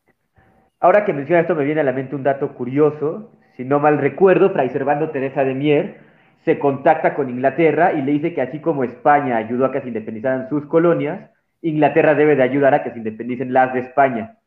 Ahora 0.78 1.04
que 1.04 1.12
menciona 1.12 1.40
esto, 1.40 1.54
me 1.54 1.64
viene 1.64 1.80
a 1.80 1.84
la 1.84 1.92
mente 1.92 2.14
un 2.14 2.22
dato 2.22 2.54
curioso. 2.54 3.32
Si 3.56 3.64
no 3.64 3.80
mal 3.80 3.98
recuerdo, 3.98 4.52
Fray 4.52 4.70
Servando 4.70 5.10
Teresa 5.10 5.44
de 5.44 5.54
Mier 5.54 6.00
se 6.44 6.58
contacta 6.58 7.14
con 7.14 7.30
Inglaterra 7.30 7.92
y 7.92 8.02
le 8.02 8.12
dice 8.12 8.34
que 8.34 8.42
así 8.42 8.60
como 8.60 8.84
España 8.84 9.36
ayudó 9.36 9.64
a 9.64 9.72
que 9.72 9.80
se 9.80 9.88
independizaran 9.88 10.48
sus 10.48 10.66
colonias, 10.66 11.30
Inglaterra 11.62 12.14
debe 12.14 12.36
de 12.36 12.42
ayudar 12.42 12.74
a 12.74 12.82
que 12.82 12.90
se 12.90 12.98
independicen 12.98 13.52
las 13.52 13.72
de 13.72 13.80
España. 13.80 14.38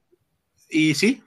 ¿Y 0.69 0.93
sí? 0.93 1.23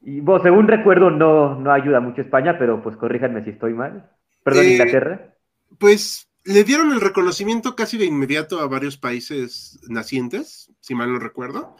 Y 0.00 0.20
vos, 0.20 0.42
según 0.42 0.66
recuerdo, 0.66 1.10
no, 1.10 1.60
no 1.60 1.70
ayuda 1.70 2.00
mucho 2.00 2.22
España, 2.22 2.58
pero 2.58 2.82
pues 2.82 2.96
corríjanme 2.96 3.44
si 3.44 3.50
estoy 3.50 3.74
mal. 3.74 4.10
Perdón, 4.42 4.64
eh, 4.64 4.70
Inglaterra. 4.70 5.34
Pues 5.78 6.27
le 6.48 6.64
dieron 6.64 6.92
el 6.92 7.02
reconocimiento 7.02 7.76
casi 7.76 7.98
de 7.98 8.06
inmediato 8.06 8.60
a 8.60 8.66
varios 8.66 8.96
países 8.96 9.78
nacientes, 9.86 10.72
si 10.80 10.94
mal 10.94 11.12
no 11.12 11.18
recuerdo. 11.18 11.76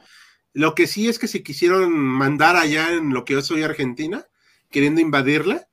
Lo 0.53 0.75
que 0.75 0.87
sí 0.87 1.09
es 1.09 1.19
que 1.19 1.27
se 1.27 1.43
quisieron 1.43 1.91
mandar 1.91 2.55
allá 2.55 2.93
en 2.93 3.15
lo 3.15 3.25
que 3.25 3.35
hoy 3.35 3.43
soy 3.43 3.63
Argentina, 3.63 4.27
queriendo 4.71 5.01
invadirla, 5.01 5.69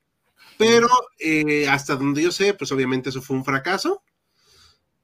pero 0.56 0.88
eh, 1.18 1.68
hasta 1.68 1.96
donde 1.96 2.22
yo 2.22 2.32
sé, 2.32 2.54
pues 2.54 2.72
obviamente 2.72 3.10
eso 3.10 3.20
fue 3.20 3.36
un 3.36 3.44
fracaso. 3.44 4.02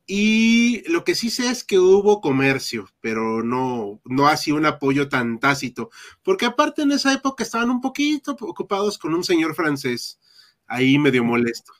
Y 0.06 0.88
lo 0.90 1.04
que 1.04 1.14
sí 1.14 1.28
sé 1.28 1.50
es 1.50 1.62
que 1.62 1.78
hubo 1.78 2.22
comercio, 2.22 2.88
pero 3.02 3.42
no, 3.42 4.00
no 4.06 4.26
así 4.26 4.52
un 4.52 4.64
apoyo 4.64 5.10
tan 5.10 5.38
tácito, 5.38 5.90
porque 6.22 6.46
aparte 6.46 6.80
en 6.80 6.92
esa 6.92 7.12
época 7.12 7.44
estaban 7.44 7.68
un 7.68 7.82
poquito 7.82 8.38
ocupados 8.40 8.96
con 8.96 9.14
un 9.14 9.22
señor 9.22 9.54
francés 9.54 10.18
ahí 10.66 10.98
medio 10.98 11.24
molesto. 11.24 11.74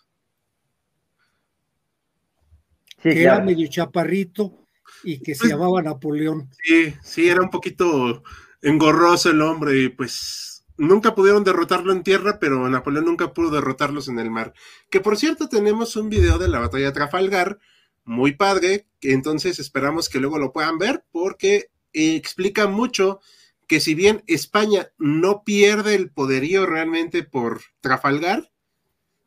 Que 3.03 3.23
era 3.23 3.41
medio 3.41 3.67
chaparrito 3.69 4.67
y 5.03 5.19
que 5.21 5.35
se 5.35 5.41
pues 5.41 5.51
llamaba 5.51 5.83
Napoleón. 5.83 6.49
Sí, 6.63 6.95
sí, 7.03 7.29
era 7.29 7.43
un 7.43 7.51
poquito 7.51 8.23
engorroso 8.61 9.31
el 9.31 9.43
hombre 9.43 9.83
y 9.83 9.89
pues 9.89 10.65
nunca 10.77 11.15
pudieron 11.15 11.45
derrotarlo 11.45 11.93
en 11.93 12.03
tierra, 12.03 12.39
pero 12.39 12.69
Napoleón 12.69 13.07
nunca 13.07 13.33
pudo 13.33 13.51
derrotarlos 13.51 14.09
en 14.09 14.19
el 14.19 14.31
mar. 14.31 14.55
Que 14.91 15.01
por 15.01 15.17
cierto, 15.17 15.49
tenemos 15.49 15.97
un 15.97 16.09
video 16.09 16.39
de 16.39 16.49
la 16.49 16.61
batalla 16.61 16.87
de 16.87 16.93
Trafalgar, 16.93 17.59
muy 18.05 18.33
padre, 18.33 18.87
que 19.01 19.13
entonces 19.13 19.59
esperamos 19.59 20.09
que 20.09 20.21
luego 20.21 20.39
lo 20.39 20.53
puedan 20.53 20.79
ver, 20.79 21.05
porque 21.13 21.71
explica 21.93 22.67
mucho 22.67 23.21
que 23.67 23.81
si 23.81 23.95
bien 23.95 24.23
España 24.27 24.89
no 24.99 25.45
pierde 25.45 25.95
el 25.95 26.11
poderío 26.11 26.67
realmente 26.67 27.23
por 27.23 27.63
Trafalgar, 27.81 28.52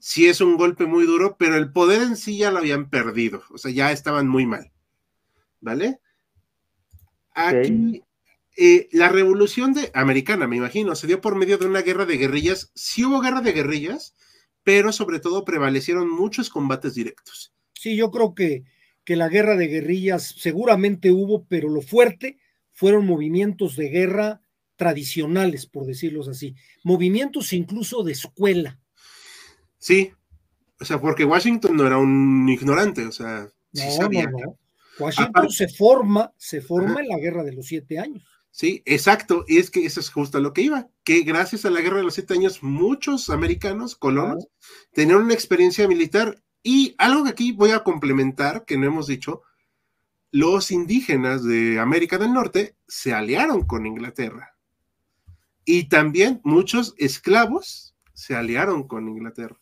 sí 0.06 0.28
es 0.28 0.40
un 0.40 0.56
golpe 0.56 0.86
muy 0.86 1.08
duro, 1.08 1.36
pero 1.36 1.58
el 1.58 1.72
poder 1.72 2.04
en 2.04 2.16
sí 2.16 2.38
ya 2.38 2.52
lo 2.52 2.60
habían 2.60 2.92
perdido, 2.92 3.42
o 3.50 3.58
sea, 3.58 3.72
ya 3.72 3.92
estaban 3.92 4.28
muy 4.28 4.46
mal. 4.46 4.72
¿Vale? 5.62 6.00
Aquí 7.32 8.04
eh, 8.56 8.88
la 8.92 9.10
revolución 9.10 9.74
de, 9.74 9.90
americana, 9.96 10.48
me 10.48 10.58
imagino, 10.58 10.94
se 10.94 11.08
dio 11.08 11.22
por 11.22 11.36
medio 11.36 11.58
de 11.58 11.66
una 11.66 11.82
guerra 11.82 12.06
de 12.06 12.18
guerrillas. 12.18 12.72
Sí 12.76 13.04
hubo 13.04 13.20
guerra 13.20 13.42
de 13.42 13.54
guerrillas, 13.54 14.16
pero 14.64 14.94
sobre 14.94 15.20
todo 15.20 15.44
prevalecieron 15.44 16.08
muchos 16.08 16.52
combates 16.52 16.94
directos. 16.94 17.52
Sí, 17.74 17.96
yo 17.96 18.12
creo 18.12 18.36
que, 18.36 18.64
que 19.06 19.16
la 19.16 19.28
guerra 19.28 19.56
de 19.56 19.68
guerrillas 19.70 20.36
seguramente 20.38 21.10
hubo, 21.10 21.48
pero 21.48 21.68
lo 21.68 21.82
fuerte 21.82 22.38
fueron 22.74 23.08
movimientos 23.08 23.76
de 23.76 23.90
guerra 23.90 24.42
tradicionales, 24.76 25.66
por 25.66 25.88
decirlos 25.88 26.28
así, 26.28 26.56
movimientos 26.84 27.54
incluso 27.54 28.04
de 28.04 28.12
escuela. 28.12 28.80
Sí, 29.86 30.12
o 30.80 30.84
sea, 30.84 31.00
porque 31.00 31.26
Washington 31.26 31.78
no 31.78 31.86
era 31.86 32.00
un 32.00 32.50
ignorante, 32.50 33.06
o 33.06 33.12
sea, 33.12 33.48
sí 33.72 33.84
sabía. 33.92 34.32
Washington 34.98 35.52
se 35.52 35.68
forma, 35.68 36.34
se 36.38 36.60
forma 36.60 37.02
en 37.02 37.10
la 37.10 37.20
guerra 37.20 37.44
de 37.44 37.54
los 37.54 37.68
siete 37.68 38.00
años. 38.00 38.24
Sí, 38.50 38.82
exacto. 38.88 39.46
Y 39.48 39.60
es 39.60 39.70
que 39.70 39.86
eso 39.86 40.00
es 40.00 40.10
justo 40.10 40.40
lo 40.40 40.54
que 40.54 40.64
iba, 40.64 40.88
que 41.04 41.22
gracias 41.22 41.66
a 41.66 41.70
la 41.70 41.82
guerra 41.82 41.98
de 41.98 42.04
los 42.04 42.16
siete 42.16 42.34
años, 42.34 42.64
muchos 42.64 43.30
americanos, 43.30 43.96
colonos, 43.96 44.48
tenían 44.92 45.20
una 45.20 45.36
experiencia 45.36 45.88
militar. 45.88 46.42
Y 46.64 46.96
algo 46.98 47.24
que 47.24 47.30
aquí 47.30 47.52
voy 47.52 47.70
a 47.70 47.84
complementar, 47.84 48.66
que 48.66 48.80
no 48.80 48.88
hemos 48.88 49.06
dicho, 49.06 49.44
los 50.32 50.72
indígenas 50.72 51.44
de 51.44 51.80
América 51.80 52.18
del 52.18 52.34
Norte 52.34 52.76
se 52.88 53.14
aliaron 53.14 53.68
con 53.68 53.86
Inglaterra. 53.86 54.58
Y 55.64 55.90
también 55.90 56.42
muchos 56.44 56.96
esclavos 56.98 57.96
se 58.14 58.36
aliaron 58.36 58.88
con 58.88 59.08
Inglaterra. 59.08 59.60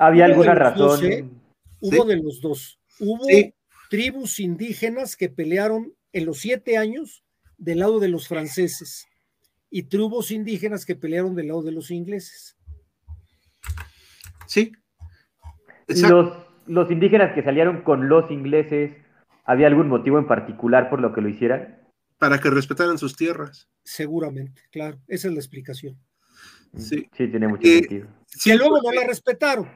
Había 0.00 0.24
alguna 0.24 0.54
razón. 0.54 1.04
¿eh? 1.04 1.28
Hubo 1.78 2.06
de 2.06 2.16
los 2.16 2.40
dos. 2.40 2.80
Hubo 2.98 3.26
tribus 3.90 4.40
indígenas 4.40 5.14
que 5.14 5.28
pelearon 5.28 5.92
en 6.14 6.24
los 6.24 6.38
siete 6.38 6.78
años 6.78 7.22
del 7.58 7.80
lado 7.80 8.00
de 8.00 8.08
los 8.08 8.26
franceses 8.26 9.06
y 9.68 9.82
tribus 9.82 10.30
indígenas 10.30 10.86
que 10.86 10.96
pelearon 10.96 11.34
del 11.34 11.48
lado 11.48 11.62
de 11.62 11.72
los 11.72 11.90
ingleses. 11.90 12.56
Sí. 14.46 14.72
Los, 15.86 16.32
los 16.66 16.90
indígenas 16.90 17.34
que 17.34 17.42
salieron 17.42 17.82
con 17.82 18.08
los 18.08 18.30
ingleses, 18.30 18.96
¿había 19.44 19.66
algún 19.66 19.88
motivo 19.88 20.18
en 20.18 20.26
particular 20.26 20.88
por 20.88 21.00
lo 21.00 21.12
que 21.12 21.20
lo 21.20 21.28
hicieran? 21.28 21.78
Para 22.16 22.38
que 22.38 22.48
respetaran 22.48 22.96
sus 22.96 23.16
tierras. 23.16 23.68
Seguramente, 23.84 24.62
claro, 24.70 24.98
esa 25.08 25.28
es 25.28 25.34
la 25.34 25.40
explicación. 25.40 25.98
Sí, 26.74 27.06
sí 27.12 27.28
tiene 27.28 27.48
mucho 27.48 27.66
eh, 27.66 27.80
sentido. 27.80 28.08
Si 28.26 28.56
luego 28.56 28.80
no 28.82 28.92
la 28.92 29.06
respetaron. 29.06 29.68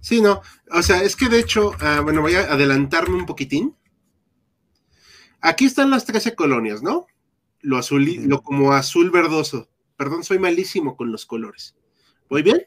Sí, 0.00 0.20
no, 0.20 0.42
o 0.70 0.82
sea, 0.82 1.02
es 1.02 1.16
que 1.16 1.28
de 1.28 1.38
hecho, 1.38 1.72
ah, 1.80 2.00
bueno, 2.02 2.20
voy 2.20 2.34
a 2.34 2.52
adelantarme 2.52 3.16
un 3.16 3.26
poquitín. 3.26 3.76
Aquí 5.40 5.64
están 5.66 5.90
las 5.90 6.04
13 6.04 6.34
colonias, 6.34 6.82
¿no? 6.82 7.06
Lo 7.60 7.76
azul, 7.76 8.04
lo 8.26 8.42
como 8.42 8.72
azul 8.72 9.10
verdoso. 9.10 9.68
Perdón, 9.96 10.24
soy 10.24 10.38
malísimo 10.38 10.96
con 10.96 11.12
los 11.12 11.26
colores. 11.26 11.76
¿Voy 12.28 12.42
bien? 12.42 12.66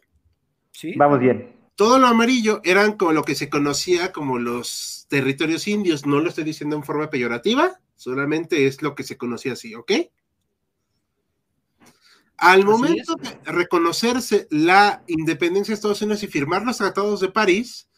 Sí. 0.71 0.93
Vamos 0.95 1.19
bien. 1.19 1.55
Todo 1.75 1.99
lo 1.99 2.07
amarillo 2.07 2.61
eran 2.63 2.93
como 2.93 3.11
lo 3.11 3.23
que 3.23 3.35
se 3.35 3.49
conocía 3.49 4.11
como 4.11 4.39
los 4.39 5.05
territorios 5.09 5.67
indios. 5.67 6.05
No 6.05 6.19
lo 6.19 6.29
estoy 6.29 6.43
diciendo 6.43 6.75
en 6.75 6.83
forma 6.83 7.09
peyorativa, 7.09 7.79
solamente 7.95 8.65
es 8.65 8.81
lo 8.81 8.95
que 8.95 9.03
se 9.03 9.17
conocía 9.17 9.53
así, 9.53 9.75
¿ok? 9.75 9.91
Al 12.37 12.65
momento 12.65 13.15
de 13.15 13.51
reconocerse 13.51 14.47
la 14.51 15.03
independencia 15.07 15.71
de 15.71 15.75
Estados 15.75 16.01
Unidos 16.01 16.23
y 16.23 16.27
firmar 16.27 16.63
los 16.63 16.77
tratados 16.77 17.19
de 17.19 17.29
París, 17.29 17.89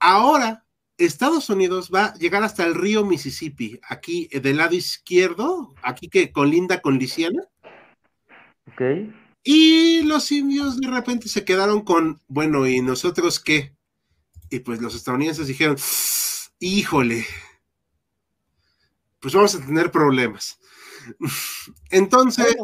ahora 0.00 0.64
Estados 0.98 1.48
Unidos 1.50 1.90
va 1.94 2.06
a 2.06 2.14
llegar 2.14 2.42
hasta 2.42 2.64
el 2.64 2.74
río 2.74 3.04
Mississippi, 3.04 3.78
aquí 3.88 4.28
eh, 4.30 4.40
del 4.40 4.56
lado 4.56 4.74
izquierdo, 4.74 5.74
aquí 5.82 6.08
que 6.08 6.32
colinda 6.32 6.80
con 6.80 6.96
Luisiana. 6.96 7.42
Ok. 8.72 8.82
Y 9.44 10.02
los 10.02 10.32
indios 10.32 10.80
de 10.80 10.88
repente 10.88 11.28
se 11.28 11.44
quedaron 11.44 11.82
con, 11.82 12.20
bueno, 12.26 12.66
¿y 12.66 12.80
nosotros 12.80 13.38
qué? 13.38 13.76
Y 14.50 14.60
pues 14.60 14.80
los 14.80 14.94
estadounidenses 14.94 15.46
dijeron, 15.46 15.76
híjole, 16.58 17.26
pues 19.20 19.34
vamos 19.34 19.54
a 19.54 19.64
tener 19.64 19.90
problemas. 19.90 20.58
Entonces, 21.90 22.56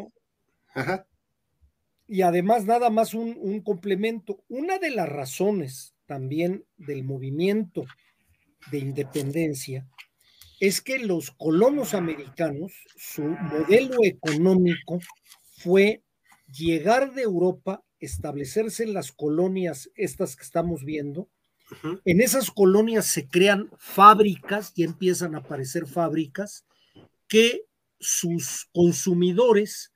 y 2.09 2.23
además, 2.23 2.67
nada 2.67 2.91
más 2.91 3.15
un, 3.15 3.61
complemento. 3.63 4.45
Una 4.49 4.79
de 4.79 4.91
las 4.91 5.09
razones 5.09 5.95
también 6.07 6.67
del 6.77 7.05
movimiento 7.05 7.85
de 8.71 8.79
independencia 8.79 9.89
es 10.61 10.81
que 10.81 10.99
los 10.99 11.31
colonos 11.31 11.95
americanos, 11.95 12.73
su 12.97 13.23
modelo 13.23 13.97
económico 14.05 15.01
fue 15.57 16.03
llegar 16.47 17.15
de 17.15 17.23
Europa, 17.23 17.83
establecerse 17.99 18.85
en 18.85 18.95
las 18.95 19.11
colonias, 19.11 19.91
estas 19.95 20.37
que 20.37 20.45
estamos 20.45 20.85
viendo. 20.85 21.29
En 22.05 22.21
esas 22.21 22.51
colonias 22.51 23.07
se 23.07 23.27
crean 23.27 23.71
fábricas 23.79 24.73
y 24.77 24.85
empiezan 24.85 25.35
a 25.35 25.39
aparecer 25.39 25.87
fábricas 25.87 26.67
que 27.27 27.63
sus 27.99 28.69
consumidores 28.75 29.92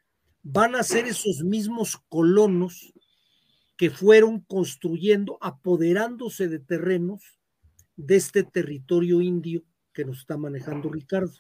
van 0.49 0.76
a 0.76 0.84
ser 0.84 1.07
esos 1.07 1.42
mismos 1.42 2.01
colonos 2.09 2.92
que 3.76 3.90
fueron 3.90 4.40
construyendo, 4.40 5.38
apoderándose 5.40 6.47
de 6.47 6.61
terrenos 6.61 7.20
de 7.97 8.14
este 8.14 8.44
territorio 8.44 9.20
indio 9.20 9.64
que 9.92 10.05
nos 10.05 10.20
está 10.20 10.36
manejando 10.36 10.88
Ricardo. 10.88 11.32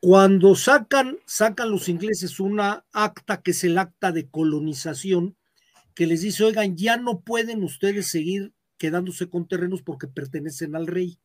Cuando 0.00 0.54
sacan, 0.54 1.18
sacan 1.26 1.70
los 1.70 1.90
ingleses 1.90 2.40
una 2.40 2.86
acta 2.92 3.42
que 3.42 3.50
es 3.50 3.62
el 3.64 3.76
acta 3.76 4.10
de 4.10 4.26
colonización, 4.26 5.36
que 5.94 6.06
les 6.06 6.22
dice, 6.22 6.44
oigan, 6.44 6.76
ya 6.76 6.96
no 6.96 7.20
pueden 7.20 7.62
ustedes 7.62 8.06
seguir 8.06 8.54
quedándose 8.78 9.28
con 9.28 9.46
terrenos 9.46 9.82
porque 9.82 10.06
pertenecen 10.06 10.74
al 10.74 10.86
rey. 10.86 11.18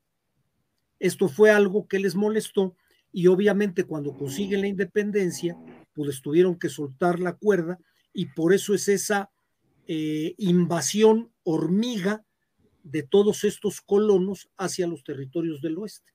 Esto 0.99 1.29
fue 1.29 1.49
algo 1.49 1.87
que 1.87 1.99
les 1.99 2.15
molestó 2.15 2.75
y 3.13 3.27
obviamente 3.27 3.85
cuando 3.85 4.17
consiguen 4.17 4.61
la 4.61 4.67
independencia, 4.67 5.55
pues 5.93 6.21
tuvieron 6.21 6.57
que 6.57 6.69
soltar 6.69 7.19
la 7.19 7.33
cuerda 7.33 7.79
y 8.13 8.27
por 8.27 8.53
eso 8.53 8.73
es 8.73 8.87
esa 8.87 9.31
eh, 9.87 10.35
invasión 10.37 11.31
hormiga 11.43 12.23
de 12.83 13.03
todos 13.03 13.43
estos 13.43 13.81
colonos 13.81 14.49
hacia 14.57 14.87
los 14.87 15.03
territorios 15.03 15.61
del 15.61 15.77
oeste. 15.77 16.11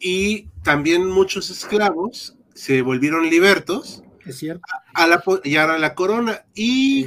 Y 0.00 0.48
también 0.62 1.06
muchos 1.06 1.50
esclavos 1.50 2.36
se 2.54 2.82
volvieron 2.82 3.28
libertos. 3.30 4.02
Es 4.24 4.38
cierto. 4.38 4.62
A, 4.94 5.06
la, 5.06 5.22
y 5.44 5.56
ahora 5.56 5.78
la 5.78 5.94
corona. 5.94 6.44
Y 6.54 7.06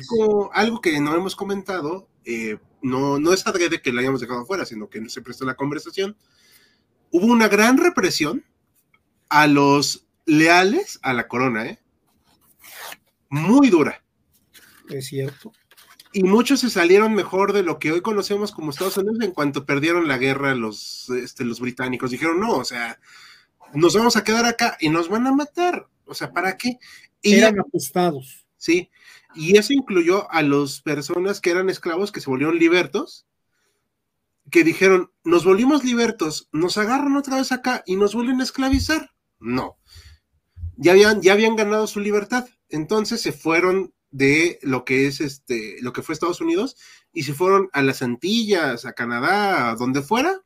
algo 0.53 0.81
que 0.81 0.99
no 0.99 1.15
hemos 1.15 1.35
comentado, 1.35 2.07
eh, 2.25 2.57
no, 2.81 3.19
no 3.19 3.33
es 3.33 3.45
adrede 3.47 3.81
que 3.81 3.91
lo 3.91 3.99
hayamos 3.99 4.21
dejado 4.21 4.45
fuera, 4.45 4.65
sino 4.65 4.89
que 4.89 5.07
se 5.09 5.21
prestó 5.21 5.45
la 5.45 5.55
conversación. 5.55 6.15
Hubo 7.11 7.25
una 7.27 7.47
gran 7.47 7.77
represión 7.77 8.43
a 9.35 9.47
los 9.47 10.07
leales 10.25 10.97
a 11.01 11.11
la 11.11 11.27
corona, 11.27 11.65
¿eh? 11.65 11.79
Muy 13.27 13.69
dura. 13.69 14.01
Es 14.87 15.07
cierto. 15.07 15.51
Y 16.13 16.23
muchos 16.23 16.61
se 16.61 16.69
salieron 16.69 17.13
mejor 17.13 17.51
de 17.51 17.61
lo 17.61 17.77
que 17.77 17.91
hoy 17.91 17.99
conocemos 17.99 18.53
como 18.53 18.69
Estados 18.69 18.95
Unidos 18.95 19.17
en 19.21 19.33
cuanto 19.33 19.65
perdieron 19.65 20.07
la 20.07 20.17
guerra 20.17 20.55
los, 20.55 21.09
este, 21.09 21.43
los 21.43 21.59
británicos. 21.59 22.11
Dijeron, 22.11 22.39
no, 22.39 22.53
o 22.53 22.63
sea, 22.63 22.97
nos 23.73 23.93
vamos 23.93 24.15
a 24.15 24.23
quedar 24.23 24.45
acá 24.45 24.77
y 24.79 24.87
nos 24.87 25.09
van 25.09 25.27
a 25.27 25.33
matar. 25.33 25.85
O 26.05 26.13
sea, 26.13 26.31
¿para 26.31 26.55
qué? 26.55 26.79
Y 27.21 27.35
eran 27.35 27.59
apostados. 27.59 28.47
Sí, 28.55 28.89
y 29.33 29.57
eso 29.57 29.73
incluyó 29.73 30.31
a 30.31 30.43
las 30.43 30.79
personas 30.79 31.41
que 31.41 31.49
eran 31.49 31.69
esclavos 31.69 32.13
que 32.13 32.21
se 32.21 32.29
volvieron 32.29 32.57
libertos 32.57 33.25
que 34.49 34.63
dijeron, 34.63 35.11
nos 35.23 35.43
volvimos 35.43 35.83
libertos, 35.83 36.47
nos 36.51 36.77
agarran 36.77 37.17
otra 37.17 37.37
vez 37.37 37.51
acá 37.51 37.83
y 37.85 37.95
nos 37.95 38.13
vuelven 38.13 38.39
a 38.39 38.43
esclavizar. 38.43 39.14
No. 39.39 39.77
Ya 40.77 40.91
habían, 40.91 41.21
ya 41.21 41.33
habían 41.33 41.55
ganado 41.55 41.87
su 41.87 41.99
libertad. 41.99 42.47
Entonces 42.69 43.21
se 43.21 43.31
fueron 43.31 43.93
de 44.11 44.59
lo 44.61 44.85
que 44.85 45.07
es 45.07 45.19
este, 45.19 45.75
lo 45.81 45.91
que 45.91 46.01
fue 46.01 46.13
Estados 46.13 46.39
Unidos, 46.39 46.77
y 47.11 47.23
se 47.23 47.33
fueron 47.33 47.69
a 47.73 47.81
las 47.81 48.01
Antillas, 48.01 48.85
a 48.85 48.93
Canadá, 48.93 49.69
a 49.69 49.75
donde 49.75 50.01
fuera, 50.01 50.41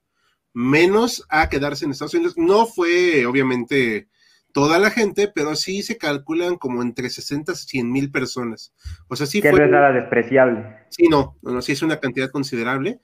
menos 0.54 1.26
a 1.30 1.50
quedarse 1.50 1.86
en 1.86 1.92
Estados 1.92 2.14
Unidos. 2.16 2.36
No 2.38 2.66
fue, 2.66 3.26
obviamente, 3.26 4.08
toda 4.54 4.80
la 4.80 4.90
gente, 4.90 5.32
pero 5.34 5.56
sí 5.56 5.84
se 5.84 5.98
calculan 5.98 6.58
como 6.58 6.82
entre 6.82 7.10
60 7.10 7.52
y 7.52 7.56
100 7.56 7.92
mil 7.92 8.12
personas. 8.12 8.74
O 9.08 9.16
sea, 9.16 9.28
sí 9.28 9.42
que 9.42 9.52
fue. 9.52 9.60
no 9.60 9.66
es 9.66 9.72
nada 9.72 9.92
despreciable. 9.92 10.86
Sí, 10.90 11.08
no, 11.08 11.38
no, 11.42 11.62
sí 11.62 11.74
es 11.74 11.82
una 11.82 12.00
cantidad 12.00 12.32
considerable, 12.32 13.00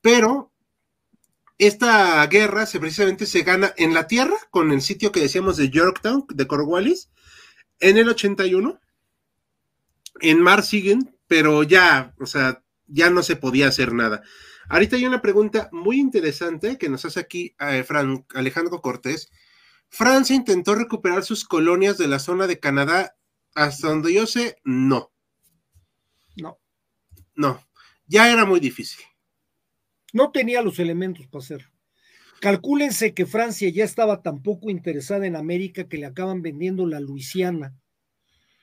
pero 0.00 0.52
esta 1.58 2.26
guerra 2.26 2.66
se 2.66 2.80
precisamente 2.80 3.26
se 3.26 3.42
gana 3.42 3.72
en 3.76 3.94
la 3.94 4.06
tierra 4.06 4.36
con 4.50 4.72
el 4.72 4.82
sitio 4.82 5.12
que 5.12 5.20
decíamos 5.20 5.56
de 5.56 5.70
Yorktown, 5.70 6.26
de 6.28 6.46
Cornwallis, 6.46 7.10
en 7.80 7.98
el 7.98 8.08
81. 8.08 8.80
En 10.20 10.40
mar 10.40 10.62
siguen, 10.62 11.16
pero 11.26 11.62
ya, 11.62 12.14
o 12.18 12.26
sea, 12.26 12.62
ya 12.86 13.10
no 13.10 13.22
se 13.22 13.36
podía 13.36 13.68
hacer 13.68 13.92
nada. 13.92 14.22
Ahorita 14.68 14.96
hay 14.96 15.06
una 15.06 15.22
pregunta 15.22 15.68
muy 15.72 15.98
interesante 15.98 16.78
que 16.78 16.88
nos 16.88 17.04
hace 17.04 17.20
aquí 17.20 17.54
eh, 17.60 17.84
Alejandro 18.34 18.80
Cortés. 18.80 19.30
Francia 19.88 20.34
intentó 20.34 20.74
recuperar 20.74 21.24
sus 21.24 21.44
colonias 21.44 21.98
de 21.98 22.08
la 22.08 22.18
zona 22.18 22.46
de 22.46 22.58
Canadá. 22.58 23.16
Hasta 23.54 23.88
donde 23.88 24.12
yo 24.12 24.26
sé, 24.26 24.58
no. 24.64 25.12
No. 26.36 26.58
No, 27.36 27.64
ya 28.06 28.30
era 28.30 28.44
muy 28.44 28.60
difícil. 28.60 29.04
No 30.14 30.30
tenía 30.30 30.62
los 30.62 30.78
elementos 30.78 31.26
para 31.26 31.42
hacerlo. 31.42 31.68
Calcúlense 32.40 33.14
que 33.14 33.26
Francia 33.26 33.68
ya 33.68 33.84
estaba 33.84 34.22
tan 34.22 34.42
poco 34.42 34.70
interesada 34.70 35.26
en 35.26 35.34
América 35.34 35.88
que 35.88 35.98
le 35.98 36.06
acaban 36.06 36.40
vendiendo 36.40 36.86
la 36.86 37.00
Luisiana 37.00 37.74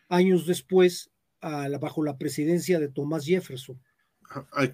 años 0.08 0.47
después 0.47 1.12
bajo 1.41 2.04
la 2.06 2.18
presidencia 2.18 2.80
de 2.80 2.88
Thomas 2.88 3.26
Jefferson. 3.26 3.82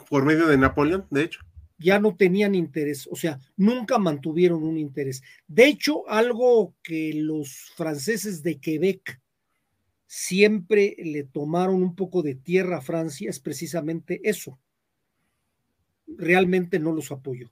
Por 0.07 0.23
medio 0.23 0.47
de 0.47 0.57
Napoleón, 0.57 1.07
de 1.09 1.23
hecho. 1.23 1.39
Ya 1.79 1.99
no 1.99 2.15
tenían 2.15 2.53
interés, 2.53 3.07
o 3.11 3.15
sea, 3.15 3.39
nunca 3.55 3.97
mantuvieron 3.97 4.61
un 4.61 4.77
interés. 4.77 5.23
De 5.47 5.65
hecho, 5.65 6.07
algo 6.07 6.75
que 6.83 7.11
los 7.15 7.71
franceses 7.75 8.43
de 8.43 8.59
Quebec 8.59 9.19
siempre 10.05 10.95
le 10.99 11.23
tomaron 11.23 11.81
un 11.81 11.95
poco 11.95 12.21
de 12.21 12.35
tierra 12.35 12.77
a 12.77 12.81
Francia 12.81 13.31
es 13.31 13.39
precisamente 13.39 14.21
eso 14.23 14.59
realmente 16.07 16.79
no 16.79 16.93
los 16.93 17.11
apoyó. 17.11 17.49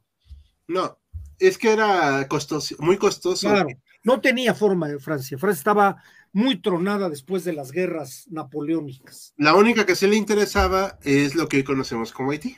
No, 0.68 0.98
es 1.40 1.58
que 1.58 1.72
era 1.72 2.28
costoso, 2.28 2.76
muy 2.80 2.98
costoso. 2.98 3.50
Claro, 3.50 3.70
no 4.04 4.22
tenía 4.22 4.54
forma 4.54 4.88
de 4.88 5.00
Francia. 5.00 5.38
Francia 5.38 5.60
estaba 5.60 6.04
muy 6.32 6.62
tronada 6.62 7.10
después 7.10 7.44
de 7.44 7.54
las 7.54 7.72
guerras 7.72 8.28
napoleónicas. 8.30 9.34
La 9.38 9.56
única 9.56 9.86
que 9.86 9.96
se 9.96 10.08
le 10.08 10.16
interesaba 10.16 10.98
es 11.04 11.36
lo 11.36 11.48
que 11.48 11.58
hoy 11.58 11.64
conocemos 11.64 12.12
como 12.12 12.32
Haití. 12.32 12.58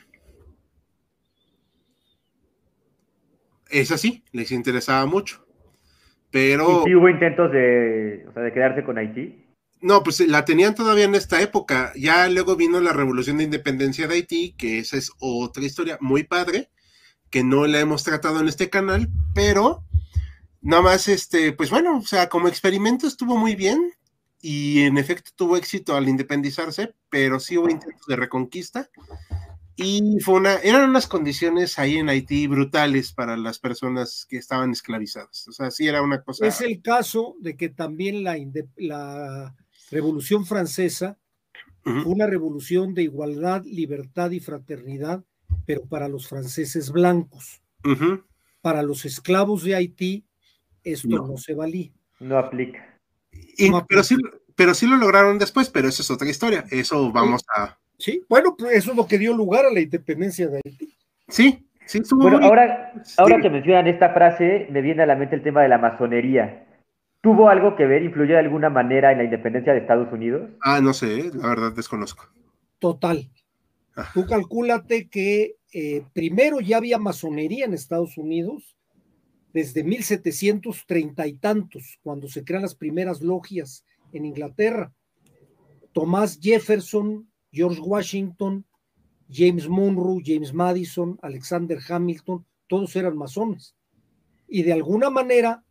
Es 3.70 3.92
así, 3.92 4.24
les 4.32 4.50
interesaba 4.50 5.04
mucho. 5.06 5.46
Pero. 6.30 6.82
¿Y 6.82 6.88
sí 6.88 6.94
hubo 6.94 7.08
intentos 7.08 7.52
de, 7.52 8.26
o 8.28 8.32
sea, 8.32 8.42
de 8.42 8.52
quedarse 8.52 8.84
con 8.84 8.98
Haití? 8.98 9.47
No, 9.80 10.02
pues 10.02 10.20
la 10.20 10.44
tenían 10.44 10.74
todavía 10.74 11.04
en 11.04 11.14
esta 11.14 11.40
época. 11.40 11.92
Ya 11.96 12.28
luego 12.28 12.56
vino 12.56 12.80
la 12.80 12.92
revolución 12.92 13.38
de 13.38 13.44
independencia 13.44 14.08
de 14.08 14.14
Haití, 14.14 14.54
que 14.58 14.80
esa 14.80 14.96
es 14.96 15.12
otra 15.18 15.64
historia 15.64 15.98
muy 16.00 16.24
padre, 16.24 16.70
que 17.30 17.44
no 17.44 17.66
la 17.66 17.80
hemos 17.80 18.04
tratado 18.04 18.40
en 18.40 18.48
este 18.48 18.70
canal, 18.70 19.08
pero 19.34 19.84
nada 20.60 20.82
más, 20.82 21.08
este, 21.08 21.52
pues 21.52 21.70
bueno, 21.70 21.98
o 21.98 22.06
sea, 22.06 22.28
como 22.28 22.48
experimento 22.48 23.06
estuvo 23.06 23.36
muy 23.36 23.54
bien 23.54 23.92
y 24.40 24.82
en 24.82 24.98
efecto 24.98 25.30
tuvo 25.36 25.56
éxito 25.56 25.96
al 25.96 26.08
independizarse, 26.08 26.94
pero 27.08 27.38
sí 27.38 27.56
hubo 27.56 27.68
intentos 27.68 28.06
de 28.06 28.16
reconquista 28.16 28.90
y 29.80 30.18
fue 30.20 30.34
una, 30.34 30.56
eran 30.56 30.90
unas 30.90 31.06
condiciones 31.06 31.78
ahí 31.78 31.98
en 31.98 32.08
Haití 32.08 32.48
brutales 32.48 33.12
para 33.12 33.36
las 33.36 33.60
personas 33.60 34.26
que 34.28 34.36
estaban 34.36 34.72
esclavizadas. 34.72 35.46
O 35.46 35.52
sea, 35.52 35.70
sí 35.70 35.86
era 35.86 36.02
una 36.02 36.20
cosa. 36.24 36.48
Es 36.48 36.60
el 36.62 36.82
caso 36.82 37.36
de 37.38 37.56
que 37.56 37.68
también 37.68 38.24
la, 38.24 38.36
la 38.76 39.54
Revolución 39.90 40.46
Francesa 40.46 41.18
fue 41.82 42.04
una 42.04 42.26
revolución 42.26 42.92
de 42.92 43.04
igualdad, 43.04 43.64
libertad 43.64 44.30
y 44.32 44.40
fraternidad, 44.40 45.24
pero 45.64 45.86
para 45.86 46.08
los 46.08 46.28
franceses 46.28 46.92
blancos. 46.92 47.62
Para 48.60 48.82
los 48.82 49.04
esclavos 49.06 49.64
de 49.64 49.74
Haití, 49.74 50.26
esto 50.84 51.08
no, 51.08 51.38
se 51.38 51.54
valía. 51.54 51.90
No 52.20 52.36
aplica. 52.36 52.98
Pero, 53.88 54.02
sí, 54.02 54.16
pero 54.54 54.74
sí 54.74 54.86
lo 54.86 54.96
lograron 54.96 55.38
después, 55.38 55.70
pero 55.70 55.88
esa 55.88 56.02
es 56.02 56.10
otra 56.10 56.28
historia. 56.28 56.64
Eso 56.70 57.10
vamos 57.10 57.42
a 57.56 57.78
Sí, 57.98 58.24
bueno, 58.28 58.54
pues 58.56 58.76
eso 58.76 58.92
es 58.92 58.96
lo 58.96 59.06
que 59.08 59.18
dio 59.18 59.34
lugar 59.34 59.66
a 59.66 59.72
la 59.72 59.80
independencia 59.80 60.46
de 60.46 60.60
Haití. 60.64 60.94
Sí, 61.26 61.68
sí, 61.84 62.00
Bueno, 62.12 62.38
ahora, 62.42 62.92
ahora 63.16 63.40
que 63.40 63.50
mencionan 63.50 63.88
esta 63.88 64.10
frase, 64.14 64.68
me 64.70 64.80
viene 64.82 65.02
a 65.02 65.06
la 65.06 65.16
mente 65.16 65.34
el 65.34 65.42
tema 65.42 65.62
de 65.62 65.68
la 65.68 65.78
masonería. 65.78 66.64
¿Tuvo 67.20 67.48
algo 67.48 67.76
que 67.76 67.86
ver, 67.86 68.02
influyó 68.02 68.34
de 68.34 68.40
alguna 68.40 68.70
manera 68.70 69.12
en 69.12 69.18
la 69.18 69.24
independencia 69.24 69.72
de 69.72 69.80
Estados 69.80 70.12
Unidos? 70.12 70.50
Ah, 70.60 70.80
no 70.80 70.92
sé, 70.92 71.30
la 71.34 71.48
verdad 71.48 71.72
desconozco. 71.72 72.28
Total. 72.78 73.28
Ah. 73.96 74.10
Tú 74.14 74.24
calcúlate 74.26 75.08
que 75.08 75.56
eh, 75.72 76.04
primero 76.12 76.60
ya 76.60 76.76
había 76.76 76.98
masonería 76.98 77.64
en 77.64 77.74
Estados 77.74 78.16
Unidos 78.16 78.76
desde 79.52 79.82
1730 79.82 81.26
y 81.26 81.32
tantos, 81.34 81.98
cuando 82.02 82.28
se 82.28 82.44
crean 82.44 82.62
las 82.62 82.74
primeras 82.74 83.20
logias 83.20 83.84
en 84.12 84.24
Inglaterra. 84.24 84.92
Tomás 85.92 86.38
Jefferson 86.40 87.28
George 87.52 87.80
Washington, 87.80 88.64
James 89.30 89.68
Monroe, 89.68 90.22
James 90.24 90.52
Madison, 90.52 91.18
Alexander 91.22 91.78
Hamilton, 91.86 92.44
todos 92.66 92.94
eran 92.96 93.16
masones. 93.16 93.74
Y 94.46 94.62
de 94.62 94.72
alguna 94.72 95.10
manera, 95.10 95.64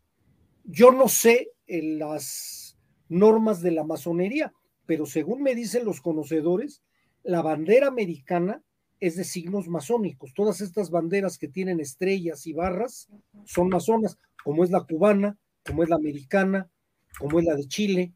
yo 0.67 0.91
no 0.91 1.07
sé 1.07 1.51
en 1.65 1.97
las 1.97 2.77
normas 3.07 3.61
de 3.61 3.71
la 3.71 3.85
masonería, 3.85 4.53
pero 4.85 5.05
según 5.05 5.41
me 5.41 5.55
dicen 5.55 5.85
los 5.85 6.01
conocedores, 6.01 6.83
la 7.23 7.41
bandera 7.41 7.87
americana 7.87 8.61
es 8.99 9.15
de 9.15 9.23
signos 9.23 9.67
masónicos. 9.67 10.33
Todas 10.33 10.61
estas 10.61 10.89
banderas 10.89 11.37
que 11.37 11.47
tienen 11.47 11.79
estrellas 11.79 12.45
y 12.47 12.53
barras 12.53 13.07
son 13.45 13.69
masonas, 13.69 14.17
como 14.43 14.63
es 14.63 14.69
la 14.69 14.81
cubana, 14.81 15.37
como 15.65 15.83
es 15.83 15.89
la 15.89 15.95
americana, 15.95 16.69
como 17.17 17.39
es 17.39 17.45
la 17.45 17.55
de 17.55 17.67
Chile, 17.67 18.13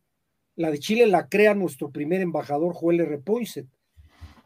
la 0.55 0.71
de 0.71 0.79
Chile 0.79 1.07
la 1.07 1.29
crea 1.29 1.55
nuestro 1.55 1.89
primer 1.91 2.21
embajador 2.21 2.73
Joel 2.73 3.01
R. 3.01 3.17
Poinsett. 3.19 3.67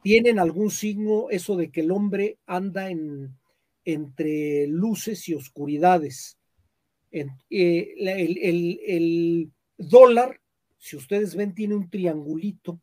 ¿Tienen 0.04 0.38
algún 0.38 0.70
signo 0.70 1.30
eso 1.32 1.56
de 1.56 1.72
que 1.72 1.82
el 1.82 1.92
hombre 1.92 2.38
anda 2.46 2.92
en, 2.92 3.36
entre 3.84 4.68
luces 4.68 5.28
y 5.28 5.34
oscuridades? 5.34 6.38
Eh, 7.12 7.28
el, 7.50 8.80
el, 8.86 9.52
dólar, 9.78 10.40
si 10.78 10.96
ustedes 10.96 11.36
ven, 11.36 11.54
tiene 11.54 11.76
un 11.76 11.90
triangulito 11.90 12.80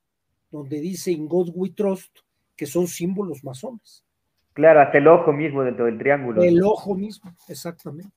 donde 0.51 0.81
dice 0.81 1.11
In 1.11 1.27
God 1.27 1.51
We 1.55 1.71
Trust, 1.71 2.19
que 2.57 2.67
son 2.67 2.87
símbolos 2.87 3.45
masones. 3.45 4.05
Claro, 4.53 4.81
hasta 4.81 4.99
el 4.99 5.09
ojo 5.09 5.33
mismo 5.33 5.63
dentro 5.63 5.87
del 5.87 5.99
triángulo. 5.99 6.43
El 6.43 6.63
ojo 6.63 6.95
mismo, 6.95 7.35
exactamente. 7.49 8.15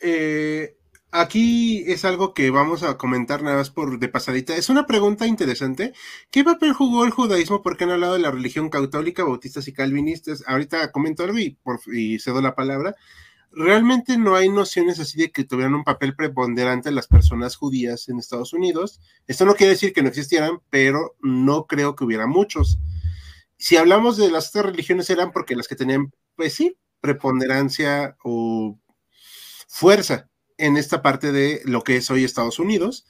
Eh, 0.00 0.78
Aquí 1.10 1.84
es 1.86 2.04
algo 2.04 2.34
que 2.34 2.50
vamos 2.50 2.82
a 2.82 2.98
comentar 2.98 3.42
nada 3.42 3.56
más 3.56 3.70
por 3.70 3.98
de 3.98 4.08
pasadita. 4.08 4.54
Es 4.54 4.68
una 4.68 4.86
pregunta 4.86 5.26
interesante. 5.26 5.94
¿Qué 6.30 6.44
papel 6.44 6.74
jugó 6.74 7.06
el 7.06 7.12
judaísmo? 7.12 7.62
Porque 7.62 7.84
han 7.84 7.92
hablado 7.92 8.12
de 8.12 8.18
la 8.18 8.30
religión 8.30 8.68
católica, 8.68 9.24
bautistas 9.24 9.66
y 9.68 9.72
calvinistas. 9.72 10.44
Ahorita 10.46 10.92
comento 10.92 11.24
algo 11.24 11.38
y, 11.38 11.56
por, 11.62 11.80
y 11.86 12.18
cedo 12.18 12.42
la 12.42 12.54
palabra. 12.54 12.94
Realmente 13.50 14.18
no 14.18 14.34
hay 14.34 14.48
nociones 14.48 15.00
así 15.00 15.18
de 15.18 15.30
que 15.30 15.44
tuvieran 15.44 15.74
un 15.74 15.84
papel 15.84 16.14
preponderante 16.14 16.90
las 16.90 17.06
personas 17.06 17.56
judías 17.56 18.08
en 18.08 18.18
Estados 18.18 18.52
Unidos. 18.52 19.00
Esto 19.26 19.44
no 19.44 19.54
quiere 19.54 19.72
decir 19.72 19.92
que 19.92 20.02
no 20.02 20.08
existieran, 20.08 20.60
pero 20.70 21.16
no 21.20 21.66
creo 21.66 21.96
que 21.96 22.04
hubiera 22.04 22.26
muchos. 22.26 22.78
Si 23.56 23.76
hablamos 23.76 24.16
de 24.16 24.30
las 24.30 24.50
otras 24.50 24.66
religiones 24.66 25.10
eran 25.10 25.32
porque 25.32 25.56
las 25.56 25.66
que 25.66 25.76
tenían, 25.76 26.12
pues 26.36 26.54
sí, 26.54 26.78
preponderancia 27.00 28.16
o 28.22 28.78
fuerza 29.66 30.28
en 30.56 30.76
esta 30.76 31.02
parte 31.02 31.32
de 31.32 31.62
lo 31.64 31.82
que 31.82 31.96
es 31.96 32.10
hoy 32.10 32.24
Estados 32.24 32.58
Unidos, 32.58 33.06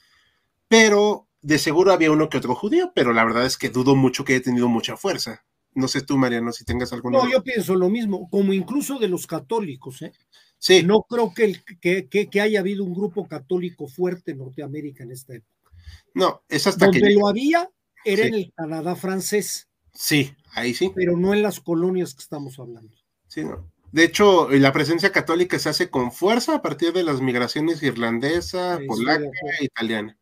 pero 0.67 1.27
de 1.41 1.57
seguro 1.57 1.91
había 1.91 2.11
uno 2.11 2.29
que 2.29 2.37
otro 2.37 2.55
judío, 2.55 2.91
pero 2.95 3.13
la 3.13 3.25
verdad 3.25 3.45
es 3.45 3.57
que 3.57 3.69
dudo 3.69 3.95
mucho 3.95 4.23
que 4.23 4.33
haya 4.33 4.43
tenido 4.43 4.67
mucha 4.67 4.97
fuerza. 4.97 5.45
No 5.79 5.87
sé 5.87 6.01
tú, 6.01 6.17
Mariano, 6.17 6.51
si 6.51 6.65
tengas 6.65 6.91
alguna. 6.93 7.19
No, 7.19 7.31
yo 7.31 7.41
pienso 7.43 7.75
lo 7.75 7.89
mismo, 7.89 8.29
como 8.29 8.53
incluso 8.53 8.99
de 8.99 9.07
los 9.07 9.25
católicos, 9.25 10.01
¿eh? 10.01 10.11
Sí. 10.57 10.83
No 10.83 11.05
creo 11.09 11.33
que, 11.33 11.61
que, 11.79 12.07
que, 12.09 12.41
haya 12.41 12.59
habido 12.59 12.83
un 12.83 12.93
grupo 12.93 13.27
católico 13.27 13.87
fuerte 13.87 14.31
en 14.31 14.39
Norteamérica 14.39 15.03
en 15.03 15.11
esta 15.11 15.35
época. 15.35 15.71
No, 16.13 16.43
es 16.49 16.67
hasta 16.67 16.85
Donde 16.85 16.99
que. 16.99 17.11
lo 17.11 17.29
había 17.29 17.69
era 18.03 18.25
en 18.25 18.33
el 18.33 18.53
Canadá 18.53 18.95
francés. 18.97 19.69
Sí, 19.93 20.35
ahí 20.51 20.73
sí. 20.73 20.91
Pero 20.93 21.15
no 21.15 21.33
en 21.33 21.41
las 21.41 21.61
colonias 21.61 22.13
que 22.13 22.21
estamos 22.21 22.59
hablando. 22.59 22.93
Sí, 23.27 23.45
no. 23.45 23.71
De 23.91 24.03
hecho, 24.03 24.49
la 24.49 24.71
presencia 24.73 25.11
católica 25.11 25.57
se 25.57 25.69
hace 25.69 25.89
con 25.89 26.11
fuerza 26.11 26.55
a 26.55 26.61
partir 26.61 26.93
de 26.93 27.03
las 27.03 27.21
migraciones 27.21 27.81
irlandesa, 27.81 28.79
polaca 28.85 29.25
e 29.59 29.65
italiana. 29.65 30.17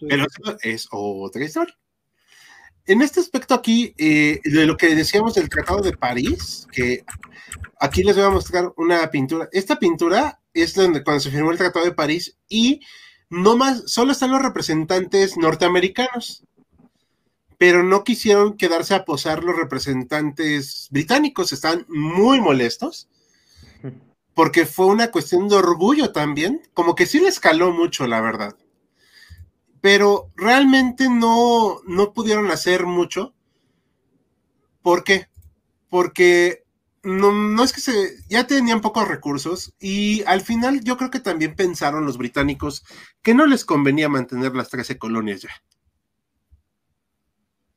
Pero 0.00 0.24
eso 0.24 0.56
es 0.62 0.88
otra 0.90 1.44
historia. 1.44 1.76
En 2.86 3.02
este 3.02 3.20
aspecto 3.20 3.54
aquí, 3.54 3.94
eh, 3.96 4.40
de 4.44 4.66
lo 4.66 4.76
que 4.76 4.94
decíamos 4.94 5.34
del 5.34 5.48
Tratado 5.48 5.80
de 5.80 5.96
París, 5.96 6.66
que 6.70 7.04
aquí 7.80 8.02
les 8.02 8.16
voy 8.16 8.24
a 8.24 8.30
mostrar 8.30 8.72
una 8.76 9.10
pintura. 9.10 9.48
Esta 9.52 9.78
pintura 9.78 10.40
es 10.52 10.74
donde 10.74 11.02
cuando 11.02 11.20
se 11.20 11.30
firmó 11.30 11.50
el 11.50 11.58
Tratado 11.58 11.84
de 11.84 11.92
París 11.92 12.36
y 12.48 12.80
no 13.30 13.56
más, 13.56 13.84
solo 13.86 14.12
están 14.12 14.30
los 14.30 14.42
representantes 14.42 15.36
norteamericanos 15.36 16.44
pero 17.58 17.82
no 17.82 18.04
quisieron 18.04 18.56
quedarse 18.56 18.94
a 18.94 19.04
posar 19.04 19.44
los 19.44 19.56
representantes 19.56 20.88
británicos, 20.90 21.52
están 21.52 21.86
muy 21.88 22.40
molestos, 22.40 23.08
porque 24.34 24.66
fue 24.66 24.86
una 24.86 25.10
cuestión 25.10 25.48
de 25.48 25.56
orgullo 25.56 26.12
también, 26.12 26.60
como 26.74 26.94
que 26.94 27.06
sí 27.06 27.20
les 27.20 27.40
caló 27.40 27.72
mucho, 27.72 28.06
la 28.06 28.20
verdad. 28.20 28.56
Pero 29.84 30.32
realmente 30.34 31.10
no, 31.10 31.82
no 31.86 32.14
pudieron 32.14 32.50
hacer 32.50 32.86
mucho. 32.86 33.34
¿Por 34.80 35.04
qué? 35.04 35.26
Porque 35.90 36.64
no, 37.02 37.32
no 37.32 37.62
es 37.62 37.74
que 37.74 37.82
se, 37.82 37.92
ya 38.30 38.46
tenían 38.46 38.80
pocos 38.80 39.06
recursos 39.06 39.74
y 39.78 40.22
al 40.22 40.40
final 40.40 40.82
yo 40.82 40.96
creo 40.96 41.10
que 41.10 41.20
también 41.20 41.54
pensaron 41.54 42.06
los 42.06 42.16
británicos 42.16 42.82
que 43.20 43.34
no 43.34 43.46
les 43.46 43.66
convenía 43.66 44.08
mantener 44.08 44.54
las 44.54 44.70
13 44.70 44.96
colonias 44.96 45.42
ya. 45.42 45.50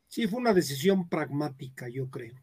Sí, 0.07 0.27
fue 0.27 0.39
una 0.39 0.53
decisión 0.53 1.09
pragmática, 1.09 1.89
yo 1.89 2.09
creo. 2.09 2.35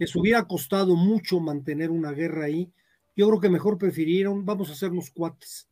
Les 0.00 0.16
hubiera 0.16 0.48
costado 0.48 0.96
mucho 0.96 1.38
mantener 1.38 1.92
una 1.92 2.10
guerra 2.10 2.46
ahí. 2.46 2.72
Yo 3.14 3.28
creo 3.28 3.40
que 3.40 3.48
mejor 3.48 3.78
prefirieron, 3.78 4.44
vamos 4.44 4.70
a 4.70 4.72
hacernos 4.72 5.12
cuates. 5.12 5.68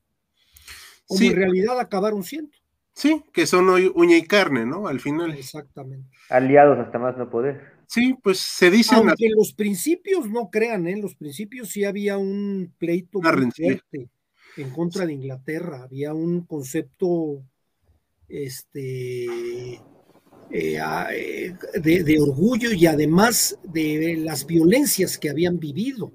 Como 1.08 1.22
en 1.22 1.34
realidad 1.34 1.80
acabaron 1.80 2.22
siendo. 2.22 2.59
Sí, 3.00 3.24
que 3.32 3.46
son 3.46 3.66
hoy 3.70 3.90
uña 3.94 4.18
y 4.18 4.24
carne, 4.24 4.66
¿no? 4.66 4.86
Al 4.86 5.00
final. 5.00 5.32
Exactamente. 5.32 6.06
Aliados 6.28 6.78
hasta 6.78 6.98
más 6.98 7.16
no 7.16 7.30
poder. 7.30 7.62
Sí, 7.86 8.14
pues 8.22 8.38
se 8.40 8.70
dice. 8.70 8.94
Aunque 8.94 9.24
en 9.24 9.36
los 9.36 9.54
principios 9.54 10.28
no 10.28 10.50
crean, 10.50 10.86
¿eh? 10.86 10.92
En 10.92 11.00
los 11.00 11.14
principios 11.14 11.70
sí 11.70 11.84
había 11.84 12.18
un 12.18 12.74
pleito 12.76 13.22
muy 13.22 13.50
fuerte 13.52 14.10
en 14.58 14.70
contra 14.70 15.06
de 15.06 15.14
Inglaterra. 15.14 15.84
Había 15.84 16.12
un 16.12 16.44
concepto 16.44 17.42
este 18.28 19.24
eh, 20.50 20.78
eh, 20.78 21.54
de, 21.80 22.20
orgullo 22.20 22.70
y 22.70 22.84
además 22.84 23.58
de 23.62 24.18
las 24.18 24.44
violencias 24.44 25.16
que 25.16 25.30
habían 25.30 25.58
vivido 25.58 26.12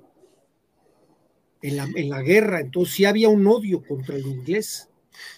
en 1.63 1.77
la, 1.77 1.87
en 1.95 2.09
la 2.09 2.21
guerra. 2.21 2.59
Entonces 2.59 2.93
sí 2.93 3.05
había 3.05 3.29
un 3.29 3.47
odio 3.47 3.81
contra 3.81 4.15
el 4.15 4.27
inglés. 4.27 4.87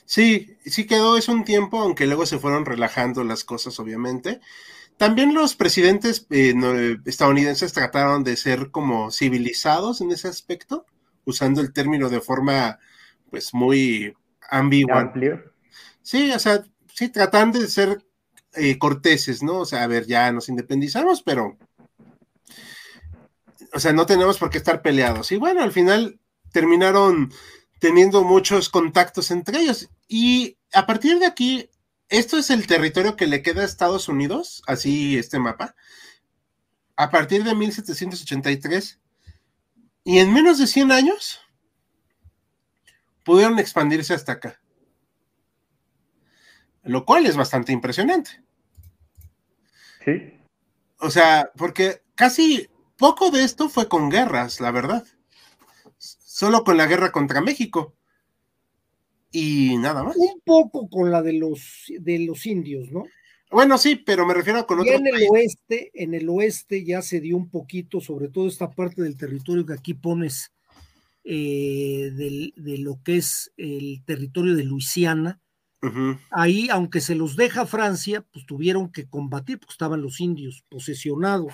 Sí, 0.05 0.57
sí 0.65 0.86
quedó 0.86 1.17
eso 1.17 1.32
un 1.32 1.43
tiempo, 1.43 1.80
aunque 1.80 2.07
luego 2.07 2.25
se 2.25 2.39
fueron 2.39 2.65
relajando 2.65 3.23
las 3.23 3.43
cosas, 3.43 3.80
obviamente. 3.80 4.39
también 4.97 5.34
los 5.34 5.55
presidentes 5.55 6.25
eh, 6.32 6.97
estadounidenses 7.05 7.73
trataron 7.73 8.23
de 8.23 8.36
ser 8.36 8.71
como 8.71 9.11
civilizados 9.11 10.01
en 10.01 10.11
ese 10.11 10.28
aspecto, 10.28 10.86
usando 11.25 11.61
el 11.61 11.71
término 11.71 12.09
de 12.09 12.21
forma 12.21 12.80
pues 13.30 13.53
muy 13.53 14.15
ambigua. 14.49 15.01
Amplio. 15.01 15.53
Sí, 16.01 16.32
o 16.32 16.39
sea, 16.39 16.63
sí, 16.93 17.09
tratando 17.09 17.59
de 17.59 17.67
ser 17.67 18.03
eh, 18.53 18.78
corteses, 18.80 19.43
¿no? 19.43 19.59
O 19.59 19.65
sea, 19.65 19.84
a 19.84 19.88
ver, 19.88 20.07
ya 20.07 20.32
nos 20.32 20.49
independizamos, 20.49 21.21
pero, 21.21 21.57
o 23.73 23.80
sea, 23.80 23.93
no 23.93 24.05
tenemos 24.05 24.38
por 24.38 24.49
qué 24.49 24.57
estar 24.57 24.82
peleados. 24.82 25.32
Y 25.32 25.36
bueno, 25.38 25.61
al 25.61 25.71
final 25.71 26.19
terminaron 26.51 27.32
teniendo 27.80 28.23
muchos 28.23 28.69
contactos 28.69 29.32
entre 29.32 29.59
ellos. 29.59 29.89
Y 30.07 30.57
a 30.73 30.86
partir 30.86 31.19
de 31.19 31.25
aquí, 31.25 31.69
esto 32.09 32.38
es 32.38 32.49
el 32.49 32.67
territorio 32.67 33.15
que 33.15 33.28
le 33.28 33.41
queda 33.41 33.61
a 33.61 33.65
Estados 33.65 34.07
Unidos, 34.07 34.63
así 34.67 35.17
este 35.17 35.39
mapa, 35.39 35.75
a 36.95 37.09
partir 37.09 37.43
de 37.43 37.55
1783. 37.55 38.99
Y 40.03 40.19
en 40.19 40.34
menos 40.34 40.57
de 40.57 40.67
100 40.67 40.91
años, 40.91 41.41
pudieron 43.23 43.59
expandirse 43.59 44.13
hasta 44.13 44.34
acá. 44.34 44.61
Lo 46.84 47.05
cual 47.05 47.25
es 47.25 47.36
bastante 47.36 47.73
impresionante. 47.73 48.41
Sí. 50.05 50.34
O 50.99 51.09
sea, 51.09 51.51
porque 51.57 52.01
casi 52.15 52.69
poco 52.97 53.30
de 53.30 53.43
esto 53.43 53.67
fue 53.67 53.89
con 53.89 54.09
guerras, 54.09 54.61
la 54.61 54.71
verdad. 54.71 55.05
Solo 56.38 56.63
con 56.63 56.77
la 56.77 56.85
guerra 56.85 57.11
contra 57.11 57.41
México. 57.41 57.95
Y 59.31 59.75
nada 59.77 60.03
más. 60.03 60.15
Un 60.15 60.39
poco 60.45 60.88
con 60.88 61.09
la 61.09 61.23
de 61.23 61.33
los, 61.33 61.85
de 61.99 62.19
los 62.19 62.45
indios, 62.45 62.91
¿no? 62.91 63.05
Bueno, 63.49 63.79
sí, 63.79 63.95
pero 63.95 64.23
me 64.23 64.35
refiero 64.35 64.67
con 64.67 64.81
otros 64.81 64.93
en 64.93 65.07
el 65.07 65.27
oeste, 65.31 65.89
en 65.95 66.13
el 66.13 66.29
oeste 66.29 66.85
ya 66.85 67.01
se 67.01 67.21
dio 67.21 67.35
un 67.35 67.49
poquito, 67.49 68.01
sobre 68.01 68.27
todo 68.27 68.47
esta 68.47 68.69
parte 68.69 69.01
del 69.01 69.17
territorio 69.17 69.65
que 69.65 69.73
aquí 69.73 69.95
pones 69.95 70.51
eh, 71.23 72.11
de 72.13 72.77
lo 72.77 73.01
que 73.03 73.17
es 73.17 73.51
el 73.57 74.03
territorio 74.05 74.55
de 74.55 74.63
Luisiana. 74.63 75.41
Ahí, 76.29 76.67
aunque 76.69 77.01
se 77.01 77.15
los 77.15 77.35
deja 77.35 77.65
Francia, 77.65 78.23
pues 78.31 78.45
tuvieron 78.45 78.91
que 78.91 79.09
combatir, 79.09 79.57
porque 79.57 79.73
estaban 79.73 80.03
los 80.03 80.19
indios 80.19 80.63
posesionados. 80.69 81.51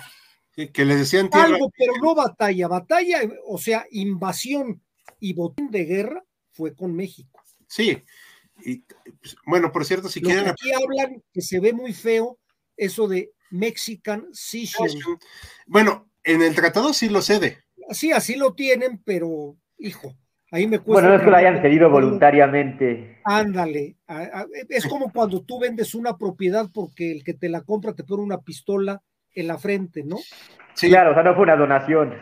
Que 0.54 0.84
les 0.84 0.98
decían 0.98 1.28
Algo, 1.32 1.70
pero 1.76 1.94
no 2.02 2.14
batalla. 2.14 2.68
Batalla, 2.68 3.20
o 3.46 3.58
sea, 3.58 3.86
invasión 3.90 4.80
y 5.20 5.32
botín 5.32 5.70
de 5.70 5.84
guerra 5.84 6.24
fue 6.52 6.74
con 6.74 6.94
México. 6.94 7.40
Sí. 7.66 8.02
Y, 8.64 8.78
pues, 9.20 9.36
bueno, 9.46 9.72
por 9.72 9.84
cierto, 9.84 10.08
si 10.08 10.20
quieren. 10.20 10.48
aquí 10.48 10.70
hablan 10.72 11.22
que 11.32 11.42
se 11.42 11.58
ve 11.60 11.72
muy 11.72 11.92
feo 11.92 12.38
eso 12.76 13.08
de 13.08 13.32
Mexican 13.50 14.26
Cession. 14.32 14.88
Bueno, 15.66 16.10
en 16.22 16.42
el 16.42 16.54
tratado 16.54 16.92
sí 16.92 17.08
lo 17.08 17.20
cede. 17.20 17.64
Sí, 17.90 18.12
así 18.12 18.36
lo 18.36 18.54
tienen, 18.54 19.02
pero 19.04 19.56
hijo, 19.78 20.14
ahí 20.50 20.66
me 20.66 20.78
cuesta. 20.78 20.92
Bueno, 20.92 21.08
no 21.08 21.16
es 21.16 21.22
que 21.22 21.30
lo 21.30 21.36
hayan 21.36 21.60
cedido 21.60 21.90
voluntariamente. 21.90 23.20
Ándale, 23.24 23.96
es 24.68 24.86
como 24.86 25.12
cuando 25.12 25.42
tú 25.42 25.58
vendes 25.58 25.94
una 25.94 26.16
propiedad 26.16 26.70
porque 26.72 27.10
el 27.10 27.24
que 27.24 27.34
te 27.34 27.48
la 27.48 27.62
compra 27.62 27.94
te 27.94 28.04
pone 28.04 28.22
una 28.22 28.40
pistola 28.40 29.02
en 29.34 29.46
la 29.46 29.58
frente, 29.58 30.02
¿no? 30.04 30.18
Sí. 30.74 30.88
Claro, 30.88 31.12
o 31.12 31.14
sea, 31.14 31.22
no 31.22 31.34
fue 31.34 31.44
una 31.44 31.56
donación. 31.56 32.14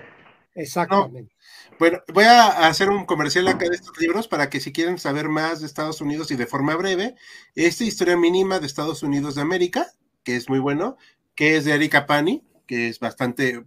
Exactamente. 0.54 1.32
Bueno, 1.78 2.00
voy 2.12 2.24
a 2.24 2.68
hacer 2.68 2.90
un 2.90 3.06
comercial 3.06 3.48
acá 3.48 3.68
de 3.68 3.74
estos 3.74 3.98
libros 3.98 4.28
para 4.28 4.50
que 4.50 4.60
si 4.60 4.72
quieren 4.72 4.98
saber 4.98 5.28
más 5.28 5.60
de 5.60 5.66
Estados 5.66 6.00
Unidos 6.00 6.30
y 6.30 6.36
de 6.36 6.46
forma 6.46 6.76
breve, 6.76 7.14
esta 7.54 7.84
historia 7.84 8.16
mínima 8.16 8.60
de 8.60 8.66
Estados 8.66 9.02
Unidos 9.02 9.34
de 9.34 9.42
América, 9.42 9.86
que 10.22 10.36
es 10.36 10.48
muy 10.48 10.58
bueno, 10.58 10.96
que 11.34 11.56
es 11.56 11.64
de 11.64 11.72
Erika 11.72 12.06
Pani, 12.06 12.44
que 12.66 12.88
es 12.88 13.00
bastante, 13.00 13.64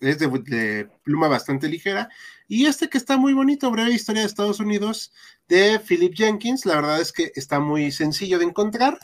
es 0.00 0.18
de, 0.18 0.88
pluma 1.04 1.28
bastante 1.28 1.68
ligera, 1.68 2.08
y 2.48 2.66
este 2.66 2.88
que 2.88 2.98
está 2.98 3.16
muy 3.16 3.32
bonito, 3.32 3.70
Breve 3.70 3.92
Historia 3.92 4.22
de 4.22 4.28
Estados 4.28 4.60
Unidos, 4.60 5.12
de 5.48 5.78
Philip 5.78 6.14
Jenkins, 6.14 6.66
la 6.66 6.76
verdad 6.76 7.00
es 7.00 7.12
que 7.12 7.32
está 7.34 7.60
muy 7.60 7.92
sencillo 7.92 8.38
de 8.38 8.46
encontrar. 8.46 8.98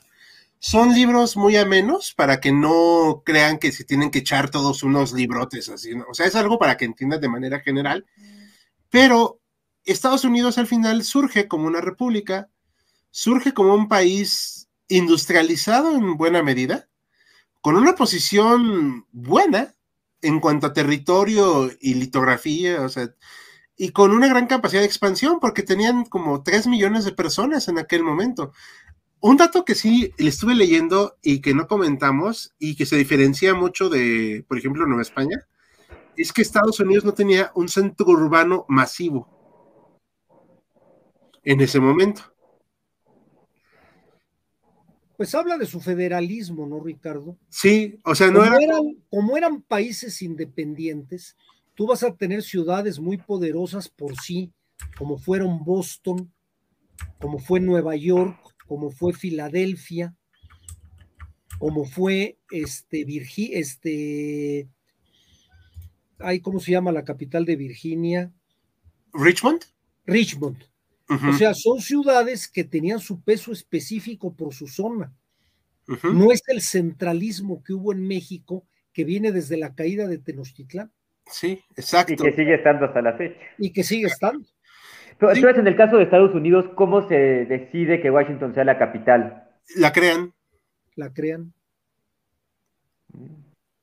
Son 0.60 0.92
libros 0.92 1.36
muy 1.36 1.56
amenos 1.56 2.14
para 2.14 2.40
que 2.40 2.52
no 2.52 3.22
crean 3.24 3.58
que 3.58 3.70
se 3.70 3.84
tienen 3.84 4.10
que 4.10 4.20
echar 4.20 4.50
todos 4.50 4.82
unos 4.82 5.12
librotes 5.12 5.68
así, 5.68 5.92
o 5.92 6.14
sea, 6.14 6.26
es 6.26 6.34
algo 6.34 6.58
para 6.58 6.76
que 6.76 6.84
entiendan 6.84 7.20
de 7.20 7.28
manera 7.28 7.60
general, 7.60 8.06
pero 8.90 9.40
Estados 9.84 10.24
Unidos 10.24 10.58
al 10.58 10.66
final 10.66 11.04
surge 11.04 11.46
como 11.48 11.66
una 11.66 11.80
república, 11.80 12.50
surge 13.10 13.54
como 13.54 13.74
un 13.74 13.88
país 13.88 14.68
industrializado 14.88 15.94
en 15.94 16.16
buena 16.16 16.42
medida, 16.42 16.88
con 17.60 17.76
una 17.76 17.94
posición 17.94 19.06
buena 19.12 19.74
en 20.22 20.40
cuanto 20.40 20.66
a 20.66 20.72
territorio 20.72 21.70
y 21.80 21.94
litografía, 21.94 22.82
o 22.82 22.88
sea, 22.88 23.14
y 23.76 23.90
con 23.90 24.10
una 24.10 24.26
gran 24.26 24.46
capacidad 24.46 24.80
de 24.80 24.86
expansión, 24.86 25.38
porque 25.40 25.62
tenían 25.62 26.04
como 26.04 26.42
3 26.42 26.66
millones 26.66 27.04
de 27.04 27.12
personas 27.12 27.68
en 27.68 27.78
aquel 27.78 28.02
momento. 28.02 28.52
Un 29.20 29.36
dato 29.36 29.64
que 29.64 29.74
sí 29.74 30.12
le 30.16 30.28
estuve 30.28 30.54
leyendo 30.54 31.16
y 31.22 31.40
que 31.40 31.54
no 31.54 31.66
comentamos 31.66 32.54
y 32.58 32.76
que 32.76 32.86
se 32.86 32.96
diferencia 32.96 33.54
mucho 33.54 33.88
de, 33.88 34.44
por 34.46 34.58
ejemplo, 34.58 34.86
Nueva 34.86 35.02
España, 35.02 35.46
es 36.16 36.32
que 36.32 36.42
Estados 36.42 36.78
Unidos 36.80 37.04
no 37.04 37.14
tenía 37.14 37.50
un 37.54 37.68
centro 37.68 38.06
urbano 38.06 38.64
masivo 38.68 39.28
en 41.42 41.60
ese 41.60 41.80
momento. 41.80 42.22
Pues 45.16 45.34
habla 45.34 45.58
de 45.58 45.66
su 45.66 45.80
federalismo, 45.80 46.66
¿no, 46.66 46.78
Ricardo? 46.78 47.36
Sí, 47.48 47.98
o 48.04 48.14
sea, 48.14 48.30
no 48.30 48.40
como 48.40 48.54
eran, 48.60 48.82
como 49.10 49.36
eran 49.36 49.62
países 49.62 50.22
independientes, 50.22 51.36
tú 51.74 51.88
vas 51.88 52.04
a 52.04 52.14
tener 52.14 52.42
ciudades 52.42 53.00
muy 53.00 53.16
poderosas 53.16 53.88
por 53.88 54.14
sí, 54.16 54.52
como 54.96 55.18
fueron 55.18 55.64
Boston, 55.64 56.32
como 57.20 57.40
fue 57.40 57.58
Nueva 57.58 57.96
York, 57.96 58.38
como 58.68 58.90
fue 58.90 59.12
Filadelfia, 59.12 60.14
como 61.58 61.84
fue 61.84 62.38
este, 62.52 63.04
Virgi, 63.04 63.54
este, 63.54 64.68
ay, 66.18 66.40
¿cómo 66.40 66.60
se 66.60 66.72
llama 66.72 66.92
la 66.92 67.04
capital 67.04 67.44
de 67.44 67.56
Virginia? 67.56 68.32
Richmond. 69.12 69.64
Richmond. 70.06 70.64
O 71.10 71.32
sea, 71.32 71.54
son 71.54 71.80
ciudades 71.80 72.48
que 72.48 72.64
tenían 72.64 73.00
su 73.00 73.22
peso 73.22 73.50
específico 73.50 74.36
por 74.36 74.52
su 74.52 74.68
zona. 74.68 75.14
No 76.02 76.30
es 76.32 76.42
el 76.48 76.60
centralismo 76.60 77.64
que 77.64 77.72
hubo 77.72 77.92
en 77.92 78.06
México 78.06 78.66
que 78.92 79.04
viene 79.04 79.32
desde 79.32 79.56
la 79.56 79.74
caída 79.74 80.06
de 80.06 80.18
Tenochtitlán. 80.18 80.92
Sí, 81.30 81.62
exacto. 81.76 82.12
Y 82.12 82.16
que 82.16 82.32
sigue 82.32 82.54
estando 82.54 82.86
hasta 82.86 83.00
la 83.00 83.16
fecha. 83.16 83.40
Y 83.56 83.72
que 83.72 83.84
sigue 83.84 84.06
estando. 84.06 84.46
Pero 85.18 85.32
entonces, 85.32 85.58
en 85.58 85.66
el 85.66 85.76
caso 85.76 85.96
de 85.96 86.04
Estados 86.04 86.34
Unidos, 86.34 86.66
¿cómo 86.74 87.08
se 87.08 87.14
decide 87.14 88.00
que 88.00 88.10
Washington 88.10 88.54
sea 88.54 88.64
la 88.64 88.78
capital? 88.78 89.48
La 89.76 89.92
crean. 89.92 90.32
La 90.94 91.12
crean. 91.12 91.52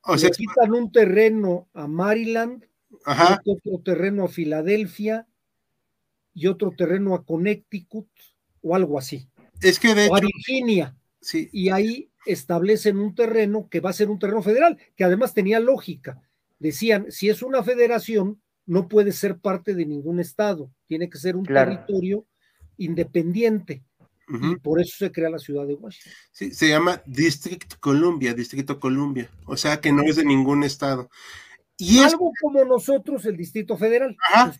O 0.02 0.16
sea, 0.16 0.30
Le 0.30 0.36
quitan 0.36 0.72
un 0.72 0.90
terreno 0.92 1.68
a 1.74 1.86
Maryland, 1.86 2.64
otro 3.44 3.82
terreno 3.84 4.24
a 4.24 4.28
Filadelfia, 4.28 5.26
y 6.36 6.48
otro 6.48 6.70
terreno 6.76 7.14
a 7.14 7.24
Connecticut 7.24 8.08
o 8.60 8.76
algo 8.76 8.98
así. 8.98 9.26
Es 9.62 9.80
que 9.80 9.94
de 9.94 10.08
o 10.08 10.16
a 10.16 10.20
Virginia. 10.20 10.94
Sí. 11.20 11.48
Y 11.50 11.70
ahí 11.70 12.10
establecen 12.26 12.98
un 12.98 13.14
terreno 13.14 13.68
que 13.70 13.80
va 13.80 13.90
a 13.90 13.94
ser 13.94 14.10
un 14.10 14.18
terreno 14.18 14.42
federal, 14.42 14.78
que 14.94 15.04
además 15.04 15.32
tenía 15.32 15.60
lógica. 15.60 16.20
Decían, 16.58 17.10
si 17.10 17.30
es 17.30 17.42
una 17.42 17.62
federación, 17.62 18.40
no 18.66 18.88
puede 18.88 19.12
ser 19.12 19.38
parte 19.38 19.74
de 19.74 19.86
ningún 19.86 20.20
estado, 20.20 20.70
tiene 20.86 21.08
que 21.08 21.18
ser 21.18 21.36
un 21.36 21.46
territorio 21.46 22.26
independiente. 22.76 23.82
Y 24.28 24.56
por 24.56 24.80
eso 24.80 24.96
se 24.98 25.12
crea 25.12 25.30
la 25.30 25.38
ciudad 25.38 25.68
de 25.68 25.74
Washington. 25.74 26.12
Sí, 26.32 26.50
se 26.50 26.68
llama 26.68 27.00
District 27.06 27.78
Columbia, 27.78 28.34
Distrito 28.34 28.80
Columbia, 28.80 29.30
o 29.44 29.56
sea 29.56 29.80
que 29.80 29.92
no 29.92 30.02
es 30.02 30.16
de 30.16 30.24
ningún 30.24 30.64
estado. 30.64 31.08
Y 31.78 32.00
Algo 32.00 32.32
como 32.40 32.64
nosotros, 32.64 33.24
el 33.26 33.36
Distrito 33.36 33.76
Federal. 33.76 34.16
Ajá, 34.32 34.52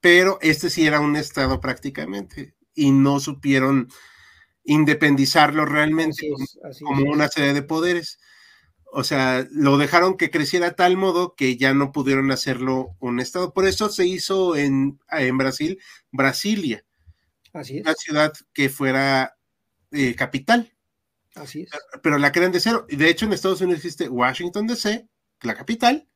pero 0.00 0.38
este 0.42 0.68
sí 0.68 0.86
era 0.86 1.00
un 1.00 1.16
estado 1.16 1.60
prácticamente 1.60 2.54
y 2.74 2.90
no 2.90 3.20
supieron 3.20 3.88
independizarlo 4.64 5.64
realmente 5.64 6.28
como 6.82 7.10
una 7.10 7.28
sede 7.28 7.54
de 7.54 7.62
poderes. 7.62 8.18
O 8.92 9.04
sea, 9.04 9.46
lo 9.52 9.78
dejaron 9.78 10.16
que 10.16 10.30
creciera 10.30 10.68
a 10.68 10.74
tal 10.74 10.96
modo 10.96 11.34
que 11.34 11.56
ya 11.56 11.74
no 11.74 11.92
pudieron 11.92 12.30
hacerlo 12.30 12.96
un 12.98 13.20
estado. 13.20 13.52
Por 13.52 13.66
eso 13.66 13.88
se 13.88 14.06
hizo 14.06 14.56
en, 14.56 14.98
en 15.10 15.38
Brasil, 15.38 15.78
Brasilia. 16.10 16.84
Así 17.52 17.78
es. 17.78 17.82
Una 17.82 17.94
ciudad 17.94 18.32
que 18.52 18.68
fuera 18.68 19.36
eh, 19.92 20.14
capital. 20.14 20.72
Así 21.34 21.62
es. 21.62 21.70
Pero 22.02 22.18
la 22.18 22.32
crean 22.32 22.52
de 22.52 22.60
cero. 22.60 22.86
De 22.88 23.08
hecho, 23.08 23.26
en 23.26 23.32
Estados 23.32 23.60
Unidos 23.60 23.78
existe 23.78 24.08
Washington 24.08 24.66
DC, 24.66 25.08
la 25.42 25.54
capital, 25.54 26.08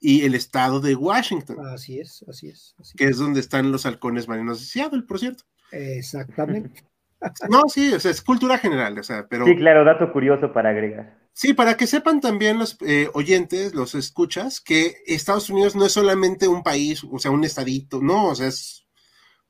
y 0.00 0.24
el 0.24 0.34
estado 0.34 0.80
de 0.80 0.94
Washington. 0.94 1.58
Así 1.66 1.98
es, 1.98 2.24
así 2.28 2.48
es. 2.48 2.74
que 2.96 3.04
es. 3.04 3.18
donde 3.18 3.40
están 3.40 3.72
los 3.72 3.86
halcones 3.86 4.28
marinos 4.28 4.60
de 4.60 4.66
Seattle, 4.66 5.02
por 5.02 5.18
cierto. 5.18 5.44
Exactamente. 5.72 6.84
no, 7.50 7.62
sí, 7.68 7.92
o 7.92 8.00
sea, 8.00 8.10
es 8.10 8.22
cultura 8.22 8.58
general, 8.58 8.98
o 8.98 9.02
sea, 9.02 9.26
pero... 9.28 9.44
Sí, 9.44 9.56
claro, 9.56 9.84
dato 9.84 10.12
curioso 10.12 10.52
para 10.52 10.70
agregar. 10.70 11.25
Sí, 11.38 11.52
para 11.52 11.76
que 11.76 11.86
sepan 11.86 12.22
también 12.22 12.58
los 12.58 12.78
eh, 12.80 13.10
oyentes, 13.12 13.74
los 13.74 13.94
escuchas, 13.94 14.58
que 14.58 15.02
Estados 15.06 15.50
Unidos 15.50 15.76
no 15.76 15.84
es 15.84 15.92
solamente 15.92 16.48
un 16.48 16.62
país, 16.62 17.04
o 17.04 17.18
sea, 17.18 17.30
un 17.30 17.44
estadito, 17.44 18.00
no, 18.00 18.28
o 18.28 18.34
sea, 18.34 18.46
es 18.46 18.86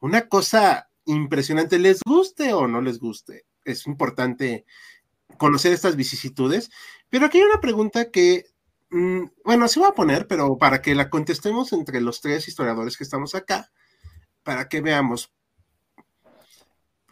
una 0.01 0.29
cosa 0.29 0.91
impresionante, 1.05 1.79
les 1.79 2.01
guste 2.05 2.53
o 2.55 2.67
no 2.67 2.81
les 2.81 2.99
guste. 2.99 3.47
Es 3.65 3.87
importante 3.87 4.65
conocer 5.39 5.73
estas 5.73 5.95
vicisitudes. 5.95 6.71
Pero 7.09 7.27
aquí 7.27 7.39
hay 7.39 7.45
una 7.45 7.61
pregunta 7.61 8.11
que, 8.11 8.47
mm, 8.91 9.27
bueno, 9.45 9.69
se 9.69 9.79
va 9.79 9.89
a 9.91 9.95
poner, 9.95 10.27
pero 10.27 10.59
para 10.59 10.83
que 10.83 10.97
la 10.97 11.09
contestemos 11.09 11.73
entre 11.73 12.01
los 12.01 12.21
tres 12.21 12.49
historiadores 12.49 12.97
que 12.97 13.05
estamos 13.05 13.37
acá, 13.37 13.71
para 14.43 14.69
que 14.69 14.81
veamos, 14.81 15.33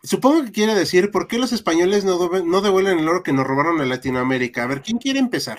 Supongo 0.05 0.45
que 0.45 0.53
quiere 0.53 0.75
decir, 0.75 1.11
¿por 1.11 1.27
qué 1.27 1.39
los 1.39 1.53
españoles 1.53 2.05
no, 2.05 2.29
no 2.45 2.61
devuelven 2.61 2.99
el 2.99 3.09
oro 3.09 3.23
que 3.23 3.33
nos 3.33 3.47
robaron 3.47 3.81
en 3.81 3.89
Latinoamérica? 3.89 4.63
A 4.63 4.67
ver, 4.67 4.83
¿quién 4.83 4.99
quiere 4.99 5.19
empezar? 5.19 5.59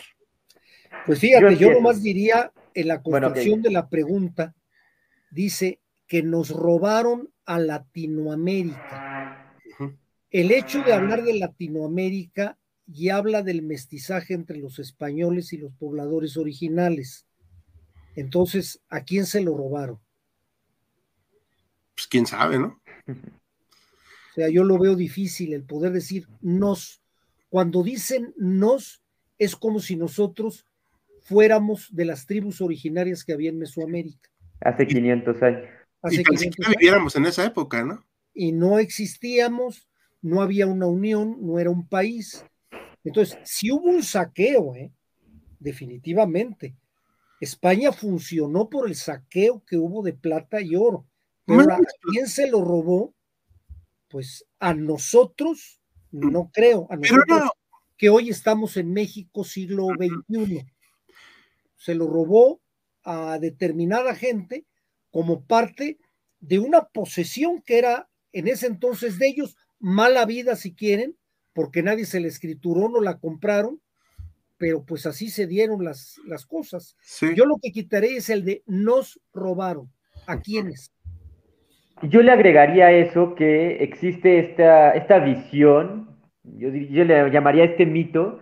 Pues 1.07 1.17
fíjate, 1.19 1.57
yo, 1.57 1.71
nomás 1.71 2.03
diría 2.03 2.51
en 2.75 2.87
la 2.87 3.01
construcción 3.01 3.63
de 3.63 3.71
la 3.71 3.89
pregunta, 3.89 4.53
dice 5.31 5.79
que 6.07 6.21
nos 6.21 6.51
robaron 6.51 7.31
a 7.45 7.57
Latinoamérica. 7.57 9.51
El 10.29 10.51
hecho 10.51 10.83
de 10.83 10.93
hablar 10.93 11.23
de 11.23 11.39
Latinoamérica 11.39 12.59
y 12.87 13.09
habla 13.09 13.41
del 13.41 13.63
mestizaje 13.63 14.35
entre 14.35 14.57
los 14.57 14.77
españoles 14.77 15.53
y 15.53 15.57
los 15.57 15.73
pobladores 15.73 16.37
originales. 16.37 17.25
Entonces, 18.15 18.79
¿a 18.89 19.01
quién 19.01 19.25
se 19.25 19.41
lo 19.41 19.57
robaron? 19.57 19.99
Pues 21.95 22.05
quién 22.07 22.27
sabe, 22.27 22.59
¿no? 22.59 22.79
O 24.36 24.41
sea, 24.41 24.49
yo 24.49 24.65
lo 24.65 24.77
veo 24.77 24.95
difícil 24.95 25.53
el 25.53 25.63
poder 25.63 25.93
decir 25.93 26.27
nos. 26.41 27.01
Cuando 27.47 27.83
dicen 27.83 28.33
nos, 28.36 29.01
es 29.39 29.55
como 29.55 29.79
si 29.79 29.95
nosotros 29.95 30.65
fuéramos 31.21 31.88
de 31.95 32.03
las 32.03 32.25
tribus 32.25 32.59
originarias 32.59 33.23
que 33.23 33.31
había 33.31 33.49
en 33.49 33.59
Mesoamérica. 33.59 34.29
Hace 34.59 34.88
500 34.88 35.41
años. 35.41 35.69
Hace 36.01 36.19
y 36.19 36.23
500 36.25 36.67
viviéramos 36.77 37.15
en 37.15 37.25
esa 37.27 37.45
época, 37.45 37.86
¿no? 37.86 38.05
Y 38.33 38.51
no 38.51 38.77
existíamos, 38.77 39.88
no 40.21 40.41
había 40.41 40.67
una 40.67 40.86
unión, 40.86 41.38
no 41.39 41.57
era 41.57 41.69
un 41.69 41.88
país. 41.88 42.45
Entonces, 43.05 43.38
si 43.43 43.71
hubo 43.71 43.86
un 43.86 44.03
saqueo, 44.03 44.75
¿eh? 44.75 44.91
definitivamente. 45.59 46.75
España 47.39 47.93
funcionó 47.93 48.69
por 48.69 48.89
el 48.89 48.95
saqueo 48.95 49.63
que 49.65 49.77
hubo 49.77 50.03
de 50.03 50.11
plata 50.11 50.59
y 50.59 50.75
oro. 50.75 51.05
Pero 51.45 51.61
¿a 51.61 51.79
quién 52.11 52.27
se 52.27 52.49
lo 52.49 52.65
robó? 52.65 53.14
Pues 54.07 54.45
a 54.59 54.73
nosotros, 54.73 55.81
mm. 56.11 56.31
no 56.31 56.51
creo, 56.53 56.87
a 56.89 56.95
nosotros 56.95 57.51
que 57.97 58.09
hoy 58.09 58.29
estamos 58.29 58.77
en 58.77 58.91
México 58.91 59.43
siglo 59.43 59.87
XXI. 59.97 60.65
Se 61.75 61.95
lo 61.95 62.07
robó 62.07 62.61
a 63.03 63.39
determinada 63.39 64.15
gente 64.15 64.65
como 65.11 65.45
parte 65.45 65.97
de 66.39 66.59
una 66.59 66.85
posesión 66.85 67.61
que 67.61 67.77
era 67.77 68.09
en 68.33 68.47
ese 68.47 68.67
entonces 68.67 69.17
de 69.17 69.27
ellos, 69.27 69.55
mala 69.79 70.25
vida 70.25 70.55
si 70.55 70.73
quieren, 70.73 71.17
porque 71.53 71.83
nadie 71.83 72.05
se 72.05 72.19
la 72.19 72.27
escrituró, 72.27 72.89
no 72.89 72.99
la 72.99 73.17
compraron, 73.17 73.81
pero 74.57 74.83
pues 74.83 75.05
así 75.05 75.29
se 75.29 75.47
dieron 75.47 75.83
las, 75.85 76.19
las 76.25 76.45
cosas. 76.45 76.97
Yo 77.35 77.45
lo 77.45 77.57
que 77.61 77.71
quitaré 77.71 78.17
es 78.17 78.29
el 78.29 78.43
de 78.43 78.63
nos 78.65 79.21
robaron. 79.33 79.91
¿A 80.27 80.41
quiénes? 80.41 80.91
Yo 82.01 82.21
le 82.21 82.31
agregaría 82.31 82.87
a 82.87 82.91
eso 82.91 83.35
que 83.35 83.83
existe 83.83 84.39
esta, 84.39 84.91
esta 84.91 85.19
visión, 85.19 86.09
yo, 86.43 86.69
yo 86.69 87.05
le 87.05 87.29
llamaría 87.31 87.63
este 87.63 87.85
mito, 87.85 88.39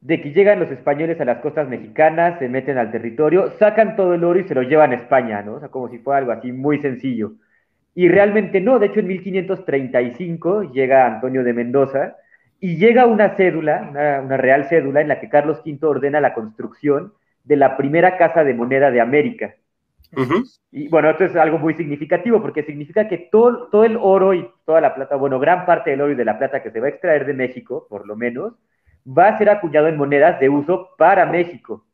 de 0.00 0.20
que 0.20 0.32
llegan 0.32 0.60
los 0.60 0.70
españoles 0.70 1.20
a 1.20 1.24
las 1.24 1.38
costas 1.38 1.68
mexicanas, 1.68 2.38
se 2.38 2.48
meten 2.48 2.76
al 2.78 2.90
territorio, 2.90 3.52
sacan 3.58 3.96
todo 3.96 4.14
el 4.14 4.24
oro 4.24 4.38
y 4.38 4.44
se 4.44 4.54
lo 4.54 4.62
llevan 4.62 4.92
a 4.92 4.96
España, 4.96 5.42
¿no? 5.42 5.54
O 5.54 5.60
sea, 5.60 5.70
como 5.70 5.88
si 5.88 5.98
fuera 5.98 6.18
algo 6.18 6.32
así 6.32 6.52
muy 6.52 6.78
sencillo. 6.80 7.32
Y 7.94 8.08
realmente 8.08 8.60
no, 8.60 8.78
de 8.78 8.86
hecho 8.86 9.00
en 9.00 9.06
1535 9.06 10.72
llega 10.72 11.06
Antonio 11.06 11.42
de 11.44 11.54
Mendoza 11.54 12.16
y 12.60 12.76
llega 12.76 13.06
una 13.06 13.36
cédula, 13.36 13.88
una, 13.90 14.20
una 14.20 14.36
real 14.36 14.66
cédula, 14.68 15.00
en 15.00 15.08
la 15.08 15.20
que 15.20 15.28
Carlos 15.30 15.62
V 15.64 15.86
ordena 15.86 16.20
la 16.20 16.34
construcción 16.34 17.14
de 17.44 17.56
la 17.56 17.76
primera 17.76 18.18
casa 18.18 18.44
de 18.44 18.54
moneda 18.54 18.90
de 18.90 19.00
América. 19.00 19.54
Y 20.70 20.88
bueno, 20.88 21.10
esto 21.10 21.24
es 21.24 21.36
algo 21.36 21.58
muy 21.58 21.74
significativo 21.74 22.40
porque 22.42 22.62
significa 22.62 23.08
que 23.08 23.18
todo, 23.18 23.68
todo 23.68 23.84
el 23.84 23.96
oro 24.00 24.34
y 24.34 24.48
toda 24.64 24.80
la 24.80 24.94
plata, 24.94 25.16
bueno, 25.16 25.38
gran 25.38 25.66
parte 25.66 25.90
del 25.90 26.00
oro 26.00 26.12
y 26.12 26.16
de 26.16 26.24
la 26.24 26.38
plata 26.38 26.62
que 26.62 26.70
se 26.70 26.80
va 26.80 26.86
a 26.86 26.90
extraer 26.90 27.26
de 27.26 27.34
México, 27.34 27.86
por 27.88 28.06
lo 28.06 28.16
menos, 28.16 28.54
va 29.06 29.28
a 29.28 29.38
ser 29.38 29.50
acuñado 29.50 29.88
en 29.88 29.96
monedas 29.96 30.40
de 30.40 30.48
uso 30.48 30.90
para 30.96 31.26
México. 31.26 31.86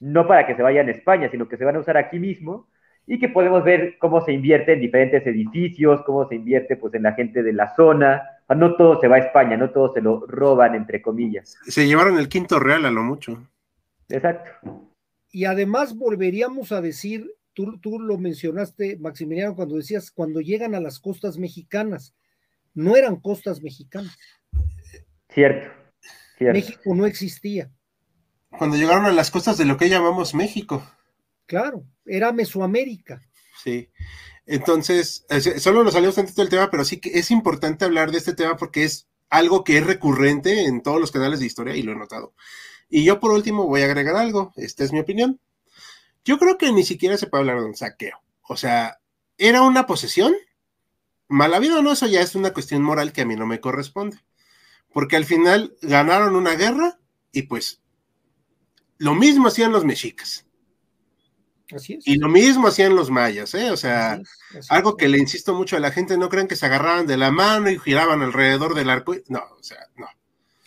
No 0.00 0.26
para 0.26 0.46
que 0.46 0.56
se 0.56 0.62
vayan 0.62 0.88
a 0.88 0.92
España, 0.92 1.30
sino 1.30 1.48
que 1.48 1.56
se 1.56 1.64
van 1.64 1.76
a 1.76 1.80
usar 1.80 1.96
aquí 1.96 2.18
mismo 2.18 2.68
y 3.06 3.18
que 3.18 3.28
podemos 3.28 3.62
ver 3.64 3.96
cómo 3.98 4.20
se 4.22 4.32
invierte 4.32 4.72
en 4.72 4.80
diferentes 4.80 5.26
edificios, 5.26 6.02
cómo 6.02 6.28
se 6.28 6.36
invierte 6.36 6.76
pues 6.76 6.94
en 6.94 7.02
la 7.02 7.12
gente 7.12 7.42
de 7.42 7.52
la 7.52 7.74
zona. 7.74 8.22
No 8.48 8.76
todo 8.76 9.00
se 9.00 9.08
va 9.08 9.16
a 9.16 9.20
España, 9.20 9.56
no 9.56 9.70
todo 9.70 9.92
se 9.92 10.00
lo 10.00 10.26
roban, 10.26 10.74
entre 10.74 11.00
comillas. 11.00 11.56
Se 11.64 11.86
llevaron 11.86 12.18
el 12.18 12.28
quinto 12.28 12.58
real 12.58 12.84
a 12.86 12.90
lo 12.90 13.02
mucho. 13.02 13.42
Exacto. 14.08 14.50
Y 15.30 15.46
además 15.46 15.96
volveríamos 15.96 16.72
a 16.72 16.80
decir 16.80 17.30
tú, 17.54 17.98
lo 17.98 18.18
mencionaste, 18.18 18.98
Maximiliano, 18.98 19.54
cuando 19.54 19.76
decías, 19.76 20.10
cuando 20.10 20.40
llegan 20.40 20.74
a 20.74 20.80
las 20.80 21.00
costas 21.00 21.38
mexicanas, 21.38 22.14
no 22.74 22.96
eran 22.96 23.16
costas 23.16 23.62
mexicanas. 23.62 24.16
Cierto, 25.28 25.70
México 26.40 26.94
no 26.94 27.06
existía. 27.06 27.70
Cuando 28.50 28.76
llegaron 28.76 29.06
a 29.06 29.12
las 29.12 29.30
costas 29.30 29.56
de 29.58 29.64
lo 29.64 29.76
que 29.76 29.88
llamamos 29.88 30.34
México. 30.34 30.84
Claro, 31.46 31.84
era 32.04 32.32
Mesoamérica. 32.32 33.22
Sí. 33.62 33.90
Entonces, 34.46 35.26
solo 35.58 35.84
nos 35.84 35.94
salió 35.94 36.12
tantito 36.12 36.42
el 36.42 36.48
tema, 36.48 36.70
pero 36.70 36.84
sí 36.84 36.98
que 36.98 37.18
es 37.18 37.30
importante 37.30 37.84
hablar 37.84 38.10
de 38.10 38.18
este 38.18 38.34
tema 38.34 38.56
porque 38.56 38.84
es 38.84 39.08
algo 39.30 39.64
que 39.64 39.78
es 39.78 39.86
recurrente 39.86 40.66
en 40.66 40.82
todos 40.82 41.00
los 41.00 41.10
canales 41.10 41.40
de 41.40 41.46
historia 41.46 41.74
y 41.74 41.82
lo 41.82 41.92
he 41.92 41.96
notado. 41.96 42.34
Y 42.88 43.04
yo 43.04 43.20
por 43.20 43.32
último 43.32 43.66
voy 43.66 43.82
a 43.82 43.86
agregar 43.86 44.16
algo, 44.16 44.52
esta 44.56 44.84
es 44.84 44.92
mi 44.92 45.00
opinión. 45.00 45.40
Yo 46.24 46.38
creo 46.38 46.58
que 46.58 46.72
ni 46.72 46.84
siquiera 46.84 47.16
se 47.16 47.26
puede 47.26 47.42
hablar 47.42 47.60
de 47.60 47.66
un 47.66 47.76
saqueo. 47.76 48.22
O 48.42 48.56
sea, 48.56 48.98
era 49.38 49.62
una 49.62 49.86
posesión. 49.86 50.34
Mal 51.28 51.54
habido 51.54 51.78
o 51.78 51.82
no, 51.82 51.92
eso 51.92 52.06
ya 52.06 52.20
es 52.20 52.34
una 52.34 52.52
cuestión 52.52 52.82
moral 52.82 53.12
que 53.12 53.22
a 53.22 53.26
mí 53.26 53.36
no 53.36 53.46
me 53.46 53.60
corresponde. 53.60 54.18
Porque 54.92 55.16
al 55.16 55.24
final 55.24 55.76
ganaron 55.82 56.36
una 56.36 56.54
guerra 56.54 56.98
y 57.32 57.42
pues 57.42 57.82
lo 58.98 59.14
mismo 59.14 59.48
hacían 59.48 59.72
los 59.72 59.84
mexicas. 59.84 60.46
Así 61.74 61.94
es. 61.94 62.06
Y 62.06 62.16
lo 62.16 62.28
mismo 62.28 62.68
hacían 62.68 62.94
los 62.94 63.10
mayas, 63.10 63.54
¿eh? 63.54 63.70
O 63.70 63.76
sea, 63.76 64.20
algo 64.68 64.96
que 64.96 65.08
le 65.08 65.18
insisto 65.18 65.54
mucho 65.54 65.76
a 65.76 65.80
la 65.80 65.90
gente, 65.90 66.16
no 66.16 66.28
crean 66.28 66.46
que 66.46 66.56
se 66.56 66.66
agarraban 66.66 67.06
de 67.06 67.16
la 67.16 67.30
mano 67.30 67.70
y 67.70 67.78
giraban 67.78 68.22
alrededor 68.22 68.74
del 68.74 68.90
arco. 68.90 69.16
No, 69.28 69.42
o 69.58 69.62
sea, 69.62 69.88
no. 69.96 70.06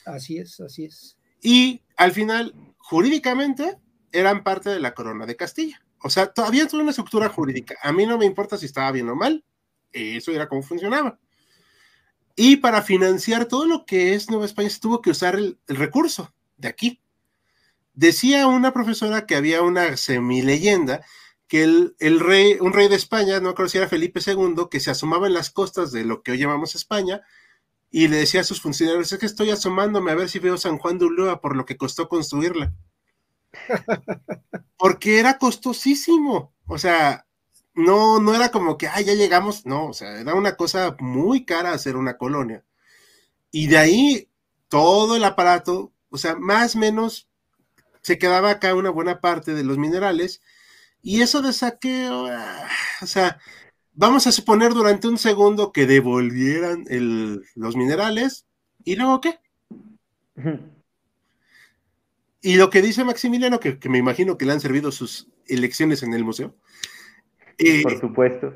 Así 0.05 0.37
es, 0.37 0.59
así 0.59 0.85
es. 0.85 1.17
Y 1.41 1.83
al 1.95 2.11
final, 2.11 2.53
jurídicamente, 2.77 3.77
eran 4.20 4.43
parte 4.43 4.70
de 4.70 4.80
la 4.80 4.93
corona 4.93 5.26
de 5.26 5.36
Castilla. 5.36 5.82
O 6.01 6.09
sea, 6.09 6.28
todavía 6.28 6.68
tuvo 6.68 6.82
una 6.82 6.91
estructura 6.91 7.30
jurídica. 7.30 7.76
A 7.82 7.91
mí 7.91 8.05
no 8.05 8.18
me 8.18 8.26
importa 8.26 8.57
si 8.57 8.65
estaba 8.65 8.91
bien 8.91 9.09
o 9.09 9.15
mal, 9.15 9.43
eso 9.91 10.32
era 10.32 10.47
cómo 10.47 10.63
funcionaba. 10.63 11.20
Y 12.36 12.57
para 12.57 12.82
financiar 12.82 13.45
todo 13.45 13.65
lo 13.65 13.86
que 13.86 14.13
es 14.13 14.30
Nueva 14.30 14.45
España 14.45 14.70
se 14.70 14.80
tuvo 14.80 15.01
que 15.01 15.09
usar 15.09 15.36
el, 15.36 15.59
recurso 15.68 16.34
de 16.57 16.68
aquí. 16.68 17.01
Decía 17.93 18.45
una 18.47 18.74
profesora 18.74 19.26
que 19.26 19.36
había 19.36 19.63
una 19.63 19.97
semileyenda 19.97 21.03
que 21.47 21.63
el, 21.63 21.95
el, 21.99 22.20
rey, 22.20 22.57
un 22.59 22.74
rey 22.74 22.89
de 22.89 22.95
España, 22.95 23.39
no 23.39 23.55
creo 23.55 23.70
si 23.70 23.78
era 23.78 23.88
Felipe 23.88 24.20
II, 24.26 24.68
que 24.70 24.80
se 24.80 24.91
asomaba 24.91 25.28
en 25.28 25.34
las 25.34 25.49
costas 25.49 25.91
de 25.91 26.05
lo 26.05 26.22
que 26.22 26.32
hoy 26.32 26.38
llamamos 26.38 26.76
España 26.76 27.22
y 27.89 28.07
le 28.07 28.18
decía 28.18 28.41
a 28.41 28.43
sus 28.43 28.61
funcionarios, 28.61 29.11
es 29.11 29.20
que 29.20 29.26
estoy 29.26 29.49
asomándome 29.49 30.11
a 30.11 30.15
ver 30.15 30.30
si 30.30 30.39
veo 30.39 30.57
San 30.57 30.78
Juan 30.78 30.97
de 30.97 31.05
Ulúa 31.05 31.41
por 31.41 31.55
lo 31.55 31.65
que 31.65 31.78
costó 31.78 32.09
construirla. 32.09 32.74
Porque 34.77 35.19
era 35.19 35.37
costosísimo. 35.37 36.53
O 36.67 36.77
sea, 36.77 37.25
no, 37.73 38.19
no 38.19 38.33
era 38.35 38.49
como 38.49 38.77
que, 38.77 38.87
ah, 38.87 39.01
ya 39.01 39.13
llegamos. 39.13 39.65
No, 39.65 39.87
o 39.87 39.93
sea, 39.93 40.19
era 40.19 40.33
una 40.35 40.55
cosa 40.55 40.95
muy 40.99 41.45
cara 41.45 41.71
hacer 41.71 41.95
una 41.95 42.17
colonia. 42.17 42.63
Y 43.51 43.67
de 43.67 43.77
ahí 43.77 44.29
todo 44.67 45.15
el 45.15 45.23
aparato, 45.23 45.93
o 46.09 46.17
sea, 46.17 46.35
más 46.35 46.75
o 46.75 46.79
menos 46.79 47.29
se 48.01 48.17
quedaba 48.17 48.51
acá 48.51 48.75
una 48.75 48.89
buena 48.89 49.21
parte 49.21 49.53
de 49.53 49.63
los 49.63 49.77
minerales. 49.77 50.41
Y 51.01 51.21
eso 51.21 51.41
de 51.41 51.53
saqueo, 51.53 52.27
ah, 52.27 52.67
o 53.01 53.05
sea, 53.05 53.39
vamos 53.93 54.27
a 54.27 54.31
suponer 54.31 54.73
durante 54.73 55.07
un 55.07 55.17
segundo 55.17 55.71
que 55.71 55.85
devolvieran 55.85 56.85
los 57.55 57.75
minerales. 57.75 58.45
¿Y 58.83 58.95
luego 58.95 59.21
qué? 59.21 59.39
Y 62.47 62.55
lo 62.55 62.69
que 62.69 62.81
dice 62.81 63.03
Maximiliano, 63.03 63.59
que, 63.59 63.77
me 63.89 63.97
imagino 63.97 64.37
que 64.37 64.45
le 64.45 64.53
han 64.53 64.61
servido 64.61 64.89
sus 64.89 65.29
elecciones 65.49 66.01
en 66.01 66.13
el 66.13 66.23
museo. 66.23 66.55
Eh, 67.57 67.83
Por 67.83 67.99
supuesto. 67.99 68.53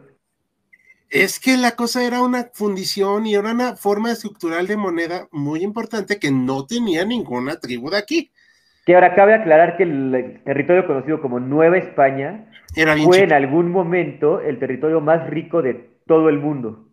Es 1.09 1.41
que 1.41 1.57
la 1.57 1.71
cosa 1.71 2.01
era 2.07 2.21
una 2.21 2.51
fundición 2.53 3.25
y 3.25 3.35
era 3.35 3.51
una 3.51 3.75
forma 3.75 4.13
estructural 4.13 4.65
de 4.65 4.77
moneda 4.77 5.27
muy 5.33 5.61
importante 5.61 6.19
que 6.19 6.31
no 6.31 6.65
tenía 6.65 7.03
ninguna 7.03 7.59
tribu 7.59 7.89
de 7.89 7.97
aquí. 7.97 8.31
Que 8.85 8.95
ahora 8.95 9.13
cabe 9.13 9.33
aclarar 9.33 9.75
que 9.75 9.83
el 9.83 10.41
territorio 10.45 10.87
conocido 10.87 11.21
como 11.21 11.41
Nueva 11.41 11.77
España 11.77 12.49
fue 13.03 13.23
en 13.23 13.33
algún 13.33 13.71
momento 13.71 14.39
el 14.39 14.57
territorio 14.57 15.01
más 15.01 15.29
rico 15.29 15.61
de 15.61 15.73
todo 16.07 16.29
el 16.29 16.39
mundo. 16.39 16.87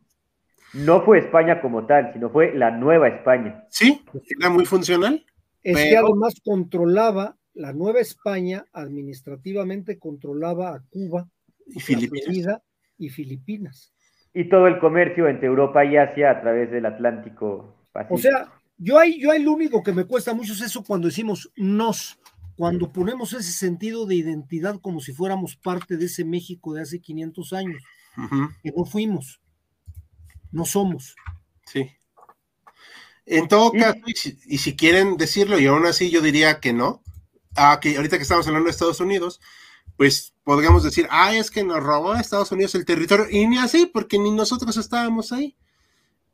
No 0.75 1.03
fue 1.03 1.21
España 1.21 1.61
como 1.61 1.87
tal, 1.87 2.13
sino 2.13 2.29
fue 2.29 2.53
la 2.57 2.73
Nueva 2.73 3.07
España. 3.07 3.63
Sí, 3.69 4.05
era 4.37 4.51
muy 4.51 4.67
funcional. 4.67 5.25
Es 5.63 5.77
que 5.77 5.97
además 5.97 6.35
controlaba, 6.45 7.37
la 7.55 7.73
Nueva 7.73 8.01
España 8.01 8.65
administrativamente 8.73 9.99
controlaba 9.99 10.75
a 10.75 10.83
Cuba 10.89 11.29
y 11.67 11.81
Filipinas. 11.81 12.63
y 12.97 13.09
Filipinas. 13.09 13.93
Y 14.33 14.49
todo 14.49 14.67
el 14.67 14.79
comercio 14.79 15.29
entre 15.29 15.49
Europa 15.49 15.85
y 15.85 15.97
Asia 15.97 16.31
a 16.31 16.41
través 16.41 16.71
del 16.71 16.87
Atlántico 16.87 17.75
Pacífico. 17.93 18.15
O 18.15 18.19
sea, 18.19 18.53
yo 18.77 18.99
hay, 18.99 19.21
yo 19.21 19.33
hay 19.33 19.43
lo 19.43 19.53
único 19.53 19.83
que 19.83 19.93
me 19.93 20.05
cuesta 20.05 20.33
mucho 20.35 20.53
es 20.53 20.63
eso 20.63 20.85
cuando 20.85 21.09
decimos 21.09 21.51
nos, 21.57 22.19
cuando 22.57 22.93
ponemos 22.93 23.33
ese 23.33 23.53
sentido 23.53 24.07
de 24.07 24.15
identidad 24.15 24.81
como 24.81 25.01
si 25.01 25.13
fuéramos 25.13 25.57
parte 25.57 25.97
de 25.97 26.07
ese 26.07 26.25
México 26.25 26.75
de 26.75 26.83
hace 26.83 27.01
500 27.01 27.53
años, 27.53 27.83
que 28.63 28.73
no 28.77 28.85
fuimos, 28.85 29.41
no 30.53 30.65
somos. 30.65 31.17
Sí. 31.67 31.91
En 33.31 33.47
todo 33.47 33.73
caso, 33.73 33.99
y 34.47 34.59
si, 34.59 34.75
quieren 34.75 35.19
decirlo, 35.19 35.59
y 35.61 35.67
aún 35.67 35.85
así 35.85 36.09
yo 36.09 36.23
diría 36.23 36.61
que 36.61 36.73
no, 36.73 37.03
ah, 37.57 37.79
que 37.81 37.97
ahorita 37.97 38.17
que 38.17 38.23
estamos 38.23 38.47
hablando 38.47 38.67
de 38.67 38.71
Estados 38.71 39.01
Unidos, 39.01 39.41
pues 39.99 40.35
podríamos 40.45 40.83
decir, 40.83 41.07
ah, 41.11 41.35
es 41.35 41.51
que 41.51 41.63
nos 41.63 41.83
robó 41.83 42.13
a 42.13 42.21
Estados 42.21 42.53
Unidos 42.53 42.75
el 42.75 42.87
territorio, 42.87 43.27
y 43.31 43.47
ni 43.47 43.59
así, 43.59 43.85
porque 43.85 44.19
ni 44.19 44.31
nosotros 44.31 44.77
estábamos 44.79 45.33
ahí. 45.33 45.57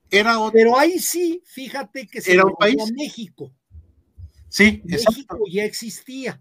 Era 0.09 0.38
otro. 0.38 0.53
Pero 0.53 0.78
ahí 0.78 1.01
sí, 1.01 1.42
fíjate 1.45 2.07
que 2.07 2.20
se 2.20 2.34
era 2.34 2.45
un 2.45 2.55
país. 2.55 2.76
México. 2.92 3.51
Sí, 4.49 4.80
México 4.84 5.38
ya 5.51 5.64
existía. 5.64 6.40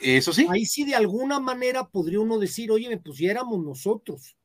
Eso 0.00 0.34
sí. 0.34 0.46
Ahí 0.50 0.66
sí, 0.66 0.84
de 0.84 0.96
alguna 0.96 1.40
manera 1.40 1.88
podría 1.88 2.20
uno 2.20 2.38
decir, 2.38 2.70
oye, 2.70 2.94
pues 2.98 3.18
ya 3.18 3.30
éramos 3.30 3.64
nosotros. 3.64 4.36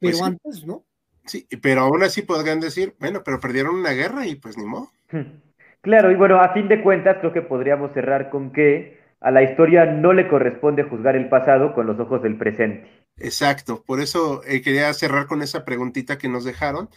Pues 0.00 0.16
sí. 0.16 0.22
antes, 0.24 0.66
¿no? 0.66 0.85
Sí, 1.26 1.46
pero 1.60 1.82
aún 1.82 2.02
así 2.02 2.22
podrían 2.22 2.60
decir, 2.60 2.94
bueno, 2.98 3.22
pero 3.24 3.40
perdieron 3.40 3.74
una 3.74 3.92
guerra 3.92 4.26
y 4.26 4.36
pues 4.36 4.56
ni 4.56 4.64
modo. 4.64 4.90
Claro, 5.82 6.10
y 6.10 6.16
bueno, 6.16 6.40
a 6.40 6.52
fin 6.52 6.66
de 6.66 6.82
cuentas 6.82 7.18
creo 7.20 7.32
que 7.32 7.42
podríamos 7.42 7.92
cerrar 7.92 8.28
con 8.28 8.52
que 8.52 8.98
a 9.20 9.30
la 9.30 9.44
historia 9.44 9.86
no 9.86 10.12
le 10.12 10.26
corresponde 10.26 10.82
juzgar 10.82 11.14
el 11.14 11.28
pasado 11.28 11.74
con 11.74 11.86
los 11.86 12.00
ojos 12.00 12.20
del 12.24 12.36
presente. 12.36 12.90
Exacto, 13.18 13.84
por 13.86 14.00
eso 14.00 14.42
eh, 14.44 14.62
quería 14.62 14.92
cerrar 14.94 15.28
con 15.28 15.42
esa 15.42 15.64
preguntita 15.64 16.18
que 16.18 16.28
nos 16.28 16.44
dejaron. 16.44 16.90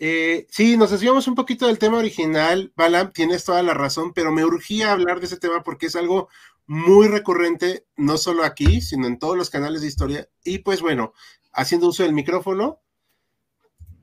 Eh, 0.00 0.46
sí, 0.48 0.78
nos 0.78 0.90
desviamos 0.90 1.28
un 1.28 1.34
poquito 1.34 1.66
del 1.66 1.78
tema 1.78 1.98
original, 1.98 2.72
Balam, 2.74 3.12
tienes 3.12 3.44
toda 3.44 3.62
la 3.62 3.74
razón, 3.74 4.14
pero 4.14 4.32
me 4.32 4.44
urgía 4.46 4.92
hablar 4.92 5.20
de 5.20 5.26
ese 5.26 5.38
tema 5.38 5.62
porque 5.62 5.86
es 5.86 5.96
algo 5.96 6.30
muy 6.66 7.08
recurrente, 7.08 7.84
no 7.96 8.16
solo 8.16 8.44
aquí, 8.44 8.80
sino 8.80 9.06
en 9.06 9.18
todos 9.18 9.36
los 9.36 9.50
canales 9.50 9.82
de 9.82 9.88
historia. 9.88 10.28
Y 10.44 10.60
pues 10.60 10.80
bueno, 10.80 11.12
haciendo 11.52 11.88
uso 11.88 12.04
del 12.04 12.14
micrófono, 12.14 12.80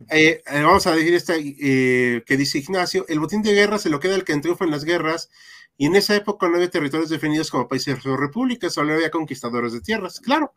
eh, 0.09 0.41
eh, 0.45 0.61
vamos 0.61 0.87
a 0.87 0.95
decir 0.95 1.13
esta 1.13 1.33
eh, 1.37 2.23
que 2.25 2.37
dice 2.37 2.59
Ignacio, 2.59 3.05
el 3.09 3.19
botín 3.19 3.41
de 3.41 3.53
guerra 3.53 3.79
se 3.79 3.89
lo 3.89 3.99
queda 3.99 4.15
el 4.15 4.23
que 4.23 4.37
triunfa 4.37 4.65
en 4.65 4.71
las 4.71 4.83
guerras, 4.83 5.29
y 5.77 5.85
en 5.85 5.95
esa 5.95 6.15
época 6.15 6.47
no 6.47 6.55
había 6.55 6.69
territorios 6.69 7.09
definidos 7.09 7.51
como 7.51 7.67
países 7.67 8.03
o 8.05 8.17
repúblicas, 8.17 8.73
solo 8.73 8.93
había 8.93 9.11
conquistadores 9.11 9.73
de 9.73 9.81
tierras, 9.81 10.19
claro. 10.19 10.53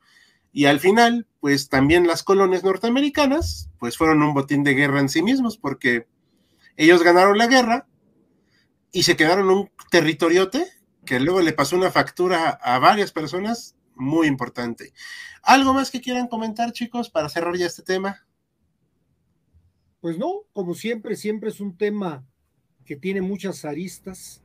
Y 0.53 0.65
al 0.65 0.81
final, 0.81 1.27
pues 1.41 1.69
también 1.69 2.07
las 2.07 2.23
colonias 2.23 2.65
norteamericanas, 2.65 3.71
pues 3.79 3.97
fueron 3.97 4.23
un 4.23 4.35
botín 4.35 4.65
de 4.65 4.75
guerra 4.75 5.01
en 5.01 5.09
sí 5.09 5.23
mismos, 5.23 5.59
porque 5.59 6.07
ellos 6.77 7.03
ganaron 7.03 7.39
la 7.39 7.47
guerra 7.47 7.87
y 8.93 9.03
se 9.05 9.17
quedaron 9.17 9.51
un 9.51 9.71
territoriote 9.91 10.67
que 11.05 11.21
luego 11.21 11.41
le 11.41 11.53
pasó 11.53 11.77
una 11.77 11.91
factura 11.91 12.51
a 12.51 12.79
varias 12.79 13.13
personas 13.13 13.77
muy 13.95 14.27
importante. 14.27 14.93
¿Algo 15.43 15.75
más 15.75 15.91
que 15.91 16.01
quieran 16.01 16.29
comentar, 16.29 16.73
chicos, 16.73 17.11
para 17.11 17.29
cerrar 17.29 17.57
ya 17.57 17.67
este 17.67 17.83
tema? 17.83 18.27
Pues 20.01 20.19
no, 20.19 20.43
como 20.53 20.75
siempre, 20.75 21.17
siempre 21.17 21.51
es 21.51 21.61
un 21.61 21.77
tema 21.77 22.27
que 22.85 22.97
tiene 22.97 23.21
muchas 23.21 23.65
aristas 23.65 24.43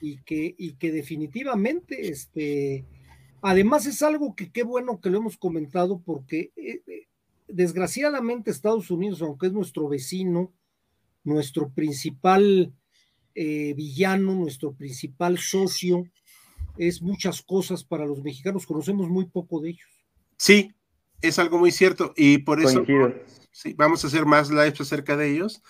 y 0.00 0.18
que, 0.22 0.54
y 0.56 0.72
que 0.72 0.90
definitivamente, 0.92 2.08
este, 2.08 2.84
además 3.42 3.86
es 3.86 4.02
algo 4.02 4.34
que 4.34 4.50
qué 4.50 4.62
bueno 4.62 5.00
que 5.00 5.10
lo 5.10 5.18
hemos 5.18 5.36
comentado 5.36 6.00
porque 6.00 6.52
eh, 6.56 6.82
eh, 6.86 7.06
desgraciadamente 7.48 8.50
Estados 8.50 8.90
Unidos, 8.90 9.20
aunque 9.22 9.48
es 9.48 9.52
nuestro 9.52 9.88
vecino, 9.88 10.52
nuestro 11.22 11.68
principal 11.70 12.72
eh, 13.34 13.74
villano, 13.74 14.34
nuestro 14.34 14.72
principal 14.72 15.38
socio, 15.38 16.04
es 16.78 17.02
muchas 17.02 17.42
cosas 17.42 17.84
para 17.84 18.06
los 18.06 18.22
mexicanos, 18.22 18.66
conocemos 18.66 19.08
muy 19.08 19.26
poco 19.26 19.60
de 19.60 19.70
ellos. 19.70 20.06
Sí, 20.36 20.72
es 21.22 21.38
algo 21.38 21.58
muy 21.58 21.70
cierto 21.70 22.12
y 22.16 22.38
por 22.38 22.60
eso 22.60 22.84
sí, 23.52 23.74
vamos 23.76 24.04
a 24.04 24.06
hacer 24.08 24.26
más 24.26 24.50
lives 24.50 24.80
acerca 24.80 25.16
de 25.16 25.30
ellos. 25.32 25.62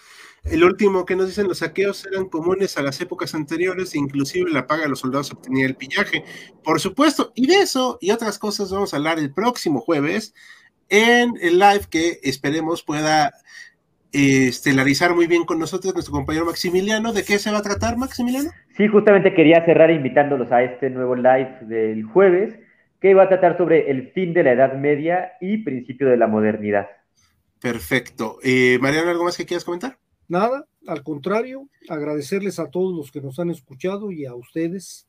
El 0.44 0.62
último 0.62 1.04
que 1.04 1.16
nos 1.16 1.26
dicen, 1.26 1.48
los 1.48 1.58
saqueos 1.58 2.06
eran 2.06 2.28
comunes 2.28 2.78
a 2.78 2.82
las 2.82 3.00
épocas 3.00 3.34
anteriores, 3.34 3.96
inclusive 3.96 4.50
la 4.50 4.66
paga 4.66 4.82
de 4.84 4.90
los 4.90 5.00
soldados 5.00 5.32
obtenía 5.32 5.66
el 5.66 5.74
pillaje. 5.74 6.24
Por 6.62 6.80
supuesto, 6.80 7.32
y 7.34 7.48
de 7.48 7.62
eso 7.62 7.98
y 8.00 8.12
otras 8.12 8.38
cosas 8.38 8.70
vamos 8.70 8.94
a 8.94 8.98
hablar 8.98 9.18
el 9.18 9.32
próximo 9.32 9.80
jueves 9.80 10.34
en 10.88 11.34
el 11.40 11.58
live 11.58 11.86
que 11.90 12.20
esperemos 12.22 12.84
pueda 12.84 13.32
eh, 14.12 14.48
estelarizar 14.48 15.14
muy 15.14 15.26
bien 15.26 15.44
con 15.44 15.58
nosotros 15.58 15.92
nuestro 15.94 16.14
compañero 16.14 16.46
Maximiliano. 16.46 17.12
¿De 17.12 17.24
qué 17.24 17.38
se 17.38 17.50
va 17.50 17.58
a 17.58 17.62
tratar, 17.62 17.96
Maximiliano? 17.96 18.50
Sí, 18.76 18.86
justamente 18.88 19.34
quería 19.34 19.64
cerrar 19.64 19.90
invitándolos 19.90 20.52
a 20.52 20.62
este 20.62 20.90
nuevo 20.90 21.16
live 21.16 21.58
del 21.62 22.04
jueves, 22.04 22.54
que 23.00 23.14
va 23.14 23.24
a 23.24 23.28
tratar 23.28 23.56
sobre 23.56 23.90
el 23.90 24.12
fin 24.12 24.32
de 24.34 24.42
la 24.42 24.52
Edad 24.52 24.74
Media 24.78 25.32
y 25.40 25.58
principio 25.58 26.08
de 26.08 26.16
la 26.16 26.26
modernidad. 26.26 26.86
Perfecto. 27.60 28.38
Eh, 28.42 28.78
Mariano, 28.80 29.10
¿algo 29.10 29.24
más 29.24 29.36
que 29.36 29.46
quieras 29.46 29.64
comentar? 29.64 29.98
Nada, 30.28 30.66
al 30.86 31.02
contrario, 31.02 31.68
agradecerles 31.88 32.58
a 32.58 32.70
todos 32.70 32.96
los 32.96 33.10
que 33.12 33.20
nos 33.20 33.38
han 33.38 33.50
escuchado 33.50 34.10
y 34.10 34.26
a 34.26 34.34
ustedes 34.34 35.08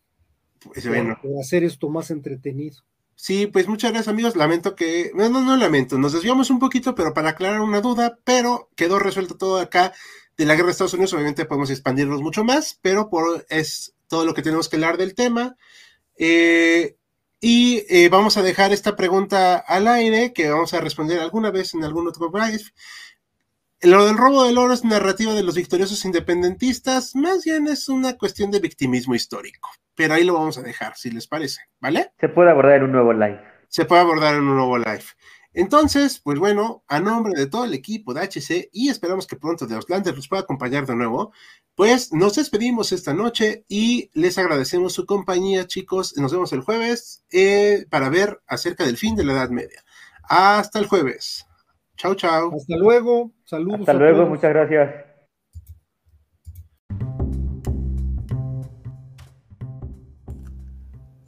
Pues, 0.60 0.84
por, 0.86 0.96
bueno. 0.96 1.20
por 1.22 1.40
hacer 1.40 1.64
esto 1.64 1.90
más 1.90 2.12
entretenido. 2.12 2.78
Sí, 3.16 3.48
pues 3.48 3.68
muchas 3.68 3.92
gracias 3.92 4.14
amigos. 4.14 4.36
Lamento 4.36 4.76
que, 4.76 5.10
no, 5.16 5.28
no, 5.30 5.42
no 5.42 5.58
lamento, 5.58 5.98
nos 5.98 6.14
desviamos 6.14 6.52
un 6.52 6.60
poquito, 6.60 6.94
pero 6.94 7.14
para 7.16 7.30
aclarar 7.30 7.62
una 7.62 7.82
duda, 7.82 8.20
pero 8.24 8.70
quedó 8.76 9.00
resuelto 9.00 9.38
todo 9.38 9.58
acá 9.60 9.92
de 10.38 10.46
la 10.46 10.54
guerra 10.54 10.68
de 10.68 10.72
Estados 10.74 10.94
Unidos. 10.94 11.14
Obviamente 11.14 11.46
podemos 11.46 11.72
expandirnos 11.72 12.22
mucho 12.22 12.44
más, 12.44 12.78
pero 12.84 13.10
por, 13.10 13.44
es 13.50 13.96
todo 14.08 14.24
lo 14.24 14.36
que 14.36 14.44
tenemos 14.44 14.70
que 14.70 14.76
hablar 14.76 14.98
del 14.98 15.16
tema. 15.16 15.56
Eh, 16.20 16.97
y 17.40 17.84
eh, 17.90 18.10
vamos 18.10 18.38
a 18.38 18.42
dejar 18.42 18.72
esta 18.74 18.96
pregunta 18.96 19.58
al 19.58 19.88
aire 19.88 20.34
que 20.34 20.50
vamos 20.50 20.74
a 20.74 20.82
responder 20.82 21.20
alguna 21.20 21.52
vez 21.52 21.74
en 21.74 21.84
algún 21.84 22.08
otro 22.08 22.32
live. 22.34 22.64
Lo 23.82 24.06
del 24.08 24.18
robo 24.18 24.44
del 24.44 24.58
oro 24.58 24.74
es 24.74 24.84
narrativa 24.84 25.34
de 25.34 25.44
los 25.44 25.56
victoriosos 25.56 26.04
independentistas, 26.04 27.16
más 27.16 27.44
bien 27.46 27.68
es 27.68 27.90
una 27.90 28.18
cuestión 28.18 28.50
de 28.50 28.60
victimismo 28.60 29.14
histórico, 29.14 29.70
pero 29.94 30.16
ahí 30.16 30.24
lo 30.24 30.34
vamos 30.34 30.58
a 30.58 30.64
dejar, 30.64 30.96
si 30.96 31.12
les 31.12 31.28
parece, 31.28 31.62
¿vale? 31.80 32.12
Se 32.20 32.28
puede 32.28 32.50
abordar 32.50 32.78
en 32.78 32.84
un 32.84 32.92
nuevo 32.94 33.14
live. 33.14 33.40
se 33.68 33.86
puede 33.86 34.02
abordar 34.02 34.34
en 34.34 34.42
un 34.42 34.56
nuevo 34.56 34.80
live. 34.80 35.04
Entonces, 35.58 36.20
pues 36.24 36.38
bueno, 36.38 36.84
a 36.88 37.00
nombre 37.00 37.34
de 37.36 37.48
todo 37.48 37.66
el 37.66 37.74
equipo 37.74 38.14
de 38.14 38.22
HC 38.22 38.70
y 38.72 38.90
esperamos 38.90 39.26
que 39.26 39.38
pronto 39.38 39.66
de 39.66 39.74
Outlander 39.74 40.16
los 40.16 40.28
pueda 40.28 40.44
acompañar 40.44 40.86
de 40.86 40.96
nuevo, 40.96 41.32
pues 41.74 42.14
nos 42.14 42.36
despedimos 42.36 42.92
esta 42.92 43.16
noche 43.16 43.66
y 43.68 44.12
les 44.14 44.38
agradecemos 44.38 44.94
su 44.94 45.08
compañía, 45.08 45.66
chicos. 45.66 46.16
Nos 46.16 46.32
vemos 46.32 46.54
el 46.54 46.62
jueves 46.62 47.26
eh, 47.32 47.88
para 47.90 48.10
ver 48.10 48.40
acerca 48.46 48.86
del 48.86 48.98
fin 48.98 49.16
de 49.16 49.26
la 49.26 49.34
Edad 49.34 49.50
Media. 49.50 49.84
Hasta 50.30 50.78
el 50.78 50.86
jueves. 50.86 51.48
Chau, 51.96 52.14
chau. 52.14 52.56
Hasta 52.56 52.78
luego, 52.78 53.32
saludos. 53.44 53.80
Hasta 53.80 53.94
luego, 53.94 54.28
muchas 54.28 54.52
gracias. 54.52 55.07